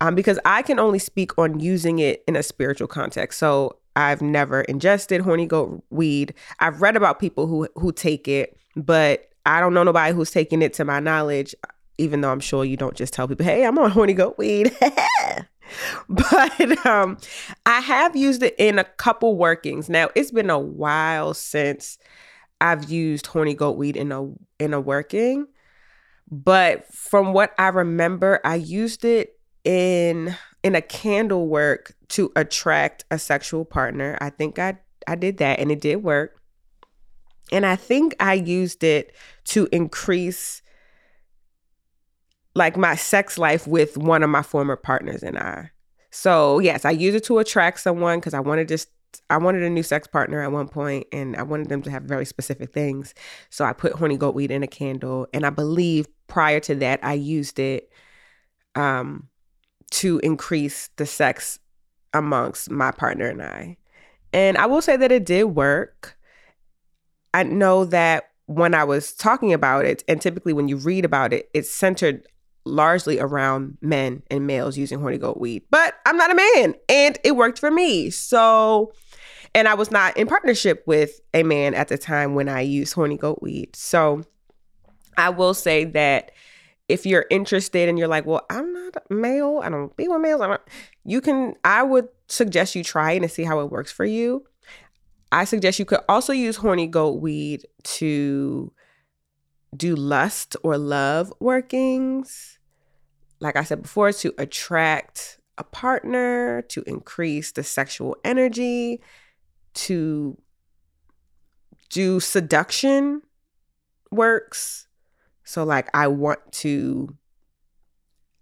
Um, 0.00 0.14
because 0.14 0.38
I 0.44 0.62
can 0.62 0.78
only 0.78 1.00
speak 1.00 1.36
on 1.38 1.58
using 1.58 1.98
it 1.98 2.22
in 2.28 2.36
a 2.36 2.42
spiritual 2.44 2.86
context. 2.86 3.40
So 3.40 3.78
I've 3.96 4.22
never 4.22 4.60
ingested 4.62 5.22
horny 5.22 5.46
goat 5.46 5.82
weed. 5.90 6.34
I've 6.60 6.80
read 6.80 6.94
about 6.94 7.18
people 7.18 7.48
who 7.48 7.66
who 7.74 7.90
take 7.90 8.28
it, 8.28 8.56
but 8.76 9.28
I 9.44 9.58
don't 9.58 9.74
know 9.74 9.82
nobody 9.82 10.14
who's 10.14 10.30
taking 10.30 10.62
it 10.62 10.72
to 10.74 10.84
my 10.84 11.00
knowledge, 11.00 11.52
even 11.98 12.20
though 12.20 12.30
I'm 12.30 12.38
sure 12.38 12.64
you 12.64 12.76
don't 12.76 12.94
just 12.94 13.12
tell 13.12 13.26
people, 13.26 13.44
hey, 13.44 13.66
I'm 13.66 13.76
on 13.76 13.90
horny 13.90 14.14
goat 14.14 14.38
weed. 14.38 14.70
but 16.08 16.86
um, 16.86 17.18
I 17.66 17.80
have 17.80 18.16
used 18.16 18.42
it 18.42 18.54
in 18.58 18.78
a 18.78 18.84
couple 18.84 19.36
workings. 19.36 19.88
Now 19.88 20.10
it's 20.14 20.30
been 20.30 20.50
a 20.50 20.58
while 20.58 21.34
since 21.34 21.98
I've 22.60 22.90
used 22.90 23.26
horny 23.26 23.54
goat 23.54 23.76
weed 23.76 23.96
in 23.96 24.12
a 24.12 24.30
in 24.58 24.74
a 24.74 24.80
working, 24.80 25.46
but 26.30 26.92
from 26.92 27.32
what 27.32 27.54
I 27.58 27.68
remember, 27.68 28.40
I 28.44 28.56
used 28.56 29.04
it 29.04 29.38
in 29.64 30.36
in 30.62 30.74
a 30.74 30.82
candle 30.82 31.46
work 31.46 31.94
to 32.08 32.32
attract 32.36 33.04
a 33.10 33.18
sexual 33.18 33.64
partner. 33.64 34.18
I 34.20 34.30
think 34.30 34.58
I 34.58 34.78
I 35.06 35.14
did 35.14 35.38
that 35.38 35.58
and 35.60 35.70
it 35.70 35.80
did 35.80 35.96
work. 35.96 36.40
And 37.50 37.64
I 37.64 37.76
think 37.76 38.14
I 38.20 38.34
used 38.34 38.84
it 38.84 39.14
to 39.46 39.68
increase 39.72 40.60
like 42.58 42.76
my 42.76 42.94
sex 42.94 43.38
life 43.38 43.66
with 43.66 43.96
one 43.96 44.22
of 44.22 44.28
my 44.28 44.42
former 44.42 44.76
partners 44.76 45.22
and 45.22 45.38
I. 45.38 45.70
So, 46.10 46.58
yes, 46.58 46.84
I 46.84 46.90
used 46.90 47.16
it 47.16 47.24
to 47.24 47.38
attract 47.38 47.80
someone 47.80 48.18
because 48.18 48.34
I 48.34 48.40
wanted 48.40 48.68
just 48.68 48.88
I 49.30 49.38
wanted 49.38 49.62
a 49.62 49.70
new 49.70 49.82
sex 49.82 50.06
partner 50.06 50.42
at 50.42 50.52
one 50.52 50.68
point 50.68 51.06
and 51.12 51.34
I 51.36 51.42
wanted 51.42 51.70
them 51.70 51.80
to 51.82 51.90
have 51.90 52.02
very 52.02 52.26
specific 52.26 52.72
things. 52.72 53.14
So 53.48 53.64
I 53.64 53.72
put 53.72 53.94
horny 53.94 54.18
goat 54.18 54.34
weed 54.34 54.50
in 54.50 54.62
a 54.62 54.66
candle 54.66 55.26
and 55.32 55.46
I 55.46 55.50
believe 55.50 56.06
prior 56.26 56.60
to 56.60 56.74
that 56.74 57.00
I 57.02 57.14
used 57.14 57.58
it 57.58 57.90
um 58.74 59.28
to 59.90 60.18
increase 60.18 60.90
the 60.96 61.06
sex 61.06 61.58
amongst 62.12 62.70
my 62.70 62.90
partner 62.90 63.28
and 63.28 63.42
I. 63.42 63.78
And 64.34 64.58
I 64.58 64.66
will 64.66 64.82
say 64.82 64.96
that 64.96 65.12
it 65.12 65.24
did 65.24 65.44
work. 65.44 66.18
I 67.32 67.44
know 67.44 67.86
that 67.86 68.30
when 68.46 68.74
I 68.74 68.84
was 68.84 69.12
talking 69.12 69.52
about 69.52 69.84
it, 69.84 70.02
and 70.08 70.20
typically 70.20 70.52
when 70.52 70.68
you 70.68 70.76
read 70.76 71.04
about 71.04 71.32
it, 71.32 71.50
it's 71.54 71.70
centered 71.70 72.26
largely 72.64 73.18
around 73.18 73.78
men 73.80 74.22
and 74.30 74.46
males 74.46 74.76
using 74.76 75.00
horny 75.00 75.18
goat 75.18 75.38
weed. 75.38 75.62
But 75.70 75.94
I'm 76.06 76.16
not 76.16 76.30
a 76.30 76.34
man 76.34 76.74
and 76.88 77.18
it 77.24 77.36
worked 77.36 77.58
for 77.58 77.70
me. 77.70 78.10
So, 78.10 78.92
and 79.54 79.66
I 79.66 79.74
was 79.74 79.90
not 79.90 80.16
in 80.16 80.26
partnership 80.26 80.82
with 80.86 81.20
a 81.32 81.42
man 81.42 81.74
at 81.74 81.88
the 81.88 81.98
time 81.98 82.34
when 82.34 82.48
I 82.48 82.60
used 82.60 82.94
horny 82.94 83.16
goat 83.16 83.40
weed. 83.40 83.74
So, 83.74 84.22
I 85.16 85.30
will 85.30 85.52
say 85.52 85.84
that 85.84 86.30
if 86.88 87.04
you're 87.04 87.26
interested 87.28 87.88
and 87.88 87.98
you're 87.98 88.08
like, 88.08 88.24
well, 88.24 88.46
I'm 88.48 88.72
not 88.72 88.96
a 88.96 89.12
male, 89.12 89.60
I 89.62 89.68
don't 89.68 89.94
be 89.96 90.08
with 90.08 90.20
males, 90.20 90.40
I 90.40 90.46
don't, 90.46 90.60
you 91.04 91.20
can, 91.20 91.54
I 91.64 91.82
would 91.82 92.08
suggest 92.28 92.74
you 92.74 92.82
try 92.82 93.12
it 93.12 93.22
and 93.22 93.30
see 93.30 93.44
how 93.44 93.60
it 93.60 93.70
works 93.70 93.92
for 93.92 94.04
you. 94.04 94.44
I 95.30 95.44
suggest 95.44 95.78
you 95.78 95.84
could 95.84 96.00
also 96.08 96.32
use 96.32 96.56
horny 96.56 96.86
goat 96.86 97.20
weed 97.20 97.66
to 97.82 98.72
do 99.78 99.96
lust 99.96 100.56
or 100.62 100.76
love 100.76 101.32
workings. 101.40 102.58
Like 103.40 103.56
I 103.56 103.62
said 103.62 103.82
before, 103.82 104.12
to 104.12 104.34
attract 104.36 105.38
a 105.56 105.64
partner, 105.64 106.62
to 106.62 106.82
increase 106.86 107.52
the 107.52 107.62
sexual 107.62 108.16
energy, 108.24 109.00
to 109.74 110.36
do 111.90 112.20
seduction 112.20 113.22
works. 114.10 114.86
So, 115.44 115.64
like, 115.64 115.88
I 115.94 116.08
want 116.08 116.40
to, 116.52 117.16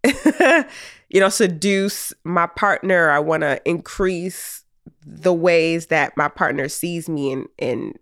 you 0.04 1.20
know, 1.20 1.28
seduce 1.28 2.12
my 2.24 2.46
partner. 2.46 3.10
I 3.10 3.18
want 3.18 3.42
to 3.42 3.60
increase 3.64 4.64
the 5.04 5.32
ways 5.32 5.86
that 5.86 6.16
my 6.16 6.28
partner 6.28 6.68
sees 6.68 7.08
me 7.08 7.32
and 7.32 7.46
and 7.58 7.98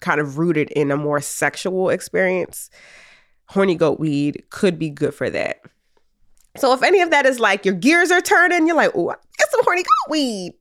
kind 0.00 0.20
of 0.20 0.38
rooted 0.38 0.70
in 0.72 0.90
a 0.90 0.96
more 0.96 1.20
sexual 1.20 1.90
experience. 1.90 2.70
Horny 3.46 3.74
goat 3.74 3.98
weed 3.98 4.44
could 4.50 4.78
be 4.78 4.90
good 4.90 5.14
for 5.14 5.30
that. 5.30 5.60
So 6.56 6.72
if 6.72 6.82
any 6.82 7.00
of 7.00 7.10
that 7.10 7.24
is 7.24 7.40
like 7.40 7.64
your 7.64 7.74
gears 7.74 8.10
are 8.10 8.20
turning, 8.20 8.66
you're 8.66 8.76
like, 8.76 8.92
oh, 8.94 9.14
get 9.38 9.50
some 9.50 9.64
horny 9.64 9.82
goat 9.82 10.10
weed. 10.10 10.54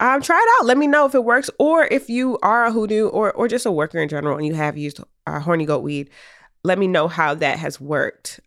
Um, 0.00 0.22
try 0.22 0.36
it 0.36 0.60
out. 0.60 0.66
Let 0.66 0.78
me 0.78 0.86
know 0.86 1.06
if 1.06 1.14
it 1.14 1.24
works, 1.24 1.50
or 1.58 1.84
if 1.84 2.08
you 2.08 2.38
are 2.42 2.64
a 2.64 2.72
hoodoo 2.72 3.08
or 3.08 3.32
or 3.32 3.48
just 3.48 3.66
a 3.66 3.70
worker 3.70 3.98
in 3.98 4.08
general 4.08 4.36
and 4.36 4.46
you 4.46 4.54
have 4.54 4.76
used 4.78 5.00
uh, 5.26 5.40
horny 5.40 5.66
goat 5.66 5.82
weed. 5.82 6.10
Let 6.64 6.78
me 6.78 6.88
know 6.88 7.06
how 7.06 7.34
that 7.34 7.58
has 7.58 7.80
worked. 7.80 8.40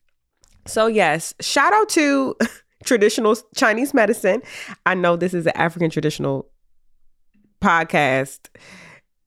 So 0.65 0.87
yes, 0.87 1.33
shout 1.41 1.73
out 1.73 1.89
to 1.89 2.35
traditional 2.83 3.35
Chinese 3.55 3.93
medicine. 3.93 4.41
I 4.85 4.95
know 4.95 5.15
this 5.15 5.33
is 5.33 5.45
an 5.45 5.55
African 5.55 5.89
traditional 5.89 6.49
podcast 7.61 8.49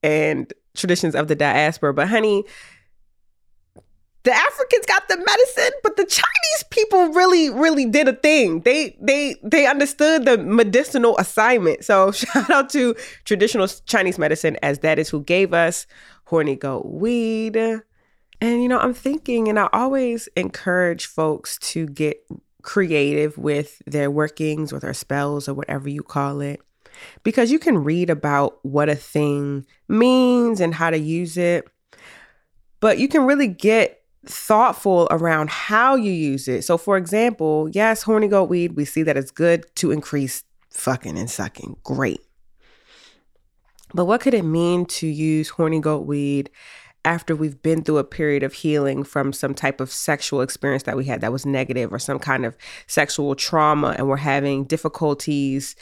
and 0.03 0.53
traditions 0.77 1.15
of 1.15 1.29
the 1.29 1.35
diaspora, 1.35 1.95
but 1.95 2.09
honey, 2.09 2.45
the 4.27 4.33
Africans 4.33 4.87
got 4.87 5.07
the 5.07 5.17
medicine, 5.17 5.71
but 5.85 5.97
the 5.97 6.05
Chinese 6.05 6.65
people 6.71 7.13
really, 7.13 7.49
really 7.49 7.87
did 7.87 8.09
a 8.09 8.13
thing. 8.13 8.61
They 8.63 8.97
they 9.01 9.37
they 9.45 9.67
understood 9.69 10.25
the 10.25 10.37
medicinal 10.37 11.17
assignment. 11.19 11.85
So 11.85 12.11
shout 12.13 12.51
out 12.51 12.69
to 12.71 12.97
traditional 13.25 13.69
Chinese 13.87 14.19
medicine 14.19 14.57
as 14.65 14.81
that 14.81 14.99
is 14.99 15.09
who 15.09 15.23
gave 15.23 15.55
us 15.55 15.87
horny 16.25 16.57
goat 16.57 16.87
weed. 16.87 17.57
And 17.57 18.63
you 18.63 18.69
know, 18.69 18.81
I'm 18.81 18.95
thinking, 18.95 19.49
and 19.49 19.61
I 19.61 19.69
always 19.73 20.29
encourage 20.37 21.07
folks 21.07 21.57
to 21.59 21.87
get 21.87 22.19
creative 22.63 23.39
with 23.39 23.81
their 23.87 24.11
workings 24.11 24.73
or 24.73 24.81
their 24.81 24.93
spells 24.93 25.49
or 25.49 25.55
whatever 25.55 25.89
you 25.89 26.03
call 26.03 26.41
it 26.41 26.61
because 27.23 27.51
you 27.51 27.59
can 27.59 27.83
read 27.85 28.11
about 28.11 28.59
what 28.63 28.89
a 28.89 28.95
thing 28.95 29.67
means 29.89 30.61
and 30.61 30.75
how 30.75 30.91
to 30.91 30.99
use 30.99 31.37
it, 31.37 31.69
but 32.81 32.99
you 32.99 33.09
can 33.09 33.25
really 33.25 33.49
get 33.49 34.03
thoughtful 34.27 35.07
around 35.11 35.51
how 35.51 35.95
you 35.95 36.13
use 36.13 36.49
it. 36.49 36.63
So, 36.63 36.77
for 36.77 36.97
example, 36.97 37.69
yes, 37.73 38.03
horny 38.03 38.29
goat 38.29 38.49
weed, 38.49 38.77
we 38.77 38.85
see 38.85 39.03
that 39.05 39.17
it's 39.17 39.31
good 39.31 39.65
to 39.77 39.93
increase 39.93 40.43
fucking 40.71 41.19
and 41.19 41.31
sucking. 41.31 41.77
Great. 41.83 42.21
But 43.95 44.07
what 44.07 44.21
could 44.21 44.35
it 44.35 44.45
mean 44.45 44.87
to 44.87 45.07
use 45.07 45.51
horny 45.51 45.81
goat 45.81 46.07
weed 46.07 46.51
after 47.05 47.37
we've 47.37 47.63
been 47.63 47.83
through 47.83 47.99
a 47.99 48.05
period 48.05 48.43
of 48.43 48.53
healing 48.53 49.05
from 49.05 49.33
some 49.33 49.55
type 49.55 49.81
of 49.81 49.93
sexual 49.93 50.41
experience 50.41 50.83
that 50.83 50.97
we 50.97 51.05
had 51.05 51.21
that 51.21 51.33
was 51.33 51.47
negative 51.47 51.93
or 51.93 52.01
some 52.01 52.19
kind 52.19 52.45
of 52.45 52.57
sexual 52.89 53.37
trauma 53.37 53.95
and 53.97 54.09
we're 54.09 54.17
having 54.17 54.65
difficulties 54.65 55.77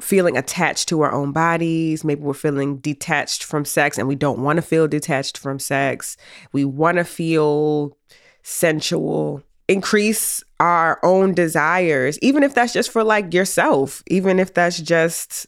feeling 0.00 0.36
attached 0.36 0.88
to 0.88 1.00
our 1.02 1.12
own 1.12 1.32
bodies. 1.32 2.04
Maybe 2.04 2.20
we're 2.20 2.34
feeling 2.34 2.78
detached 2.78 3.44
from 3.44 3.64
sex 3.64 3.98
and 3.98 4.08
we 4.08 4.16
don't 4.16 4.40
want 4.40 4.56
to 4.56 4.62
feel 4.62 4.88
detached 4.88 5.38
from 5.38 5.58
sex. 5.58 6.16
We 6.52 6.64
want 6.64 6.98
to 6.98 7.04
feel 7.04 7.96
sensual. 8.42 9.42
Increase 9.68 10.42
our 10.60 10.98
own 11.02 11.32
desires, 11.32 12.18
even 12.20 12.42
if 12.42 12.54
that's 12.54 12.72
just 12.72 12.90
for 12.90 13.02
like 13.02 13.32
yourself, 13.32 14.02
even 14.08 14.38
if 14.38 14.52
that's 14.52 14.78
just 14.78 15.46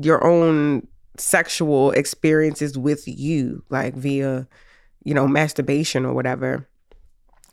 your 0.00 0.24
own 0.24 0.86
sexual 1.18 1.90
experiences 1.92 2.78
with 2.78 3.08
you, 3.08 3.64
like 3.70 3.94
via, 3.94 4.46
you 5.02 5.14
know, 5.14 5.26
masturbation 5.26 6.04
or 6.04 6.12
whatever. 6.12 6.68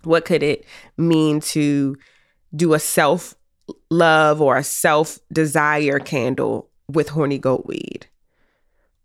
What 0.04 0.26
could 0.26 0.44
it 0.44 0.66
mean 0.98 1.40
to 1.40 1.96
do 2.56 2.74
a 2.74 2.80
self 2.80 3.36
love 3.94 4.42
or 4.42 4.58
a 4.58 4.64
self 4.64 5.20
desire 5.32 6.00
candle 6.00 6.70
with 6.88 7.10
horny 7.10 7.38
goat 7.38 7.66
weed? 7.66 8.08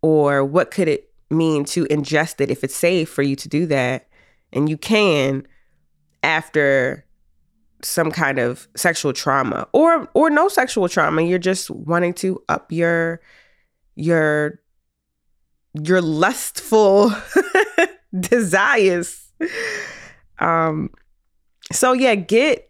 Or 0.03 0.45
what 0.45 0.71
could 0.71 0.89
it 0.89 1.11
mean 1.31 1.65
to 1.67 1.85
ingest 1.87 2.41
it 2.41 2.51
if 2.51 2.65
it's 2.65 2.75
safe 2.75 3.09
for 3.09 3.23
you 3.23 3.37
to 3.37 3.49
do 3.49 3.67
that? 3.67 4.09
And 4.53 4.69
you 4.69 4.77
can 4.77 5.47
after 6.23 7.05
some 7.83 8.11
kind 8.11 8.39
of 8.39 8.69
sexual 8.77 9.13
trauma 9.13 9.69
or 9.73 10.09
or 10.15 10.31
no 10.31 10.49
sexual 10.49 10.89
trauma 10.89 11.23
you're 11.23 11.39
just 11.39 11.71
wanting 11.71 12.13
to 12.13 12.43
up 12.49 12.73
your 12.73 13.21
your 13.95 14.61
your 15.85 16.03
lustful 16.03 17.13
desires 18.21 19.31
um 20.41 20.91
so 21.71 21.93
yeah 21.93 22.17
get 22.17 22.68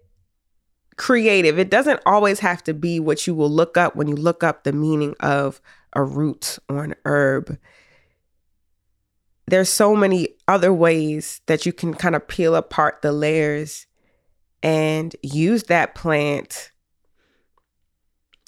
creative 0.98 1.58
it 1.58 1.70
doesn't 1.70 2.00
always 2.04 2.40
have 2.40 2.62
to 2.62 2.74
be 2.74 3.00
what 3.00 3.26
you 3.26 3.34
will 3.34 3.50
look 3.50 3.76
up 3.76 3.96
when 3.96 4.08
you 4.08 4.16
look 4.16 4.42
up 4.42 4.64
the 4.64 4.72
meaning 4.72 5.14
of 5.20 5.60
a 5.94 6.02
root 6.02 6.58
or 6.68 6.84
an 6.84 6.94
herb 7.06 7.58
there's 9.48 9.70
so 9.70 9.96
many 9.96 10.28
other 10.46 10.72
ways 10.72 11.40
that 11.46 11.64
you 11.64 11.72
can 11.72 11.94
kind 11.94 12.14
of 12.14 12.28
peel 12.28 12.54
apart 12.54 13.00
the 13.00 13.12
layers 13.12 13.86
and 14.62 15.14
use 15.22 15.64
that 15.64 15.94
plant 15.94 16.70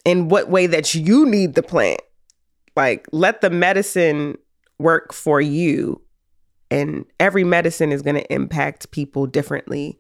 in 0.05 0.29
what 0.29 0.49
way 0.49 0.67
that 0.67 0.95
you 0.95 1.27
need 1.27 1.55
the 1.55 1.63
plant. 1.63 2.01
Like 2.77 3.07
let 3.13 3.41
the 3.41 3.51
medicine 3.51 4.37
work 4.79 5.13
for 5.13 5.41
you. 5.41 6.03
And 6.71 7.05
every 7.19 7.45
medicine 7.45 7.91
is 7.91 8.03
going 8.03 8.17
to 8.17 8.33
impact 8.33 8.91
people 8.91 9.27
differently. 9.27 9.99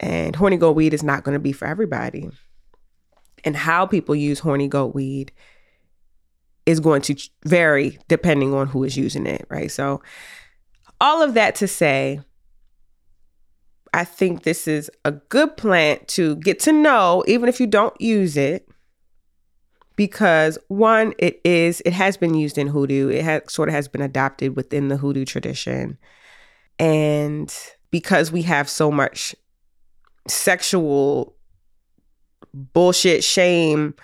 And 0.00 0.36
horny 0.36 0.56
goat 0.56 0.76
weed 0.76 0.94
is 0.94 1.02
not 1.02 1.24
going 1.24 1.34
to 1.34 1.40
be 1.40 1.52
for 1.52 1.66
everybody. 1.66 2.30
And 3.44 3.56
how 3.56 3.86
people 3.86 4.14
use 4.14 4.38
horny 4.38 4.68
goat 4.68 4.94
weed 4.94 5.32
is 6.66 6.80
going 6.80 7.02
to 7.02 7.16
vary 7.44 7.98
depending 8.08 8.54
on 8.54 8.66
who 8.66 8.84
is 8.84 8.96
using 8.96 9.26
it, 9.26 9.46
right? 9.48 9.70
So, 9.70 10.02
all 11.00 11.22
of 11.22 11.34
that 11.34 11.54
to 11.56 11.68
say, 11.68 12.20
I 13.94 14.04
think 14.04 14.42
this 14.42 14.68
is 14.68 14.90
a 15.04 15.12
good 15.12 15.56
plant 15.56 16.08
to 16.08 16.36
get 16.36 16.60
to 16.60 16.72
know, 16.72 17.24
even 17.26 17.48
if 17.48 17.60
you 17.60 17.66
don't 17.66 17.98
use 18.00 18.36
it. 18.36 18.68
Because 19.96 20.58
one, 20.68 21.14
it 21.18 21.40
is, 21.44 21.82
it 21.84 21.92
has 21.92 22.16
been 22.16 22.34
used 22.34 22.58
in 22.58 22.68
hoodoo. 22.68 23.08
It 23.08 23.24
has 23.24 23.42
sort 23.48 23.68
of 23.68 23.74
has 23.74 23.88
been 23.88 24.02
adopted 24.02 24.54
within 24.54 24.88
the 24.88 24.96
hoodoo 24.96 25.24
tradition. 25.24 25.98
And 26.78 27.52
because 27.90 28.30
we 28.30 28.42
have 28.42 28.68
so 28.68 28.92
much 28.92 29.34
sexual 30.28 31.36
bullshit, 32.52 33.24
shame, 33.24 33.94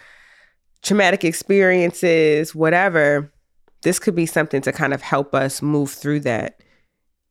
traumatic 0.83 1.25
experiences, 1.25 2.55
whatever, 2.55 3.33
this 3.83 3.99
could 3.99 4.15
be 4.15 4.27
something 4.27 4.63
to 4.63 4.73
kind 4.73 4.95
of 4.95 5.03
help 5.03 5.35
us 5.35 5.63
move 5.63 5.91
through 5.91 6.21
that 6.21 6.61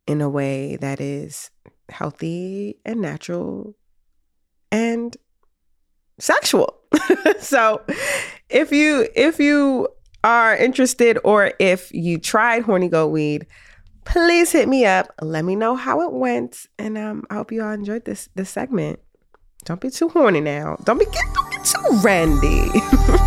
in 0.08 0.22
a 0.22 0.30
way 0.30 0.76
that 0.78 1.02
is 1.02 1.50
healthy 1.90 2.80
and 2.86 3.02
natural 3.02 3.76
and 4.72 5.18
sexual. 6.20 6.80
so 7.40 7.82
if 8.50 8.72
you 8.72 9.08
if 9.16 9.40
you 9.40 9.88
are 10.24 10.56
interested 10.56 11.18
or 11.24 11.54
if 11.60 11.92
you 11.94 12.18
tried 12.18 12.64
horny 12.64 12.88
goat 12.88 13.08
weed, 13.08 13.46
please 14.06 14.52
hit 14.52 14.68
me 14.68 14.86
up. 14.86 15.08
Let 15.22 15.46
me 15.46 15.56
know 15.56 15.76
how 15.76 16.02
it 16.02 16.14
went. 16.14 16.68
And 16.78 16.98
um, 16.98 17.26
I 17.30 17.36
hope 17.36 17.52
you 17.52 17.64
all 17.64 17.72
enjoyed 17.72 18.06
this 18.06 18.30
this 18.36 18.50
segment. 18.50 19.00
Don't 19.66 19.80
be 19.80 19.90
too 19.90 20.10
horny 20.10 20.42
now. 20.42 20.78
Don't 20.84 21.00
be 21.00 21.06
get 21.06 21.26
don't 21.34 21.52
get 21.52 21.66
too 21.66 22.00
randy. 22.04 22.70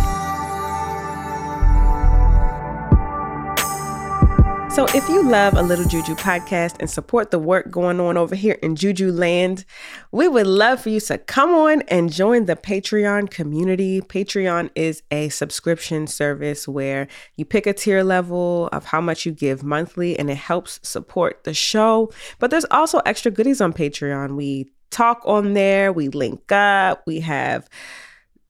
So, 4.77 4.85
if 4.93 5.09
you 5.09 5.23
love 5.23 5.55
a 5.55 5.63
Little 5.63 5.85
Juju 5.85 6.13
podcast 6.13 6.75
and 6.79 6.87
support 6.87 7.31
the 7.31 7.39
work 7.39 7.71
going 7.71 7.99
on 7.99 8.15
over 8.15 8.35
here 8.35 8.59
in 8.61 8.75
Juju 8.75 9.11
Land, 9.11 9.65
we 10.11 10.27
would 10.27 10.45
love 10.45 10.81
for 10.81 10.89
you 10.89 10.99
to 10.99 11.17
come 11.17 11.49
on 11.49 11.81
and 11.87 12.13
join 12.13 12.45
the 12.45 12.55
Patreon 12.55 13.31
community. 13.31 14.01
Patreon 14.01 14.69
is 14.75 15.01
a 15.09 15.29
subscription 15.29 16.05
service 16.05 16.67
where 16.67 17.07
you 17.37 17.43
pick 17.43 17.65
a 17.65 17.73
tier 17.73 18.03
level 18.03 18.67
of 18.67 18.85
how 18.85 19.01
much 19.01 19.25
you 19.25 19.31
give 19.31 19.63
monthly 19.63 20.15
and 20.19 20.29
it 20.29 20.37
helps 20.37 20.79
support 20.83 21.43
the 21.43 21.55
show. 21.55 22.11
But 22.37 22.51
there's 22.51 22.65
also 22.69 22.99
extra 22.99 23.31
goodies 23.31 23.59
on 23.59 23.73
Patreon. 23.73 24.35
We 24.35 24.69
talk 24.91 25.23
on 25.25 25.53
there, 25.53 25.91
we 25.91 26.09
link 26.09 26.51
up, 26.51 27.01
we 27.07 27.21
have 27.21 27.67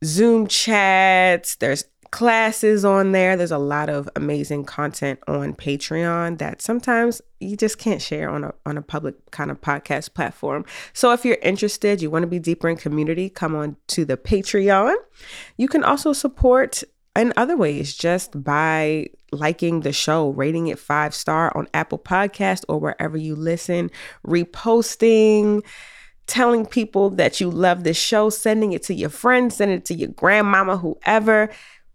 Zoom 0.03 0.47
chats, 0.47 1.55
there's 1.55 1.85
classes 2.17 2.83
on 2.83 3.11
there. 3.11 3.37
There's 3.37 3.51
a 3.51 3.59
lot 3.59 3.89
of 3.89 4.09
amazing 4.15 4.65
content 4.65 5.19
on 5.27 5.53
Patreon 5.53 6.39
that 6.39 6.63
sometimes 6.63 7.21
you 7.39 7.55
just 7.55 7.77
can't 7.77 8.01
share 8.01 8.27
on 8.27 8.43
a 8.43 8.55
on 8.65 8.75
a 8.75 8.81
public 8.81 9.29
kind 9.29 9.51
of 9.51 9.61
podcast 9.61 10.15
platform. 10.15 10.65
So 10.93 11.11
if 11.11 11.23
you're 11.23 11.37
interested, 11.43 12.01
you 12.01 12.09
want 12.09 12.23
to 12.23 12.27
be 12.27 12.39
deeper 12.39 12.69
in 12.69 12.75
community, 12.75 13.29
come 13.29 13.53
on 13.55 13.75
to 13.89 14.03
the 14.03 14.17
Patreon. 14.17 14.95
You 15.57 15.67
can 15.67 15.83
also 15.83 16.11
support 16.11 16.83
in 17.15 17.33
other 17.37 17.55
ways 17.55 17.95
just 17.95 18.43
by 18.43 19.09
liking 19.31 19.81
the 19.81 19.93
show, 19.93 20.29
rating 20.29 20.69
it 20.69 20.79
5 20.79 21.13
star 21.13 21.55
on 21.55 21.67
Apple 21.75 21.99
Podcast 21.99 22.65
or 22.67 22.79
wherever 22.79 23.15
you 23.17 23.35
listen, 23.35 23.91
reposting 24.25 25.63
telling 26.25 26.65
people 26.65 27.09
that 27.11 27.39
you 27.39 27.49
love 27.49 27.83
this 27.83 27.97
show, 27.97 28.29
sending 28.29 28.73
it 28.73 28.83
to 28.83 28.93
your 28.93 29.09
friends, 29.09 29.55
sending 29.55 29.77
it 29.77 29.85
to 29.85 29.93
your 29.93 30.09
grandmama, 30.09 30.77
whoever 30.77 31.49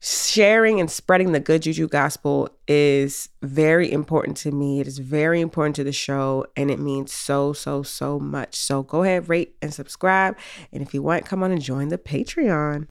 sharing 0.05 0.81
and 0.81 0.91
spreading 0.91 1.31
the 1.31 1.39
good 1.39 1.63
juju 1.63 1.87
gospel 1.87 2.49
is 2.67 3.29
very 3.41 3.91
important 3.91 4.37
to 4.37 4.51
me. 4.51 4.81
It 4.81 4.89
is 4.89 4.99
very 4.99 5.41
important 5.41 5.77
to 5.77 5.85
the 5.85 5.93
show 5.93 6.45
and 6.57 6.73
it 6.73 6.81
means 6.81 7.13
so, 7.13 7.53
so, 7.53 7.85
so 7.85 8.19
much. 8.19 8.57
So 8.57 8.83
go 8.83 9.05
ahead, 9.05 9.29
rate 9.29 9.55
and 9.63 9.73
subscribe. 9.73 10.37
And 10.73 10.83
if 10.83 10.93
you 10.93 11.03
want, 11.03 11.25
come 11.25 11.45
on 11.45 11.53
and 11.53 11.63
join 11.63 11.89
the 11.89 11.99
Patreon. 11.99 12.87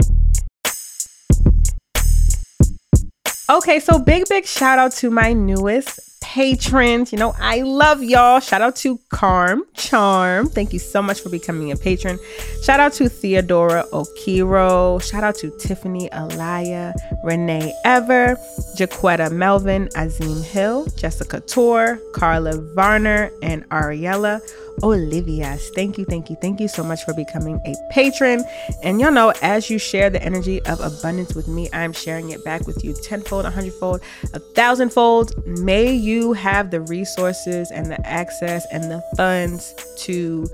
Okay, 3.49 3.82
so 3.82 3.99
big, 3.99 4.24
big 4.30 4.45
shout 4.45 4.80
out 4.80 4.93
to 4.93 5.09
my 5.09 5.34
newest 5.34 6.11
patrons. 6.32 7.11
You 7.11 7.17
know, 7.17 7.34
I 7.41 7.61
love 7.61 8.01
y'all. 8.01 8.39
Shout 8.39 8.61
out 8.61 8.77
to 8.77 8.97
Carm 9.09 9.63
Charm. 9.73 10.47
Thank 10.47 10.71
you 10.71 10.79
so 10.79 11.01
much 11.01 11.19
for 11.19 11.29
becoming 11.29 11.73
a 11.73 11.75
patron. 11.75 12.17
Shout 12.63 12.79
out 12.79 12.93
to 12.93 13.09
Theodora 13.09 13.84
Okiro. 13.91 15.01
Shout 15.03 15.25
out 15.25 15.36
to 15.36 15.49
Tiffany 15.59 16.07
Alaya, 16.11 16.93
Renee 17.25 17.73
Ever, 17.84 18.38
Jaquetta 18.77 19.29
Melvin, 19.29 19.89
Azim 19.97 20.41
Hill, 20.41 20.88
Jessica 20.95 21.41
Tor, 21.41 21.99
Carla 22.13 22.57
Varner, 22.75 23.29
and 23.41 23.67
Ariella. 23.69 24.39
Olivias. 24.82 25.69
Thank 25.76 25.97
you, 25.97 26.05
thank 26.05 26.30
you, 26.30 26.36
thank 26.41 26.59
you 26.59 26.67
so 26.67 26.84
much 26.84 27.03
for 27.03 27.13
becoming 27.13 27.59
a 27.65 27.76
patron. 27.91 28.43
And 28.84 28.99
you 28.99 29.11
know, 29.11 29.34
as 29.41 29.69
you 29.69 29.78
share 29.78 30.09
the 30.09 30.22
energy 30.24 30.61
of 30.65 30.80
abundance 30.80 31.36
with 31.36 31.47
me, 31.47 31.69
I'm 31.74 31.93
sharing 31.93 32.30
it 32.32 32.43
back 32.43 32.65
with 32.67 32.84
you 32.84 32.93
tenfold, 32.93 33.45
a 33.45 33.51
hundredfold, 33.51 34.01
a 34.34 34.39
thousandfold. 34.39 35.45
May 35.45 35.93
you 35.93 36.34
have 36.34 36.72
the 36.72 36.82
resources 36.82 37.72
and 37.72 37.88
the 37.88 38.05
access 38.07 38.65
and 38.72 38.86
the 38.86 39.03
funds 39.15 39.74
to 40.05 40.47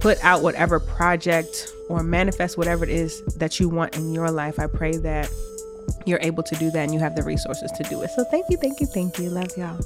put 0.00 0.22
out 0.22 0.42
whatever 0.42 0.78
project 0.78 1.72
or 1.88 2.02
manifest 2.02 2.58
whatever 2.58 2.84
it 2.84 2.90
is 2.90 3.22
that 3.36 3.58
you 3.58 3.68
want 3.68 3.96
in 3.96 4.12
your 4.12 4.30
life. 4.30 4.58
I 4.58 4.66
pray 4.66 4.96
that 4.98 5.30
you're 6.06 6.20
able 6.22 6.42
to 6.42 6.54
do 6.56 6.70
that 6.70 6.80
and 6.80 6.92
you 6.92 7.00
have 7.00 7.14
the 7.14 7.22
resources 7.22 7.70
to 7.72 7.82
do 7.84 8.02
it. 8.02 8.10
So 8.10 8.24
thank 8.24 8.46
you, 8.50 8.56
thank 8.56 8.80
you, 8.80 8.86
thank 8.86 9.18
you. 9.18 9.30
Love 9.30 9.56
y'all. 9.56 9.80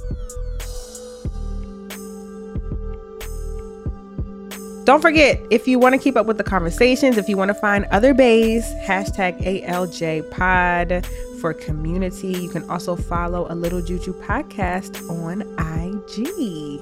Don't 4.89 5.01
forget, 5.01 5.39
if 5.51 5.67
you 5.67 5.77
want 5.77 5.93
to 5.93 6.01
keep 6.01 6.17
up 6.17 6.25
with 6.25 6.39
the 6.39 6.43
conversations, 6.43 7.19
if 7.19 7.29
you 7.29 7.37
want 7.37 7.49
to 7.49 7.53
find 7.53 7.85
other 7.91 8.11
baes, 8.11 8.65
hashtag 8.87 9.39
ALJ 9.43 10.31
pod 10.31 11.05
for 11.39 11.53
community. 11.53 12.29
You 12.29 12.49
can 12.49 12.67
also 12.71 12.95
follow 12.95 13.45
a 13.51 13.53
Little 13.53 13.83
Juju 13.83 14.13
podcast 14.13 15.07
on 15.07 15.41
IG. 15.59 16.81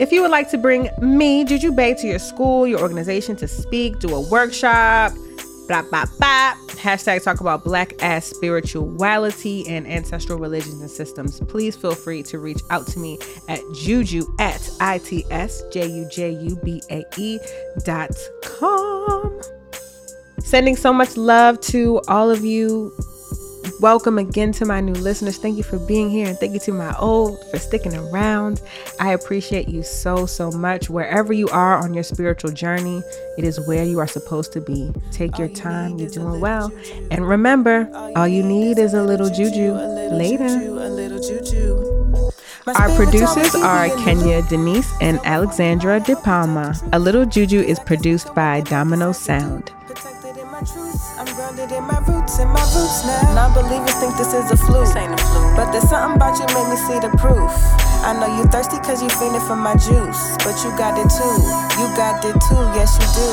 If 0.00 0.12
you 0.12 0.22
would 0.22 0.30
like 0.30 0.48
to 0.52 0.58
bring 0.58 0.90
me, 1.02 1.44
Juju 1.44 1.72
Bae, 1.72 1.94
to 1.94 2.06
your 2.06 2.20
school, 2.20 2.68
your 2.68 2.78
organization 2.78 3.34
to 3.34 3.48
speak, 3.48 3.98
do 3.98 4.14
a 4.14 4.20
workshop, 4.20 5.12
blah. 5.90 6.04
Hashtag 6.80 7.22
talk 7.22 7.40
about 7.40 7.64
black 7.64 8.02
ass 8.02 8.26
spirituality 8.26 9.66
and 9.68 9.86
ancestral 9.86 10.38
religions 10.38 10.80
and 10.80 10.90
systems. 10.90 11.40
Please 11.40 11.76
feel 11.76 11.94
free 11.94 12.22
to 12.24 12.38
reach 12.38 12.60
out 12.70 12.86
to 12.88 12.98
me 12.98 13.18
at 13.48 13.60
juju 13.74 14.26
at 14.38 14.68
I-T-S-J-U-J-U-B-A-E 14.80 15.38
dot 17.84 18.10
com. 18.42 19.40
Sending 20.38 20.76
so 20.76 20.92
much 20.92 21.16
love 21.16 21.60
to 21.60 22.00
all 22.08 22.30
of 22.30 22.44
you 22.44 22.92
Welcome 23.80 24.18
again 24.18 24.52
to 24.52 24.66
my 24.66 24.80
new 24.80 24.92
listeners. 24.92 25.38
Thank 25.38 25.56
you 25.56 25.62
for 25.62 25.78
being 25.78 26.10
here 26.10 26.26
and 26.26 26.36
thank 26.36 26.52
you 26.52 26.60
to 26.60 26.72
my 26.72 26.94
old 26.98 27.42
for 27.50 27.58
sticking 27.58 27.96
around. 27.96 28.60
I 29.00 29.12
appreciate 29.12 29.68
you 29.68 29.82
so, 29.82 30.26
so 30.26 30.50
much. 30.50 30.90
Wherever 30.90 31.32
you 31.32 31.48
are 31.48 31.78
on 31.78 31.94
your 31.94 32.02
spiritual 32.02 32.50
journey, 32.50 33.02
it 33.38 33.44
is 33.44 33.58
where 33.66 33.82
you 33.82 33.98
are 33.98 34.06
supposed 34.06 34.52
to 34.52 34.60
be. 34.60 34.92
Take 35.12 35.38
your 35.38 35.48
time, 35.48 35.96
you're 35.96 36.10
doing 36.10 36.40
well. 36.40 36.70
And 37.10 37.26
remember, 37.26 37.88
all 38.16 38.28
you 38.28 38.42
need 38.42 38.78
is 38.78 38.92
a 38.92 39.02
little 39.02 39.30
juju. 39.30 39.72
Later. 39.72 40.46
Our 42.66 42.94
producers 42.96 43.54
are 43.54 43.88
Kenya 44.04 44.42
Denise 44.42 44.92
and 45.00 45.18
Alexandra 45.24 46.00
De 46.00 46.16
Palma. 46.16 46.74
A 46.92 46.98
Little 46.98 47.24
Juju 47.24 47.60
is 47.60 47.78
produced 47.80 48.34
by 48.34 48.60
Domino 48.60 49.12
Sound. 49.12 49.72
I'm 52.30 52.38
grounded 52.38 52.38
in 52.38 52.38
my 52.38 52.38
roots, 52.38 52.38
in 52.38 52.48
my 52.48 52.62
roots 52.78 53.04
now. 53.06 53.34
Non-believers 53.34 53.94
think 53.98 54.16
this 54.16 54.32
is 54.34 54.50
a 54.50 54.56
fluke. 54.56 54.86
This 54.86 54.96
ain't 54.96 55.14
a 55.14 55.18
fluke. 55.18 55.56
But 55.56 55.72
there's 55.72 55.88
something 55.88 56.16
about 56.16 56.38
you 56.38 56.46
make 56.54 56.68
me 56.70 56.76
see 56.76 56.98
the 57.00 57.10
proof. 57.18 57.50
I 58.06 58.14
know 58.14 58.30
you 58.30 58.44
thirsty 58.46 58.78
cause 58.78 59.02
you 59.02 59.10
feeling 59.18 59.40
for 59.42 59.56
my 59.56 59.74
juice. 59.74 60.22
But 60.44 60.54
you 60.62 60.70
got 60.78 60.94
it 60.98 61.10
too. 61.10 61.36
You 61.80 61.86
got 61.96 62.22
it 62.24 62.36
too, 62.46 62.62
yes 62.76 62.94
you 62.98 63.06
do. 63.18 63.30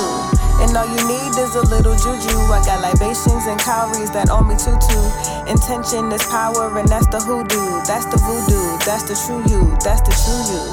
And 0.63 0.73
all 0.75 0.87
you 0.89 1.01
need 1.05 1.33
is 1.37 1.53
a 1.55 1.61
little 1.69 1.93
juju. 1.93 2.35
I 2.49 2.61
got 2.65 2.81
libations 2.81 3.45
and 3.45 3.59
calories 3.59 4.11
that 4.11 4.29
owe 4.29 4.41
me 4.43 4.57
tutu. 4.57 4.97
Intention 5.45 6.11
is 6.11 6.25
power, 6.27 6.73
and 6.77 6.87
that's 6.87 7.07
the 7.07 7.19
hoodoo. 7.21 7.85
That's 7.85 8.09
the 8.09 8.17
voodoo. 8.17 8.77
That's 8.81 9.05
the 9.05 9.15
true 9.15 9.45
you. 9.45 9.77
That's 9.85 10.01
the 10.01 10.13
true 10.17 10.41
you. 10.49 10.63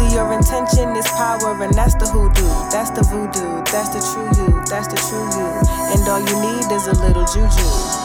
See, 0.00 0.14
your 0.14 0.32
intention 0.32 0.96
is 0.96 1.06
power, 1.08 1.62
and 1.62 1.74
that's 1.74 1.94
the 1.94 2.06
hoodoo. 2.06 2.48
That's 2.70 2.88
the 2.90 3.02
voodoo. 3.02 3.62
That's 3.70 3.90
the 3.90 4.00
true 4.00 4.32
you. 4.32 4.64
That's 4.64 4.88
the 4.88 4.96
true 4.96 5.28
you. 5.36 5.48
And 5.92 6.08
all 6.08 6.20
you 6.20 6.36
need 6.40 6.72
is 6.72 6.86
a 6.86 6.94
little 7.04 7.26
juju. 7.26 7.99